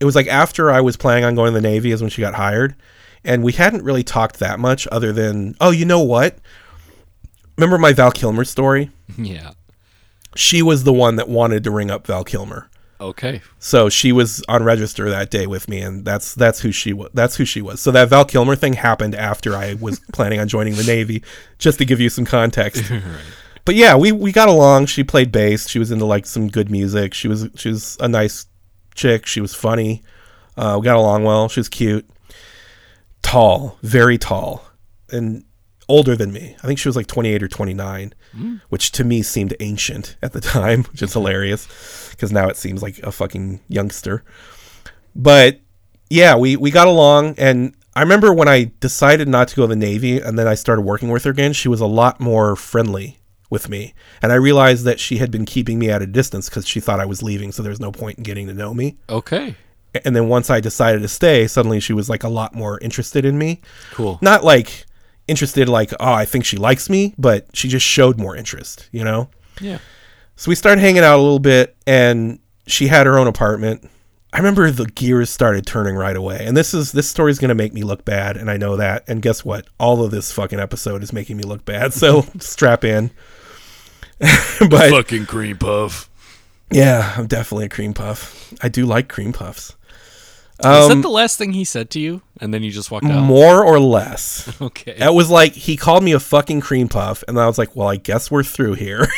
[0.00, 2.22] It was like after I was planning on going to the Navy is when she
[2.22, 2.74] got hired,
[3.24, 6.38] and we hadn't really talked that much other than oh, you know what?
[7.56, 8.90] Remember my Val Kilmer story?
[9.18, 9.52] Yeah.
[10.34, 12.70] She was the one that wanted to ring up Val Kilmer.
[13.02, 13.42] Okay.
[13.58, 17.10] So she was on register that day with me, and that's that's who she was.
[17.12, 17.80] That's who she was.
[17.80, 21.22] So that Val Kilmer thing happened after I was planning on joining the Navy,
[21.58, 22.84] just to give you some context.
[23.64, 24.86] But yeah, we we got along.
[24.86, 25.68] She played bass.
[25.68, 27.14] She was into like some good music.
[27.14, 28.46] She was she was a nice
[28.94, 29.26] chick.
[29.26, 30.02] She was funny.
[30.56, 31.48] Uh, we got along well.
[31.48, 32.08] She was cute,
[33.22, 34.64] tall, very tall,
[35.10, 35.44] and
[35.88, 36.56] older than me.
[36.62, 38.14] I think she was like 28 or 29,
[38.68, 41.68] which to me seemed ancient at the time, which is hilarious
[42.10, 44.24] because now it seems like a fucking youngster.
[45.14, 45.60] But
[46.10, 49.68] yeah, we we got along, and I remember when I decided not to go to
[49.68, 51.52] the Navy, and then I started working with her again.
[51.52, 53.18] She was a lot more friendly
[53.52, 53.92] with me,
[54.22, 57.00] and I realized that she had been keeping me at a distance because she thought
[57.00, 58.96] I was leaving, so there's no point in getting to know me.
[59.10, 59.54] Okay.
[60.06, 63.26] And then once I decided to stay, suddenly she was like a lot more interested
[63.26, 63.60] in me.
[63.92, 64.18] Cool.
[64.22, 64.86] Not like
[65.28, 69.04] interested, like oh, I think she likes me, but she just showed more interest, you
[69.04, 69.28] know.
[69.60, 69.78] Yeah.
[70.36, 73.86] So we started hanging out a little bit, and she had her own apartment.
[74.32, 77.50] I remember the gears started turning right away, and this is this story is going
[77.50, 79.04] to make me look bad, and I know that.
[79.06, 79.66] And guess what?
[79.78, 81.92] All of this fucking episode is making me look bad.
[81.92, 83.10] So strap in.
[84.70, 86.08] but Fucking cream puff.
[86.70, 88.54] yeah, I'm definitely a cream puff.
[88.62, 89.74] I do like cream puffs,
[90.60, 92.22] Is Um, that the last thing he said to you?
[92.40, 93.22] And then you just walked out?
[93.24, 94.48] more or less.
[94.62, 94.94] Okay.
[94.98, 97.88] That was like he called me a fucking cream puff, and I was like, well,
[97.88, 99.08] I guess we're through here.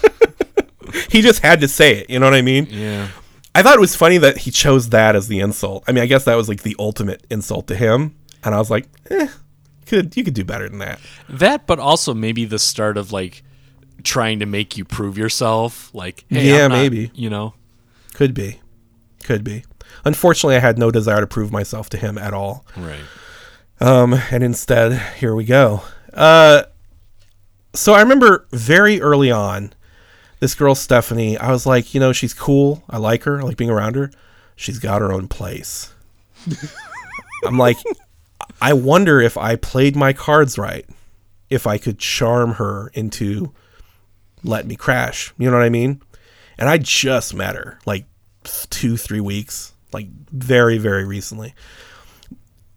[1.10, 2.10] he just had to say it.
[2.10, 2.66] You know what I mean?
[2.70, 3.08] Yeah.
[3.54, 5.82] I thought it was funny that he chose that as the insult.
[5.88, 8.70] I mean, I guess that was like the ultimate insult to him, and I was
[8.70, 9.26] like, eh,
[9.86, 11.00] could you could do better than that.
[11.28, 13.42] That, but also maybe the start of like
[14.04, 15.94] trying to make you prove yourself.
[15.94, 17.10] Like, hey, Yeah, not- maybe.
[17.14, 17.54] You know?
[18.14, 18.60] Could be,
[19.24, 19.64] could be.
[20.04, 22.64] Unfortunately, I had no desire to prove myself to him at all.
[22.76, 23.00] Right.
[23.80, 25.82] Um, and instead, here we go.
[26.12, 26.64] Uh,
[27.74, 29.72] so I remember very early on,
[30.40, 31.36] this girl Stephanie.
[31.38, 32.82] I was like, you know, she's cool.
[32.88, 33.40] I like her.
[33.40, 34.10] I like being around her.
[34.56, 35.92] She's got her own place.
[37.44, 37.76] I'm like,
[38.60, 40.86] I wonder if I played my cards right,
[41.48, 43.52] if I could charm her into
[44.42, 45.32] let me crash.
[45.38, 46.00] You know what I mean?
[46.58, 48.04] And I just met her like
[48.70, 51.54] two, three weeks, like very, very recently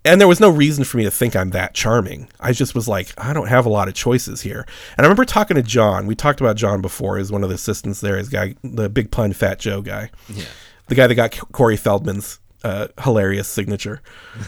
[0.05, 2.27] and there was no reason for me to think I'm that charming.
[2.37, 4.65] I just was like, I don't have a lot of choices here.
[4.97, 6.07] And I remember talking to John.
[6.07, 9.31] We talked about John before as one of the assistants there, guy, the big pun
[9.31, 10.43] Fat Joe guy, Yeah.
[10.87, 14.01] the guy that got Corey Feldman's uh, hilarious signature.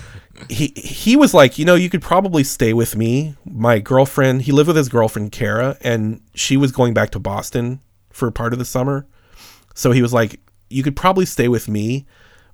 [0.49, 3.35] he he was like, you know, you could probably stay with me.
[3.45, 7.79] My girlfriend, he lived with his girlfriend Kara, and she was going back to Boston
[8.09, 9.07] for part of the summer.
[9.73, 10.39] So he was like,
[10.69, 12.05] you could probably stay with me,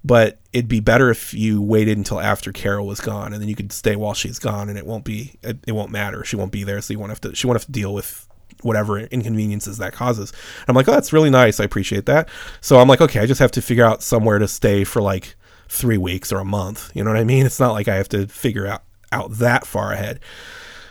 [0.04, 3.56] but it'd be better if you waited until after Carol was gone, and then you
[3.56, 6.24] could stay while she's gone, and it won't be it, it won't matter.
[6.24, 7.36] She won't be there, so you won't have to.
[7.36, 8.28] She won't have to deal with
[8.62, 10.32] whatever inconveniences that causes.
[10.32, 11.60] And I'm like, oh, that's really nice.
[11.60, 12.30] I appreciate that.
[12.60, 15.36] So I'm like, okay, I just have to figure out somewhere to stay for like
[15.72, 16.92] three weeks or a month.
[16.94, 17.46] You know what I mean?
[17.46, 18.84] It's not like I have to figure out
[19.14, 20.20] out that far ahead.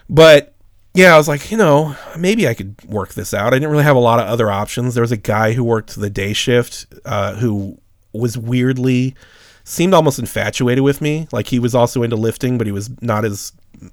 [0.09, 0.55] But
[0.94, 3.52] yeah, I was like, you know, maybe I could work this out.
[3.52, 4.94] I didn't really have a lot of other options.
[4.94, 7.78] There was a guy who worked the day shift uh, who
[8.12, 9.15] was weirdly
[9.65, 11.28] seemed almost infatuated with me.
[11.31, 13.52] Like he was also into lifting, but he was not as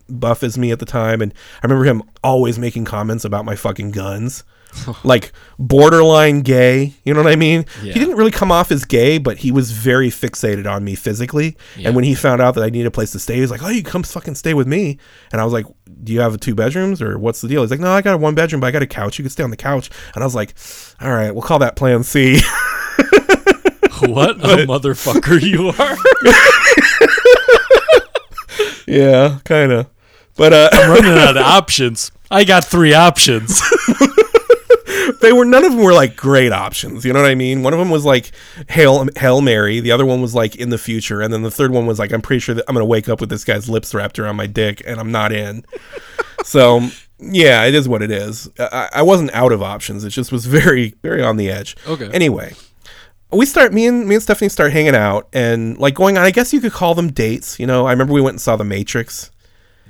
[0.10, 3.56] buff as me at the time, and I remember him always making comments about my
[3.56, 4.44] fucking guns.
[5.04, 7.66] like borderline gay, you know what I mean?
[7.82, 7.94] Yeah.
[7.94, 11.58] He didn't really come off as gay, but he was very fixated on me physically.
[11.76, 11.88] Yeah.
[11.88, 13.64] And when he found out that I needed a place to stay, he was like,
[13.64, 14.98] "Oh, you come fucking stay with me."
[15.32, 15.66] And I was like,
[16.04, 18.18] "Do you have two bedrooms or what's the deal?" He's like, "No, I got a
[18.18, 19.18] one bedroom, but I got a couch.
[19.18, 20.54] You can stay on the couch." And I was like,
[21.02, 22.40] "All right, we'll call that Plan C."
[24.02, 25.98] what a motherfucker you are.
[28.88, 29.88] yeah, kind of.
[30.36, 32.12] But uh, I'm Running out of options.
[32.30, 33.62] I got three options.
[35.22, 37.06] They were none of them were like great options.
[37.06, 37.64] You know what I mean?
[37.64, 38.32] One of them was like
[38.70, 39.80] Hail Hail Mary.
[39.80, 42.12] The other one was like in the future, and then the third one was like
[42.12, 44.48] I'm pretty sure that I'm gonna wake up with this guy's lips wrapped around my
[44.48, 45.66] dick, and I'm not in.
[46.44, 46.82] so
[47.20, 48.50] yeah, it is what it is.
[48.60, 50.04] I, I wasn't out of options.
[50.04, 51.76] It just was very very on the edge.
[51.88, 52.10] Okay.
[52.12, 52.54] Anyway.
[53.30, 56.24] We start me and me and Stephanie start hanging out and like going on.
[56.24, 57.60] I guess you could call them dates.
[57.60, 59.32] You know, I remember we went and saw The Matrix.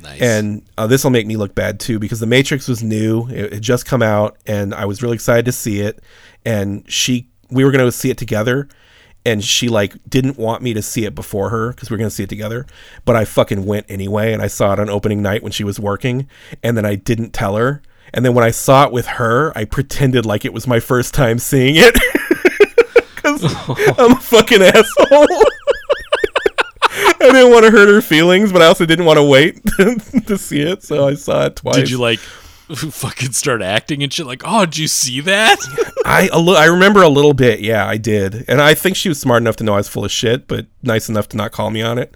[0.02, 0.22] Nice.
[0.22, 3.53] And uh, this will make me look bad too because The Matrix was new; it
[3.53, 6.02] had just come out, and I was really excited to see it.
[6.45, 8.68] And she, we were going to see it together,
[9.26, 12.10] and she like didn't want me to see it before her because we were going
[12.10, 12.65] to see it together.
[13.06, 15.80] But I fucking went anyway, and I saw it on opening night when she was
[15.80, 16.30] working,
[16.64, 17.82] and then I didn't tell her.
[18.14, 21.14] And then when I saw it with her, I pretended like it was my first
[21.14, 21.94] time seeing it
[23.15, 23.44] because
[23.99, 25.28] I'm a fucking asshole.
[27.30, 29.64] I didn't want to hurt her feelings, but I also didn't want to wait
[30.28, 31.76] to see it, so I saw it twice.
[31.76, 32.20] Did you like
[32.76, 35.58] fucking start acting and shit like, oh, did you see that?
[36.06, 37.60] I a li- I remember a little bit.
[37.62, 40.06] Yeah, I did, and I think she was smart enough to know I was full
[40.06, 42.16] of shit, but nice enough to not call me on it.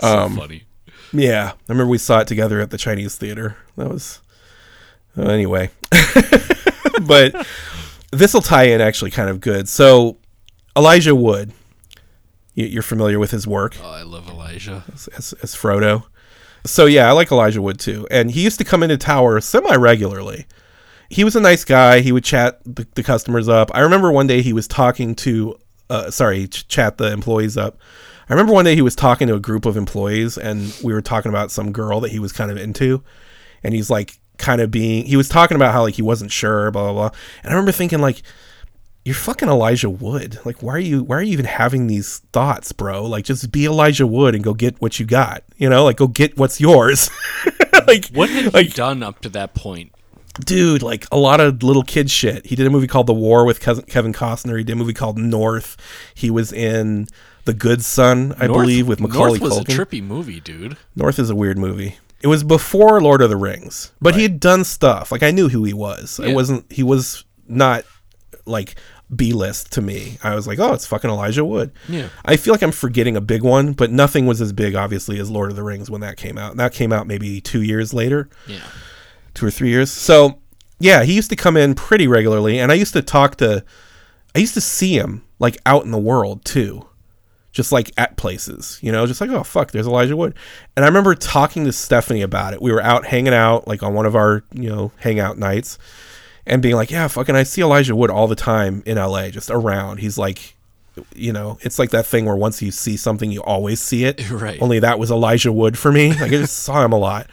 [0.00, 0.64] so funny.
[1.12, 3.56] Yeah, I remember we saw it together at the Chinese theater.
[3.76, 4.20] That was
[5.16, 5.70] uh, anyway,
[7.06, 7.46] but
[8.12, 9.68] this will tie in actually kind of good.
[9.68, 10.16] So
[10.76, 11.52] Elijah Wood,
[12.54, 13.76] you're familiar with his work.
[13.82, 14.84] Oh, I love Elijah.
[14.92, 15.08] as,
[15.42, 16.04] as Frodo.
[16.64, 19.74] So yeah, I like Elijah Wood too, and he used to come into Tower semi
[19.74, 20.46] regularly.
[21.08, 22.00] He was a nice guy.
[22.00, 23.70] He would chat the, the customers up.
[23.74, 25.58] I remember one day he was talking to,
[25.90, 27.78] uh, sorry, ch- chat the employees up.
[28.30, 31.02] I remember one day he was talking to a group of employees, and we were
[31.02, 33.02] talking about some girl that he was kind of into,
[33.62, 35.04] and he's like kind of being.
[35.04, 37.18] He was talking about how like he wasn't sure, blah blah blah.
[37.42, 38.22] And I remember thinking like,
[39.04, 40.38] you're fucking Elijah Wood.
[40.44, 43.04] Like, why are you why are you even having these thoughts, bro?
[43.04, 45.42] Like, just be Elijah Wood and go get what you got.
[45.56, 47.10] You know, like go get what's yours.
[47.86, 49.92] like, What had he like, done up to that point?
[50.46, 52.46] dude, like a lot of little kid shit.
[52.46, 54.56] He did a movie called The War with Kevin Kevin Costner.
[54.56, 55.76] He did a movie called North.
[56.14, 57.06] He was in
[57.44, 59.78] The Good Son, I North- believe, with Macaulay North was Culkin.
[59.78, 60.78] a trippy movie, dude.
[60.96, 61.98] North is a weird movie.
[62.22, 65.12] It was before Lord of the Rings, but he had done stuff.
[65.12, 66.18] Like I knew who he was.
[66.18, 66.30] Yeah.
[66.30, 66.70] It wasn't.
[66.72, 67.84] He was not
[68.46, 68.74] like
[69.14, 70.18] B list to me.
[70.22, 71.72] I was like, oh, it's fucking Elijah Wood.
[71.88, 72.08] Yeah.
[72.24, 75.30] I feel like I'm forgetting a big one, but nothing was as big, obviously, as
[75.30, 76.50] Lord of the Rings when that came out.
[76.52, 78.60] And that came out maybe two years later, Yeah.
[79.34, 79.90] two or three years.
[79.90, 80.38] So
[80.80, 83.64] yeah, he used to come in pretty regularly, and I used to talk to.
[84.34, 86.86] I used to see him like out in the world too
[87.52, 90.34] just like at places, you know, just like, oh, fuck, there's Elijah Wood.
[90.74, 92.62] And I remember talking to Stephanie about it.
[92.62, 95.76] We were out hanging out, like on one of our, you know, hangout nights,
[96.46, 99.50] and being like, yeah, fucking, I see Elijah Wood all the time in LA, just
[99.50, 99.98] around.
[99.98, 100.56] He's like,
[101.14, 104.30] you know, it's like that thing where once you see something, you always see it.
[104.30, 104.60] Right.
[104.60, 106.10] Only that was Elijah Wood for me.
[106.10, 107.28] Like, I just saw him a lot.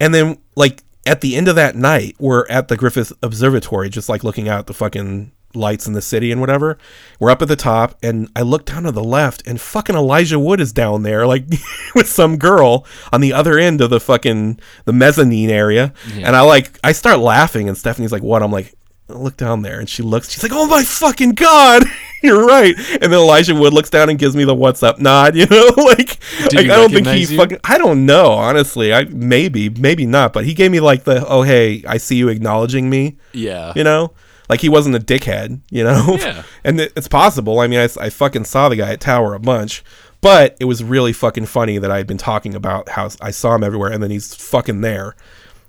[0.00, 4.08] And then, like, at the end of that night, we're at the Griffith Observatory, just
[4.08, 6.78] like looking out the fucking lights in the city and whatever.
[7.18, 10.38] We're up at the top, and I look down to the left, and fucking Elijah
[10.38, 11.44] Wood is down there, like
[11.94, 15.92] with some girl on the other end of the fucking the mezzanine area.
[16.14, 18.74] And I like, I start laughing, and Stephanie's like, "What?" I'm like,
[19.08, 20.30] "Look down there," and she looks.
[20.30, 21.84] She's like, "Oh my fucking god!"
[22.22, 22.74] You're right.
[22.76, 25.34] And then Elijah Wood looks down and gives me the "What's up?" nod.
[25.36, 26.18] You know, like,
[26.52, 27.36] like I don't think he you?
[27.36, 27.60] fucking.
[27.64, 28.92] I don't know, honestly.
[28.92, 32.28] I maybe, maybe not, but he gave me like the, "Oh hey, I see you
[32.28, 33.72] acknowledging me." Yeah.
[33.76, 34.12] you know
[34.48, 36.16] like he wasn't a dickhead you know?
[36.20, 36.42] Yeah.
[36.64, 37.60] and it's possible.
[37.60, 39.84] I mean I, I fucking saw the guy at tower a bunch
[40.20, 43.54] but it was really fucking funny that i had been talking about how i saw
[43.54, 45.14] him everywhere and then he's fucking there.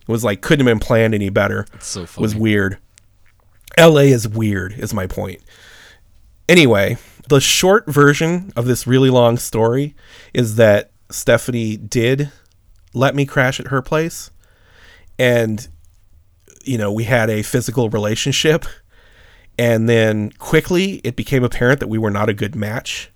[0.02, 1.66] It was like couldn't have been planned any better.
[1.74, 2.22] It's so it funny.
[2.24, 2.78] was weird
[3.78, 5.42] la is weird is my point.
[6.50, 6.98] Anyway
[7.28, 9.94] the short version of this really long story
[10.34, 12.32] is that stephanie did
[12.94, 14.32] let me crash at her place
[15.20, 15.68] and
[16.68, 18.66] you know we had a physical relationship
[19.58, 23.12] and then quickly it became apparent that we were not a good match.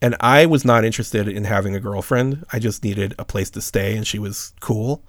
[0.00, 2.44] And i was not interested in having a girlfriend.
[2.52, 5.04] I just needed a place to stay and she was cool.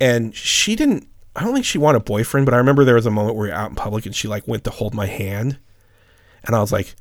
[0.00, 3.06] And she didn't i don't think she wanted a boyfriend but i remember there was
[3.06, 5.06] a moment where we were out in public and she like went to hold my
[5.06, 5.58] hand.
[6.44, 6.94] And i was like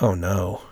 [0.00, 0.62] oh no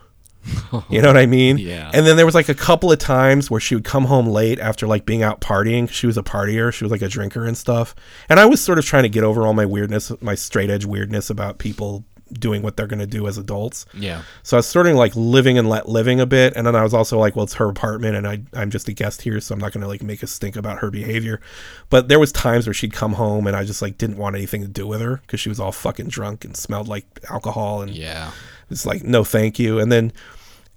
[0.91, 1.59] You know what I mean?
[1.59, 1.91] Yeah.
[1.95, 4.59] And then there was like a couple of times where she would come home late
[4.59, 5.89] after like being out partying.
[5.89, 6.73] She was a partier.
[6.73, 7.95] She was like a drinker and stuff.
[8.29, 10.85] And I was sort of trying to get over all my weirdness, my straight edge
[10.85, 13.87] weirdness about people doing what they're going to do as adults.
[13.95, 14.21] Yeah.
[14.43, 16.53] So I was sort of like living and let living a bit.
[16.55, 18.93] And then I was also like, well, it's her apartment and I, I'm just a
[18.93, 19.41] guest here.
[19.41, 21.41] So I'm not going to like make a stink about her behavior.
[21.89, 24.61] But there was times where she'd come home and I just like didn't want anything
[24.61, 27.91] to do with her because she was all fucking drunk and smelled like alcohol and
[27.93, 28.33] Yeah.
[28.71, 29.79] It's like no thank you.
[29.79, 30.13] And then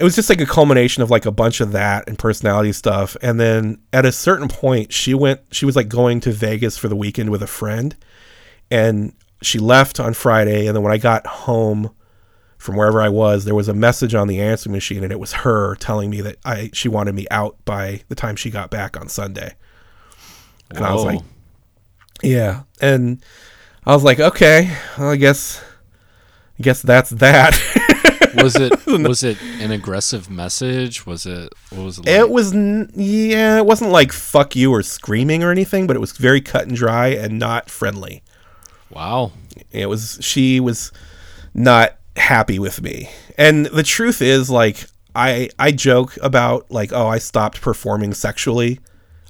[0.02, 3.16] it was just like a culmination of like a bunch of that and personality stuff.
[3.22, 6.88] And then at a certain point she went she was like going to vegas for
[6.88, 7.96] the weekend with a friend.
[8.72, 9.14] And
[9.44, 10.66] she left on friday.
[10.66, 11.92] And then when i got home
[12.58, 15.34] from wherever i was there was a message on the answering machine and it was
[15.34, 19.00] her telling me that i she wanted me out by the time she got back
[19.00, 19.54] on sunday.
[20.72, 21.22] And i was like
[22.24, 22.64] yeah.
[22.80, 23.24] And
[23.86, 25.64] i was like okay well, i guess
[26.60, 27.60] i guess that's that
[28.36, 31.06] was it was it an aggressive message?
[31.06, 32.06] Was it what was it?
[32.06, 32.16] Like?
[32.16, 36.12] It was, yeah, it wasn't like fuck you or screaming or anything, but it was
[36.14, 38.24] very cut and dry and not friendly.
[38.90, 39.32] wow.
[39.72, 40.92] It was, she was
[41.54, 43.10] not happy with me.
[43.38, 48.80] And the truth is, like, I, I joke about, like, oh, I stopped performing sexually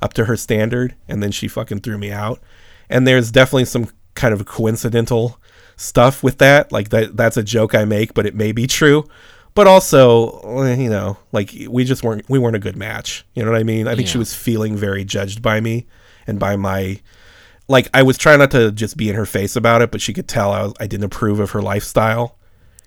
[0.01, 2.39] up to her standard, and then she fucking threw me out.
[2.89, 5.39] And there's definitely some kind of coincidental
[5.81, 6.71] stuff with that.
[6.71, 9.03] Like, that that's a joke I make, but it may be true.
[9.53, 13.25] But also, eh, you know, like we just weren't we weren't a good match.
[13.35, 13.87] You know what I mean?
[13.87, 15.87] I think she was feeling very judged by me
[16.25, 17.01] and by my
[17.67, 20.13] like I was trying not to just be in her face about it, but she
[20.13, 22.37] could tell I was I didn't approve of her lifestyle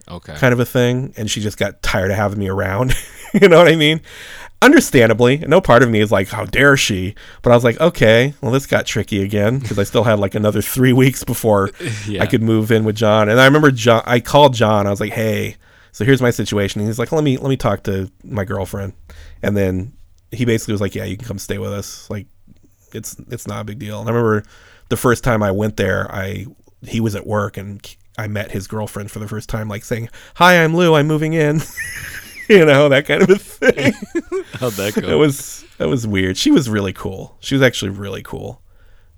[0.08, 0.34] Okay.
[0.36, 2.94] kind of a thing, and she just got tired of having me around.
[3.42, 4.00] you know what I mean?
[4.62, 7.14] Understandably, no part of me is like, how dare she?
[7.42, 10.34] But I was like, okay, well, this got tricky again because I still had like
[10.34, 11.70] another three weeks before
[12.06, 12.22] Yeah.
[12.22, 13.28] I could move in with John.
[13.28, 14.86] And I remember John, I called John.
[14.86, 15.56] I was like, hey,
[15.92, 16.80] so here's my situation.
[16.80, 18.94] And he's like, let me let me talk to my girlfriend.
[19.42, 19.92] And then
[20.32, 22.08] he basically was like, yeah, you can come stay with us.
[22.08, 22.26] Like,
[22.92, 24.00] it's it's not a big deal.
[24.00, 24.44] And I remember
[24.88, 26.46] the first time I went there, I
[26.82, 27.84] he was at work and
[28.16, 30.94] I met his girlfriend for the first time, like saying, "Hi, I'm Lou.
[30.94, 31.60] I'm moving in."
[32.48, 33.92] you know that kind of a thing.
[34.54, 35.18] How'd that it go?
[35.18, 36.36] was it was weird.
[36.36, 37.36] She was really cool.
[37.40, 38.62] She was actually really cool.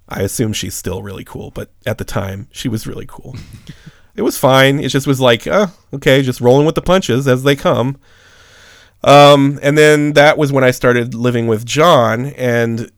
[0.08, 3.36] I assume she's still really cool, but at the time, she was really cool.
[4.14, 4.78] it was fine.
[4.78, 7.98] It just was like, oh, okay, just rolling with the punches as they come.
[9.02, 12.90] Um, and then that was when I started living with John, and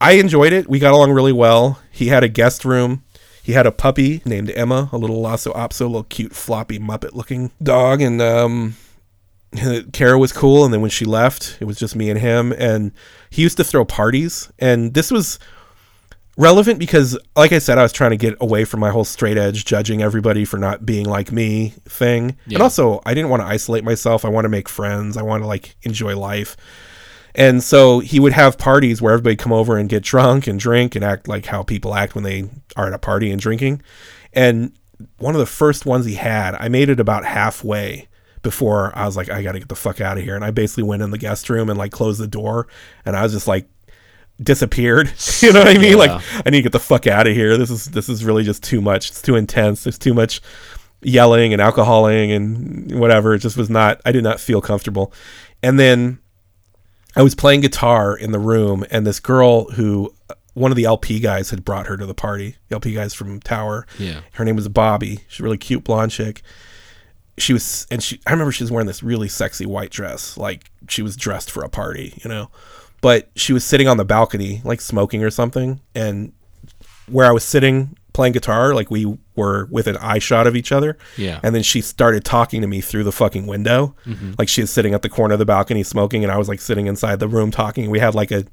[0.00, 0.68] I enjoyed it.
[0.68, 1.80] We got along really well.
[1.90, 3.04] He had a guest room.
[3.42, 7.50] He had a puppy named Emma, a little Lhasa Apso, little cute floppy Muppet looking
[7.62, 8.76] dog, and um,
[9.92, 10.64] Kara was cool.
[10.64, 12.52] And then when she left, it was just me and him.
[12.52, 12.92] And
[13.30, 15.38] he used to throw parties, and this was
[16.36, 19.36] relevant because, like I said, I was trying to get away from my whole straight
[19.36, 22.36] edge judging everybody for not being like me thing.
[22.54, 24.24] And also, I didn't want to isolate myself.
[24.24, 25.16] I want to make friends.
[25.16, 26.56] I want to like enjoy life.
[27.34, 30.94] And so he would have parties where everybody come over and get drunk and drink
[30.94, 33.82] and act like how people act when they are at a party and drinking.
[34.32, 34.72] And
[35.18, 38.08] one of the first ones he had, I made it about halfway
[38.42, 40.34] before I was like, I got to get the fuck out of here.
[40.34, 42.66] And I basically went in the guest room and like closed the door.
[43.04, 43.68] And I was just like,
[44.42, 45.12] disappeared.
[45.40, 45.92] you know what I mean?
[45.92, 45.96] Yeah.
[45.96, 47.56] Like, I need to get the fuck out of here.
[47.56, 49.10] This is this is really just too much.
[49.10, 49.84] It's too intense.
[49.84, 50.40] There's too much
[51.02, 53.34] yelling and alcoholing and whatever.
[53.34, 54.00] It just was not.
[54.04, 55.12] I did not feel comfortable.
[55.62, 56.18] And then
[57.16, 60.84] I was playing guitar in the room, and this girl who uh, one of the
[60.84, 62.56] LP guys had brought her to the party.
[62.68, 63.86] The LP guys from Tower.
[63.98, 64.20] Yeah.
[64.32, 65.20] Her name was Bobby.
[65.28, 66.42] She's a really cute blonde chick.
[67.38, 68.20] She was, and she.
[68.26, 71.62] I remember she was wearing this really sexy white dress, like she was dressed for
[71.62, 72.50] a party, you know.
[73.00, 76.32] But she was sitting on the balcony, like smoking or something, and
[77.06, 80.72] where I was sitting playing guitar, like we were with an eye shot of each
[80.72, 80.98] other.
[81.16, 81.40] Yeah.
[81.42, 83.94] And then she started talking to me through the fucking window.
[84.04, 84.32] Mm-hmm.
[84.38, 86.60] Like she was sitting at the corner of the balcony smoking, and I was like
[86.60, 87.88] sitting inside the room talking.
[87.88, 88.44] We had like a,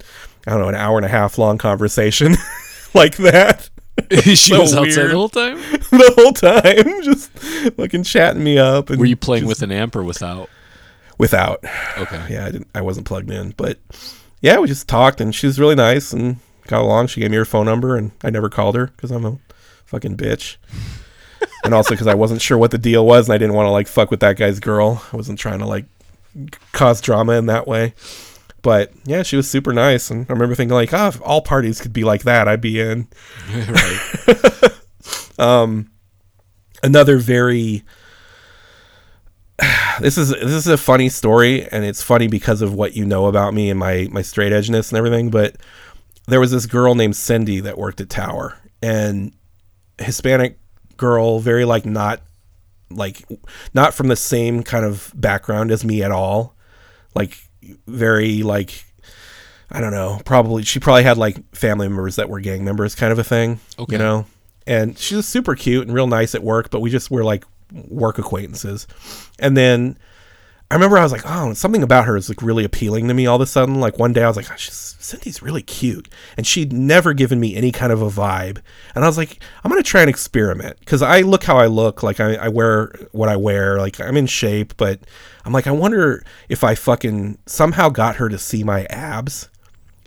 [0.47, 2.35] I don't know, an hour and a half long conversation
[2.93, 3.69] like that
[4.11, 5.11] she so was outside weird.
[5.11, 5.57] the whole time.
[5.57, 7.29] the whole time, just
[7.75, 8.89] fucking chatting me up.
[8.89, 10.49] And Were you playing just with an amp or without?
[11.17, 11.63] without?
[11.97, 12.25] Okay.
[12.29, 12.67] Yeah, I didn't.
[12.73, 13.79] I wasn't plugged in, but
[14.39, 16.37] yeah, we just talked, and she was really nice and
[16.67, 17.07] got along.
[17.07, 19.37] She gave me her phone number, and I never called her because I'm a
[19.87, 20.57] fucking bitch.
[21.63, 23.71] and also because I wasn't sure what the deal was, and I didn't want to
[23.71, 25.03] like fuck with that guy's girl.
[25.11, 25.85] I wasn't trying to like
[26.71, 27.93] cause drama in that way.
[28.61, 31.81] But yeah, she was super nice, and I remember thinking like, ah, if all parties
[31.81, 33.07] could be like that, I'd be in.
[33.53, 34.73] right.
[36.83, 37.83] another very
[39.99, 43.27] this is this is a funny story and it's funny because of what you know
[43.27, 45.55] about me and my my straight edgeness and everything but
[46.27, 49.33] there was this girl named Cindy that worked at Tower and
[49.99, 50.57] Hispanic
[50.97, 52.21] girl very like not
[52.89, 53.23] like
[53.73, 56.55] not from the same kind of background as me at all.
[57.15, 57.37] Like
[57.87, 58.85] very like
[59.69, 63.11] I don't know, probably she probably had like family members that were gang members kind
[63.11, 63.93] of a thing, Okay.
[63.93, 64.25] you know.
[64.65, 67.43] And she was super cute and real nice at work, but we just were like
[67.73, 68.87] work acquaintances.
[69.39, 69.97] And then
[70.69, 73.25] I remember I was like, oh, something about her is like really appealing to me
[73.25, 73.79] all of a sudden.
[73.79, 76.09] Like one day I was like, oh, Cynthia's really cute.
[76.35, 78.61] And she'd never given me any kind of a vibe.
[78.93, 81.67] And I was like, I'm going to try and experiment because I look how I
[81.67, 82.03] look.
[82.03, 83.77] Like I, I wear what I wear.
[83.77, 84.99] Like I'm in shape, but
[85.45, 89.47] I'm like, I wonder if I fucking somehow got her to see my abs,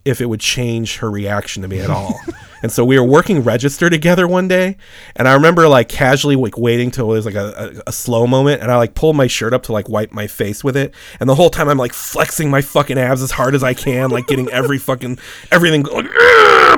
[0.04, 2.20] if it would change her reaction to me at all.
[2.62, 4.76] and so we were working register together one day,
[5.16, 8.26] and I remember like casually like waiting till it was like a, a, a slow
[8.26, 10.94] moment, and I like pulled my shirt up to like wipe my face with it,
[11.18, 14.10] and the whole time I'm like flexing my fucking abs as hard as I can,
[14.10, 15.18] like getting every fucking
[15.50, 16.06] everything, like,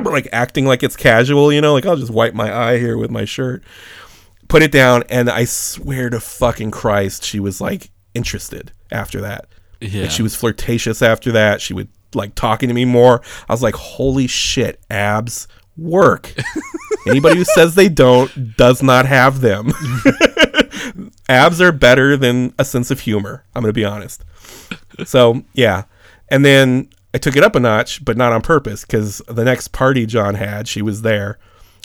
[0.02, 2.96] but like acting like it's casual, you know, like I'll just wipe my eye here
[2.96, 3.62] with my shirt,
[4.48, 9.46] put it down, and I swear to fucking Christ, she was like interested after that.
[9.80, 10.02] Yeah.
[10.02, 11.60] Like she was flirtatious after that.
[11.60, 13.22] She would like talking to me more.
[13.48, 15.48] I was like, holy shit, abs
[15.82, 16.34] work.
[17.06, 19.72] Anybody who says they don't does not have them.
[21.28, 23.44] abs are better than a sense of humor.
[23.54, 24.24] I'm going to be honest.
[25.04, 25.84] So, yeah.
[26.28, 29.68] And then I took it up a notch, but not on purpose because the next
[29.68, 31.38] party John had, she was there.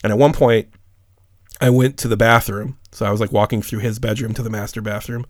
[0.03, 0.69] And at one point,
[1.59, 2.77] I went to the bathroom.
[2.91, 5.25] So I was like walking through his bedroom to the master bathroom.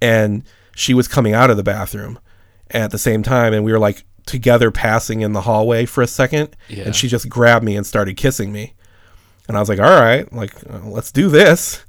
[0.00, 0.44] And
[0.74, 2.18] she was coming out of the bathroom
[2.70, 3.52] at the same time.
[3.52, 6.56] And we were like together passing in the hallway for a second.
[6.68, 6.84] Yeah.
[6.84, 8.74] And she just grabbed me and started kissing me.
[9.48, 11.84] And I was like, all right, like, uh, let's do this.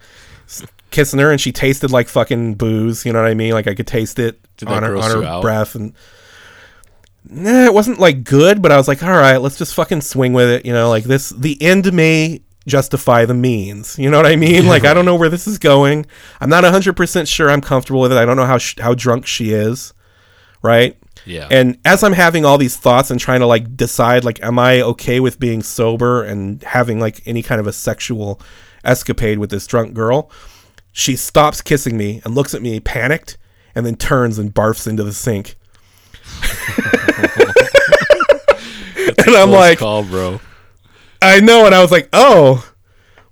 [0.92, 3.06] Kissing her, and she tasted like fucking booze.
[3.06, 3.52] You know what I mean?
[3.54, 5.42] Like, I could taste it Did on her, on her out?
[5.44, 5.76] breath.
[5.76, 5.94] And
[7.30, 10.34] nah, it wasn't like good, but I was like, all right, let's just fucking swing
[10.34, 10.66] with it.
[10.66, 14.00] You know, like this, the end may justify the means.
[14.00, 14.66] You know what I mean?
[14.68, 16.06] Like, I don't know where this is going.
[16.42, 18.18] I'm not 100% sure I'm comfortable with it.
[18.18, 19.94] I don't know how, sh- how drunk she is.
[20.62, 20.98] Right?
[21.30, 21.48] Yeah.
[21.52, 24.82] And as I'm having all these thoughts and trying to like decide like am I
[24.82, 28.42] okay with being sober and having like any kind of a sexual
[28.84, 30.32] escapade with this drunk girl,
[30.92, 33.38] she stops kissing me and looks at me panicked
[33.76, 35.56] and then turns and barfs into the sink.
[39.28, 40.42] and I'm like call, bro.
[41.22, 42.68] I know and I was like, "Oh,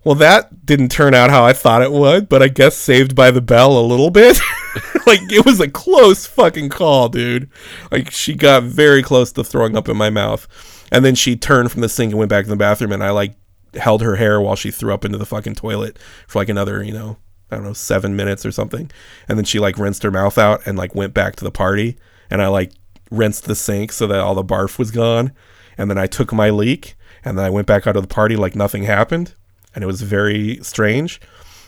[0.03, 3.32] well that didn't turn out how I thought it would, but I guess saved by
[3.32, 4.40] the bell a little bit."
[5.06, 7.49] like it was a close fucking call, dude.
[7.91, 10.48] Like she got very close to throwing up in my mouth.
[10.91, 13.12] And then she turned from the sink and went back to the bathroom and I
[13.12, 13.36] like
[13.74, 16.94] held her hair while she threw up into the fucking toilet for like another, you
[16.94, 17.18] know,
[17.52, 18.90] I don't know, 7 minutes or something.
[19.28, 21.98] And then she like rinsed her mouth out and like went back to the party
[22.30, 22.72] and I like
[23.12, 25.32] rinsed the sink so that all the barf was gone.
[25.78, 28.36] And then I took my leak and then I went back out of the party
[28.36, 29.34] like nothing happened
[29.76, 31.22] and it was very strange.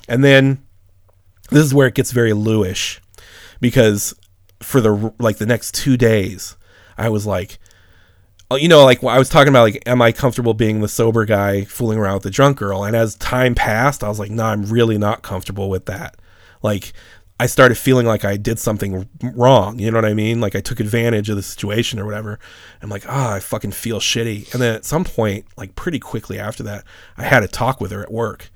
[0.07, 0.63] And then
[1.49, 2.99] this is where it gets very Lewish
[3.59, 4.13] because
[4.61, 6.55] for the like the next two days,
[6.97, 7.59] I was like,
[8.51, 11.25] uh, you know, like I was talking about, like, am I comfortable being the sober
[11.25, 12.83] guy fooling around with the drunk girl?
[12.83, 16.17] And as time passed, I was like, no, I'm really not comfortable with that.
[16.61, 16.93] Like,
[17.39, 19.79] I started feeling like I did something wrong.
[19.79, 20.41] You know what I mean?
[20.41, 22.37] Like I took advantage of the situation or whatever.
[22.81, 24.51] I'm like, ah, I fucking feel shitty.
[24.51, 26.83] And then at some point, like pretty quickly after that,
[27.17, 28.51] I had a talk with her at work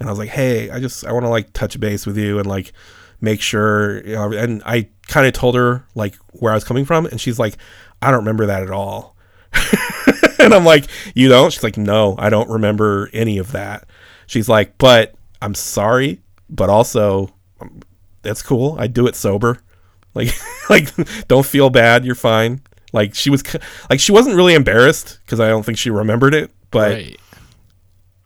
[0.00, 2.38] and I was like, "Hey, I just I want to like touch base with you
[2.38, 2.72] and like
[3.20, 6.84] make sure." You know, and I kind of told her like where I was coming
[6.84, 7.56] from, and she's like,
[8.02, 9.14] "I don't remember that at all."
[10.38, 13.86] and I'm like, "You don't?" She's like, "No, I don't remember any of that."
[14.26, 17.80] She's like, "But I'm sorry, but also um,
[18.22, 18.76] that's cool.
[18.78, 19.60] I do it sober.
[20.12, 20.34] Like,
[20.68, 20.88] like
[21.28, 22.04] don't feel bad.
[22.04, 22.62] You're fine."
[22.92, 23.44] Like she was,
[23.88, 27.20] like she wasn't really embarrassed because I don't think she remembered it, but right.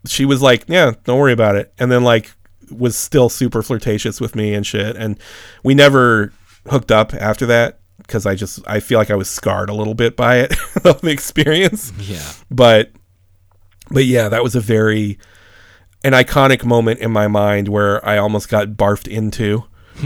[0.06, 2.32] She was like, "Yeah, don't worry about it," and then like
[2.70, 4.96] was still super flirtatious with me and shit.
[4.96, 5.18] And
[5.62, 6.32] we never
[6.68, 9.94] hooked up after that because I just I feel like I was scarred a little
[9.94, 10.50] bit by it,
[10.82, 11.92] the experience.
[11.98, 12.32] Yeah.
[12.50, 12.92] But
[13.90, 15.18] but yeah, that was a very
[16.02, 19.64] an iconic moment in my mind where I almost got barfed into.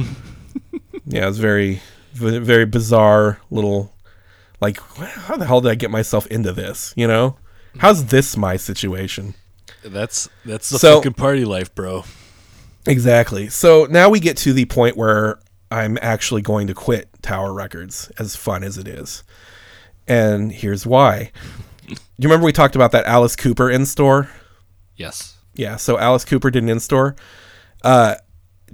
[1.07, 1.81] yeah, it was very
[2.13, 3.95] very bizarre little
[4.61, 7.37] like how the hell did I get myself into this, you know?
[7.79, 9.35] How's this my situation?
[9.85, 12.05] That's that's the So- fucking party life, bro.
[12.87, 13.49] Exactly.
[13.49, 15.39] So now we get to the point where
[15.71, 19.23] I'm actually going to quit Tower Records, as fun as it is.
[20.07, 21.31] And here's why.
[21.87, 24.31] You remember we talked about that Alice Cooper in store?
[24.97, 25.37] Yes.
[25.55, 27.15] Yeah, so Alice Cooper did an in store.
[27.83, 28.15] Uh,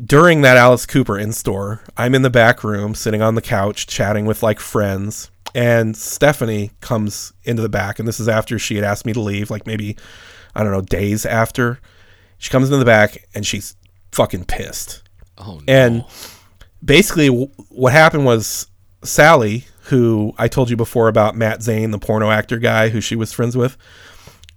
[0.04, 3.86] during that Alice Cooper in store, I'm in the back room sitting on the couch
[3.86, 5.30] chatting with like friends.
[5.56, 9.20] And Stephanie comes into the back, and this is after she had asked me to
[9.20, 9.96] leave, like maybe,
[10.54, 11.80] I don't know, days after.
[12.38, 13.76] She comes in the back and she's
[14.12, 15.02] fucking pissed.
[15.38, 15.72] Oh no.
[15.72, 16.04] And
[16.84, 18.66] basically, w- what happened was
[19.02, 23.16] Sally, who I told you before about Matt Zane, the porno actor guy who she
[23.16, 23.76] was friends with,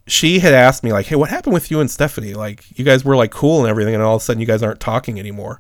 [0.06, 2.34] she had asked me, like, hey, what happened with you and Stephanie?
[2.34, 4.64] Like, you guys were like cool and everything, and all of a sudden you guys
[4.64, 5.60] aren't talking anymore.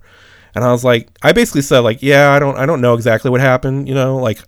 [0.55, 3.29] And I was like, I basically said, like, yeah, I don't, I don't know exactly
[3.29, 4.39] what happened, you know, like.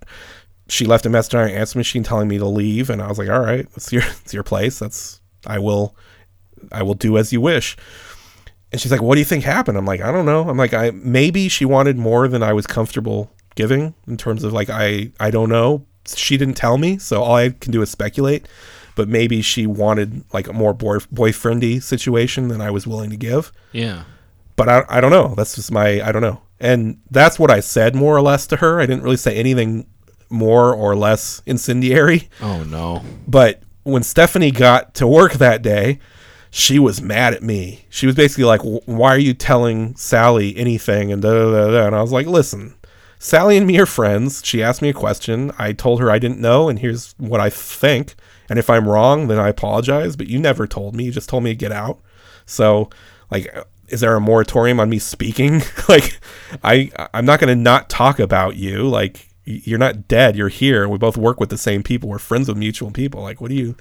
[0.71, 3.17] She left a message on her answer machine telling me to leave, and I was
[3.17, 4.77] like, "All right, it's your, it's your place.
[4.77, 5.95] That's I will,
[6.71, 7.77] I will do as you wish."
[8.71, 10.73] And she's like, "What do you think happened?" I'm like, "I don't know." I'm like,
[10.73, 15.11] "I maybe she wanted more than I was comfortable giving in terms of like I
[15.19, 15.85] I don't know.
[16.05, 18.47] She didn't tell me, so all I can do is speculate.
[18.95, 23.17] But maybe she wanted like a more boy boyfriendy situation than I was willing to
[23.17, 23.51] give.
[23.71, 24.03] yeah.
[24.55, 25.35] But I I don't know.
[25.35, 26.41] That's just my I don't know.
[26.59, 28.81] And that's what I said more or less to her.
[28.81, 29.87] I didn't really say anything
[30.29, 32.29] more or less incendiary.
[32.41, 33.01] Oh no.
[33.25, 35.99] But when Stephanie got to work that day,
[36.51, 37.85] she was mad at me.
[37.89, 41.71] She was basically like, "Why are you telling Sally anything?" And da da da.
[41.71, 41.87] da.
[41.87, 42.75] And I was like, "Listen,
[43.19, 44.41] Sally and me are friends.
[44.45, 45.51] She asked me a question.
[45.59, 48.15] I told her I didn't know, and here's what I think.
[48.49, 50.15] And if I'm wrong, then I apologize.
[50.15, 51.03] But you never told me.
[51.03, 51.99] You just told me to get out.
[52.45, 52.89] So,
[53.29, 55.61] like, uh, is there a moratorium on me speaking?
[55.89, 56.19] like,
[56.63, 58.87] I I'm not gonna not talk about you.
[58.87, 60.35] Like, you're not dead.
[60.35, 60.87] You're here.
[60.87, 62.09] We both work with the same people.
[62.09, 63.21] We're friends with mutual people.
[63.21, 63.75] Like, what do you?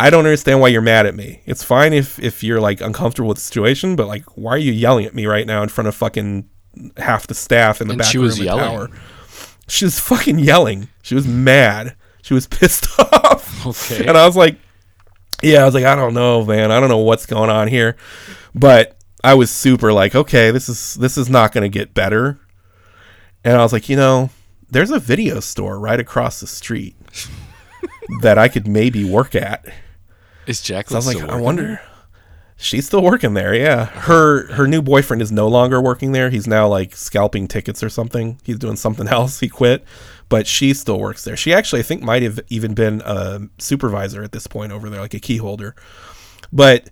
[0.00, 1.42] I don't understand why you're mad at me.
[1.46, 4.72] It's fine if if you're like uncomfortable with the situation, but like, why are you
[4.72, 6.48] yelling at me right now in front of fucking
[6.96, 8.64] half the staff in the And back she was yelling.
[8.64, 8.90] Tower?
[9.66, 10.88] She was fucking yelling.
[11.02, 11.96] She was mad.
[12.22, 13.66] She was pissed off.
[13.66, 14.06] Okay.
[14.06, 14.56] And I was like,
[15.42, 16.70] yeah, I was like, I don't know, man.
[16.70, 17.96] I don't know what's going on here.
[18.54, 22.38] But I was super like, okay, this is this is not going to get better.
[23.44, 24.30] And I was like, you know,
[24.70, 26.96] there's a video store right across the street
[28.20, 29.64] that I could maybe work at.
[30.46, 31.62] Is So Jacqueline I was like, I wonder.
[31.62, 31.82] there?
[32.60, 33.84] She's still working there, yeah.
[33.84, 36.28] Her her new boyfriend is no longer working there.
[36.28, 38.40] He's now like scalping tickets or something.
[38.42, 39.38] He's doing something else.
[39.38, 39.84] He quit,
[40.28, 41.36] but she still works there.
[41.36, 45.00] She actually, I think, might have even been a supervisor at this point over there,
[45.00, 45.76] like a key holder.
[46.52, 46.90] But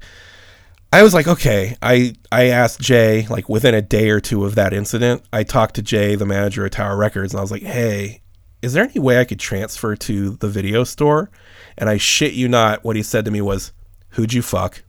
[0.92, 1.76] I was like, okay.
[1.82, 5.22] I I asked Jay like within a day or two of that incident.
[5.32, 8.22] I talked to Jay, the manager at Tower Records, and I was like, hey,
[8.62, 11.30] is there any way I could transfer to the video store?
[11.76, 13.72] And I shit you not, what he said to me was,
[14.10, 14.82] "Who'd you fuck?"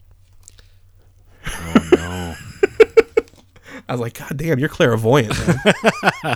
[1.46, 2.34] Oh no.
[3.88, 5.34] I was like, God damn, you're clairvoyant.
[5.46, 6.34] Man.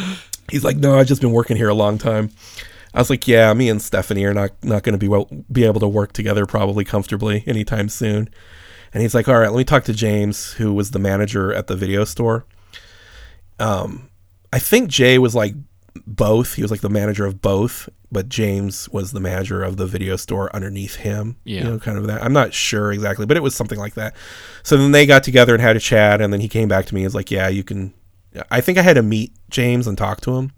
[0.50, 2.30] He's like, No, I've just been working here a long time.
[2.94, 5.64] I was like, Yeah, me and Stephanie are not not going to be well, be
[5.64, 8.28] able to work together probably comfortably anytime soon.
[8.94, 11.66] And he's like, All right, let me talk to James, who was the manager at
[11.66, 12.46] the video store.
[13.58, 14.08] Um,
[14.52, 15.54] I think Jay was like
[16.06, 16.54] both.
[16.54, 20.16] He was like the manager of both, but James was the manager of the video
[20.16, 21.36] store underneath him.
[21.44, 21.58] Yeah.
[21.58, 22.22] You know, kind of that.
[22.22, 24.14] I'm not sure exactly, but it was something like that.
[24.62, 26.94] So then they got together and had a chat, and then he came back to
[26.94, 27.92] me and was like, Yeah, you can.
[28.50, 30.52] I think I had to meet James and talk to him,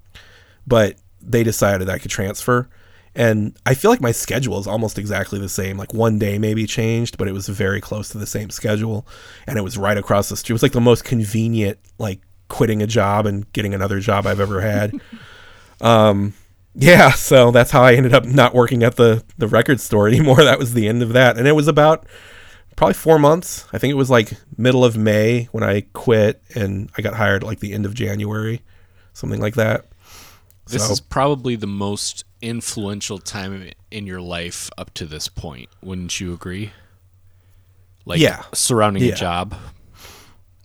[0.67, 2.69] but they decided I could transfer.
[3.17, 5.79] And I feel like my schedule is almost exactly the same.
[5.79, 9.09] Like one day maybe changed, but it was very close to the same schedule.
[9.47, 10.53] And it was right across the street.
[10.53, 14.39] It was like the most convenient, like quitting a job and getting another job I've
[14.39, 15.01] ever had.
[15.81, 16.35] um,
[16.75, 20.45] yeah, so that's how I ended up not working at the the record store anymore.
[20.45, 21.39] That was the end of that.
[21.39, 22.05] And it was about
[22.77, 23.65] probably four months.
[23.73, 27.43] I think it was like middle of May when I quit, and I got hired
[27.43, 28.61] like the end of January,
[29.15, 29.87] something like that.
[30.69, 35.69] This So- is probably the most influential time in your life up to this point.
[35.83, 36.73] Wouldn't you agree?
[38.05, 38.43] Like Yeah.
[38.53, 39.13] surrounding Yeah.
[39.13, 39.55] a job.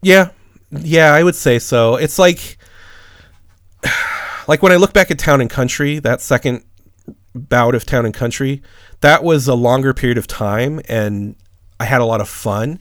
[0.02, 0.30] Yeah,
[0.72, 1.96] yeah, I would say so.
[1.96, 2.58] It's like,
[4.48, 6.64] like when I look back at Town and Country, that second
[7.34, 8.62] bout of Town and Country,
[9.02, 11.36] that was a longer period of time, and
[11.80, 12.80] I had a lot of fun.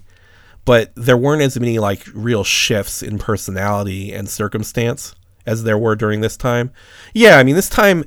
[0.67, 5.15] But there weren't as many like real shifts in personality and circumstance
[5.47, 6.71] as there were during this time.
[7.15, 8.05] Yeah, I mean, this time.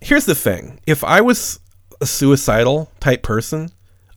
[0.00, 1.60] Here's the thing: if I was
[2.00, 3.70] a suicidal type person,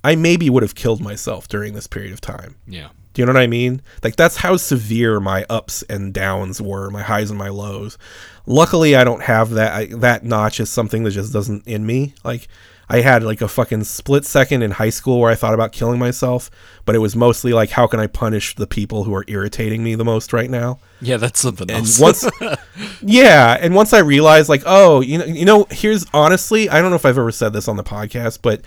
[0.03, 2.55] I maybe would have killed myself during this period of time.
[2.67, 2.89] Yeah.
[3.13, 3.81] Do you know what I mean?
[4.03, 7.97] Like that's how severe my ups and downs were, my highs and my lows.
[8.45, 9.73] Luckily, I don't have that.
[9.73, 12.13] I, that notch is something that just doesn't in me.
[12.23, 12.47] Like
[12.93, 15.97] I had like a fucking split second in high school where I thought about killing
[15.97, 16.51] myself,
[16.83, 19.95] but it was mostly like, how can I punish the people who are irritating me
[19.95, 20.77] the most right now?
[20.99, 21.99] Yeah, that's something And else.
[22.01, 22.29] once,
[23.01, 26.89] yeah, and once I realized, like, oh, you know, you know, here's honestly, I don't
[26.89, 28.61] know if I've ever said this on the podcast, but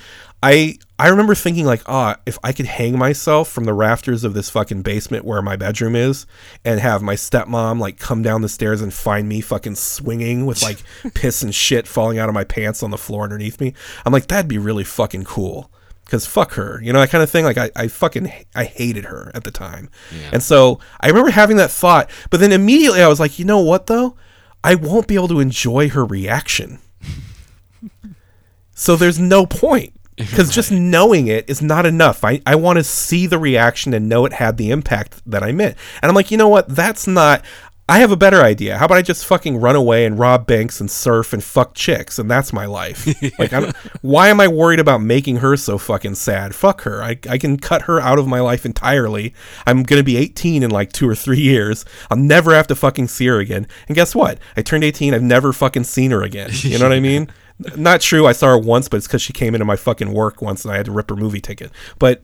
[0.46, 4.34] I I remember thinking like, ah, if I could hang myself from the rafters of
[4.34, 6.26] this fucking basement where my bedroom is,
[6.64, 10.62] and have my stepmom like come down the stairs and find me fucking swinging with
[10.62, 10.82] like
[11.14, 13.72] piss and shit falling out of my pants on the floor underneath me,
[14.04, 15.70] I'm like, that'd be really fucking cool.
[16.04, 17.44] because fuck her, you know that kind of thing.
[17.46, 20.28] Like I, I fucking I hated her at the time, Yeah.
[20.34, 22.10] and so I remember having that thought.
[22.30, 24.16] But then immediately I was like, you know what though,
[24.62, 26.80] I won't be able to enjoy her reaction.
[28.74, 32.24] so there's no point because just knowing it is not enough.
[32.24, 35.52] I, I want to see the reaction and know it had the impact that I
[35.52, 35.76] meant.
[36.02, 36.68] And I'm like, you know what?
[36.68, 37.44] That's not.
[37.86, 38.78] I have a better idea.
[38.78, 42.18] How about I just fucking run away and rob banks and surf and fuck chicks,
[42.18, 43.06] and that's my life.
[43.38, 43.52] like,
[44.00, 46.54] why am I worried about making her so fucking sad?
[46.54, 47.02] Fuck her.
[47.02, 49.34] I, I can cut her out of my life entirely.
[49.66, 51.84] I'm gonna be 18 in like two or three years.
[52.10, 53.66] I'll never have to fucking see her again.
[53.86, 54.38] And guess what?
[54.56, 55.12] I turned 18.
[55.12, 56.48] I've never fucking seen her again.
[56.52, 57.28] You know what I mean?
[57.76, 58.26] Not true.
[58.26, 60.72] I saw her once, but it's because she came into my fucking work once, and
[60.72, 61.70] I had to rip her movie ticket.
[61.98, 62.22] But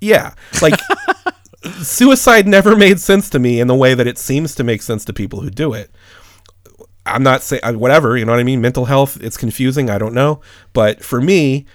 [0.00, 0.74] yeah, like
[1.82, 5.04] suicide never made sense to me in the way that it seems to make sense
[5.06, 5.90] to people who do it.
[7.04, 8.60] I'm not saying uh, whatever, you know what I mean.
[8.60, 9.90] Mental health, it's confusing.
[9.90, 10.40] I don't know,
[10.72, 11.66] but for me,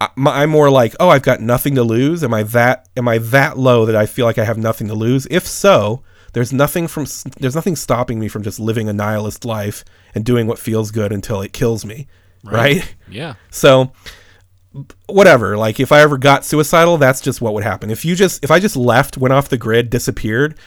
[0.00, 2.24] I'm more like, oh, I've got nothing to lose.
[2.24, 2.88] Am I that?
[2.96, 5.26] Am I that low that I feel like I have nothing to lose?
[5.30, 6.02] If so,
[6.32, 7.06] there's nothing from
[7.38, 9.84] there's nothing stopping me from just living a nihilist life
[10.14, 12.06] and doing what feels good until it kills me,
[12.44, 12.94] right?
[13.08, 13.34] Yeah.
[13.50, 13.92] So
[15.06, 17.90] whatever, like if I ever got suicidal, that's just what would happen.
[17.90, 20.58] If you just if I just left, went off the grid, disappeared,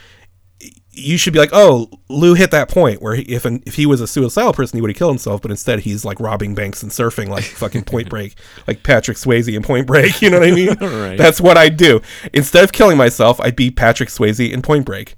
[0.92, 3.86] you should be like, "Oh, Lou hit that point where he, if an, if he
[3.86, 6.84] was a suicidal person, he would have killed himself, but instead he's like robbing banks
[6.84, 8.36] and surfing like fucking Point Break,
[8.68, 10.76] like Patrick Swayze in Point Break, you know what I mean?
[11.04, 11.18] Right.
[11.18, 12.02] That's what I'd do.
[12.34, 15.16] Instead of killing myself, I'd be Patrick Swayze in Point Break.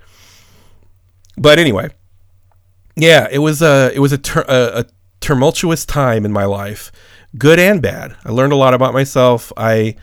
[1.38, 1.90] But anyway,
[2.96, 4.86] yeah, it was a it was a, tur- a, a
[5.26, 6.92] tumultuous time in my life,
[7.36, 8.16] good and bad.
[8.24, 9.52] I learned a lot about myself.
[9.58, 9.96] I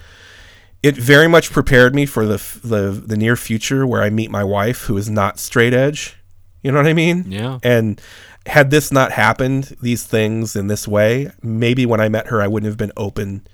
[0.83, 4.43] it very much prepared me for the the the near future where I meet my
[4.43, 6.17] wife, who is not straight edge.
[6.63, 7.27] You know what I mean?
[7.29, 7.61] Yeah.
[7.63, 8.01] And
[8.47, 12.49] had this not happened, these things in this way, maybe when I met her, I
[12.49, 13.47] wouldn't have been open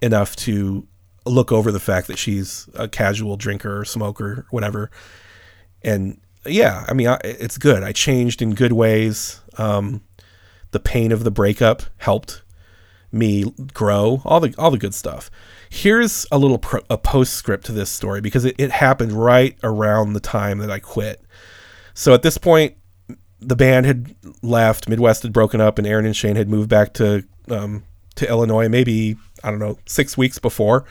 [0.00, 0.86] enough to
[1.26, 4.90] look over the fact that she's a casual drinker or smoker, whatever.
[5.82, 7.82] And yeah, I mean, I, it's good.
[7.82, 9.40] I changed in good ways.
[9.58, 10.02] Um,
[10.72, 12.42] the pain of the breakup helped
[13.12, 14.22] me grow.
[14.24, 15.30] All the all the good stuff.
[15.70, 20.12] Here's a little pro, a postscript to this story because it, it happened right around
[20.12, 21.22] the time that I quit.
[21.94, 22.76] So at this point,
[23.40, 26.94] the band had left, Midwest had broken up, and Aaron and Shane had moved back
[26.94, 27.84] to um,
[28.16, 28.68] to Illinois.
[28.68, 30.84] Maybe I don't know six weeks before,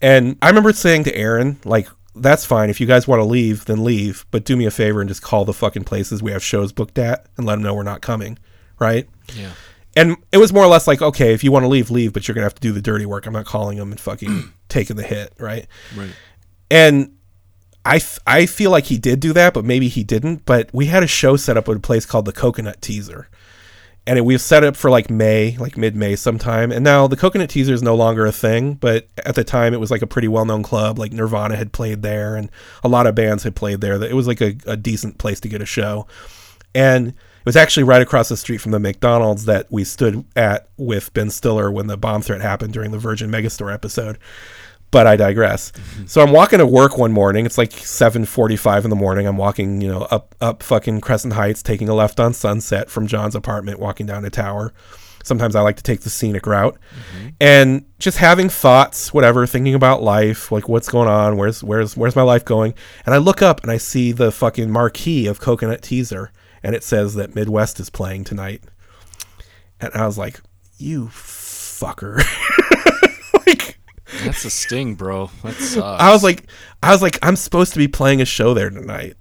[0.00, 1.88] and I remember saying to Aaron like.
[2.20, 2.68] That's fine.
[2.68, 4.26] If you guys want to leave, then leave.
[4.32, 6.98] But do me a favor and just call the fucking places we have shows booked
[6.98, 8.38] at and let them know we're not coming.
[8.78, 9.08] Right?
[9.34, 9.52] Yeah.
[9.96, 12.28] And it was more or less like, okay, if you want to leave, leave, but
[12.28, 13.26] you're gonna have to do the dirty work.
[13.26, 15.66] I'm not calling them and fucking taking the hit, right?
[15.96, 16.14] Right.
[16.70, 17.16] And
[17.84, 20.44] I, I feel like he did do that, but maybe he didn't.
[20.44, 23.26] But we had a show set up at a place called the Coconut Teaszer.
[24.06, 26.70] And it, we've set up for like May, like mid May sometime.
[26.70, 29.80] And now the Coconut Teaszer is no longer a thing, but at the time it
[29.80, 30.98] was like a pretty well known club.
[30.98, 32.50] Like Nirvana had played there and
[32.84, 34.02] a lot of bands had played there.
[34.02, 36.06] It was like a, a decent place to get a show.
[36.74, 37.14] And
[37.48, 41.30] was actually right across the street from the McDonald's that we stood at with Ben
[41.30, 44.18] Stiller when the bomb threat happened during the Virgin Megastore episode
[44.90, 45.70] but I digress.
[45.70, 46.06] Mm-hmm.
[46.06, 47.46] So I'm walking to work one morning.
[47.46, 49.26] It's like 7:45 in the morning.
[49.26, 53.06] I'm walking, you know, up up fucking Crescent Heights, taking a left on Sunset from
[53.06, 54.72] John's apartment, walking down to Tower.
[55.24, 57.28] Sometimes I like to take the scenic route, mm-hmm.
[57.40, 62.16] and just having thoughts, whatever, thinking about life, like what's going on, where's where's where's
[62.16, 62.72] my life going,
[63.04, 66.28] and I look up and I see the fucking marquee of Coconut Teaszer,
[66.62, 68.62] and it says that Midwest is playing tonight,
[69.80, 70.40] and I was like,
[70.76, 72.16] you fucker.
[73.46, 73.78] like
[74.24, 75.30] That's a sting, bro.
[75.42, 76.02] That sucks.
[76.02, 76.48] I was like,
[76.82, 79.16] I was like, I'm supposed to be playing a show there tonight.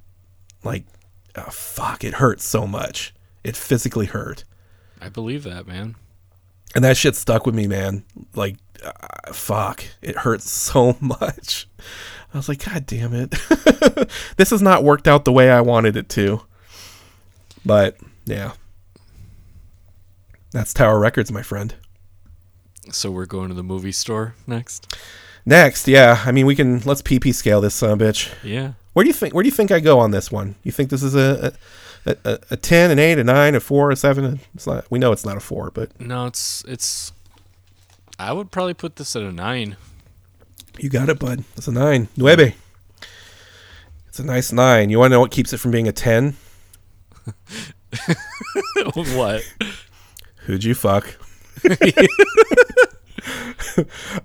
[0.64, 0.85] Like,
[1.35, 3.14] oh, fuck, it hurts so much.
[3.43, 4.43] It physically hurt,
[4.99, 5.95] I believe that, man.
[6.76, 8.03] and that shit stuck with me, man.
[8.35, 11.68] Like, uh, fuck, it hurts so much.
[12.34, 13.31] I was like, God damn it,
[14.38, 16.41] this has not worked out the way I wanted it to.
[17.68, 18.53] But yeah,
[20.52, 21.76] that's Tower Records, my friend.
[22.91, 24.95] So we're going to the movie store next.
[25.45, 28.34] Next, yeah, I mean, we can let's PP scale this son of a bitch.
[28.44, 28.73] Yeah.
[28.94, 29.34] Where do you think?
[29.34, 30.56] Where do you think I go on this one?
[30.64, 31.53] You think this is a
[32.06, 34.39] a, a, a ten, an eight, a nine, a four, a seven?
[34.56, 34.89] It's not.
[34.89, 37.11] We know it's not a four, but No, it's it's.
[38.19, 39.77] I would probably put this at a nine.
[40.80, 41.44] you got it, bud.
[41.56, 42.07] It's a nine.
[42.18, 42.56] Nueve.
[44.07, 44.89] It's a nice nine.
[44.89, 46.35] You want to know what keeps it from being a ten?
[48.94, 49.44] what?
[50.45, 51.18] Who'd you fuck?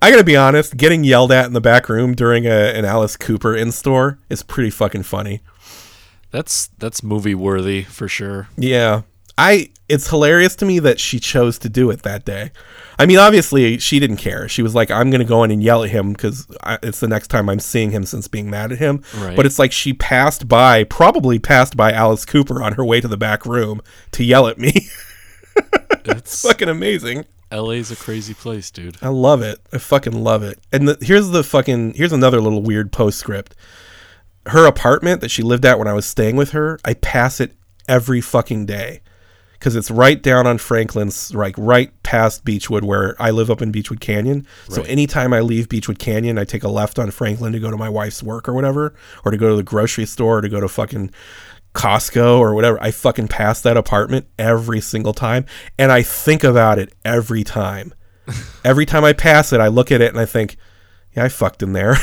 [0.01, 0.77] I gotta be honest.
[0.77, 4.43] Getting yelled at in the back room during a, an Alice Cooper in store is
[4.43, 5.41] pretty fucking funny.
[6.31, 8.49] That's that's movie worthy for sure.
[8.57, 9.03] Yeah.
[9.39, 12.51] I it's hilarious to me that she chose to do it that day.
[12.99, 14.49] I mean, obviously she didn't care.
[14.49, 16.47] She was like, "I'm going to go in and yell at him because
[16.83, 19.37] it's the next time I'm seeing him since being mad at him." Right.
[19.37, 23.09] But it's like she passed by, probably passed by Alice Cooper on her way to
[23.09, 23.81] the back room
[24.13, 24.89] to yell at me.
[26.05, 27.27] It's fucking amazing.
[27.53, 28.97] LA's a crazy place, dude.
[29.03, 29.61] I love it.
[29.73, 30.59] I fucking love it.
[30.73, 33.55] And the, here's the fucking here's another little weird postscript.
[34.47, 37.55] Her apartment that she lived at when I was staying with her, I pass it
[37.87, 39.03] every fucking day
[39.63, 43.71] because it's right down on Franklin's, like right past Beachwood, where I live up in
[43.71, 44.45] Beachwood Canyon.
[44.69, 47.77] So anytime I leave Beachwood Canyon, I take a left on Franklin to go to
[47.77, 48.93] my wife's work or whatever,
[49.25, 51.13] or to go to the grocery store, or to go to fucking
[51.75, 52.77] Costco or whatever.
[52.83, 55.47] I fucking pass that apartment every single time,
[55.79, 57.95] and I think about it every time.
[58.65, 60.57] every time I pass it, I look at it and I think,
[61.15, 61.95] yeah, I fucked in there.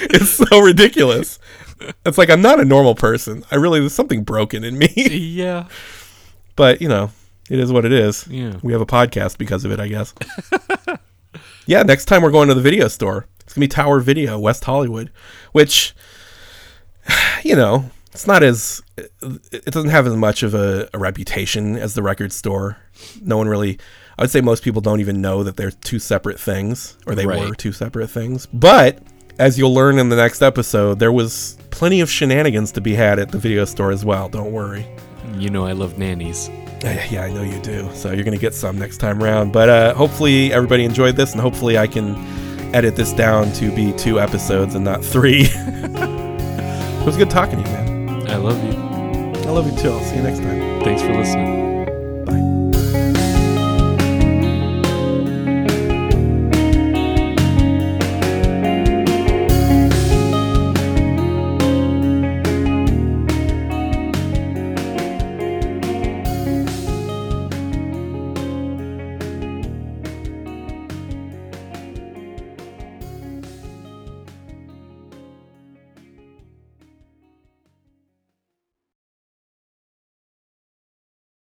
[0.00, 1.38] it's so ridiculous.
[2.04, 3.44] It's like I'm not a normal person.
[3.50, 4.88] I really there's something broken in me.
[4.96, 5.66] Yeah.
[6.56, 7.10] but you know,
[7.48, 8.26] it is what it is.
[8.28, 8.54] Yeah.
[8.62, 10.14] We have a podcast because of it, I guess.
[11.66, 13.26] yeah, next time we're going to the video store.
[13.40, 15.10] It's gonna be Tower Video, West Hollywood,
[15.52, 15.94] which
[17.44, 21.94] you know, it's not as it doesn't have as much of a, a reputation as
[21.94, 22.76] the record store.
[23.22, 23.78] No one really
[24.18, 27.24] I would say most people don't even know that they're two separate things, or they
[27.26, 27.48] Right.
[27.48, 28.46] were two separate things.
[28.52, 28.98] But
[29.40, 33.18] as you'll learn in the next episode, there was plenty of shenanigans to be had
[33.18, 34.28] at the video store as well.
[34.28, 34.86] Don't worry.
[35.38, 36.50] You know I love nannies.
[36.82, 37.88] Yeah, I know you do.
[37.94, 39.52] So you're gonna get some next time around.
[39.52, 42.16] But uh, hopefully everybody enjoyed this, and hopefully I can
[42.74, 45.44] edit this down to be two episodes and not three.
[45.46, 48.30] it was good talking to you, man.
[48.30, 48.78] I love you.
[49.48, 49.90] I love you too.
[49.90, 50.80] I'll see you next time.
[50.82, 51.79] Thanks for listening.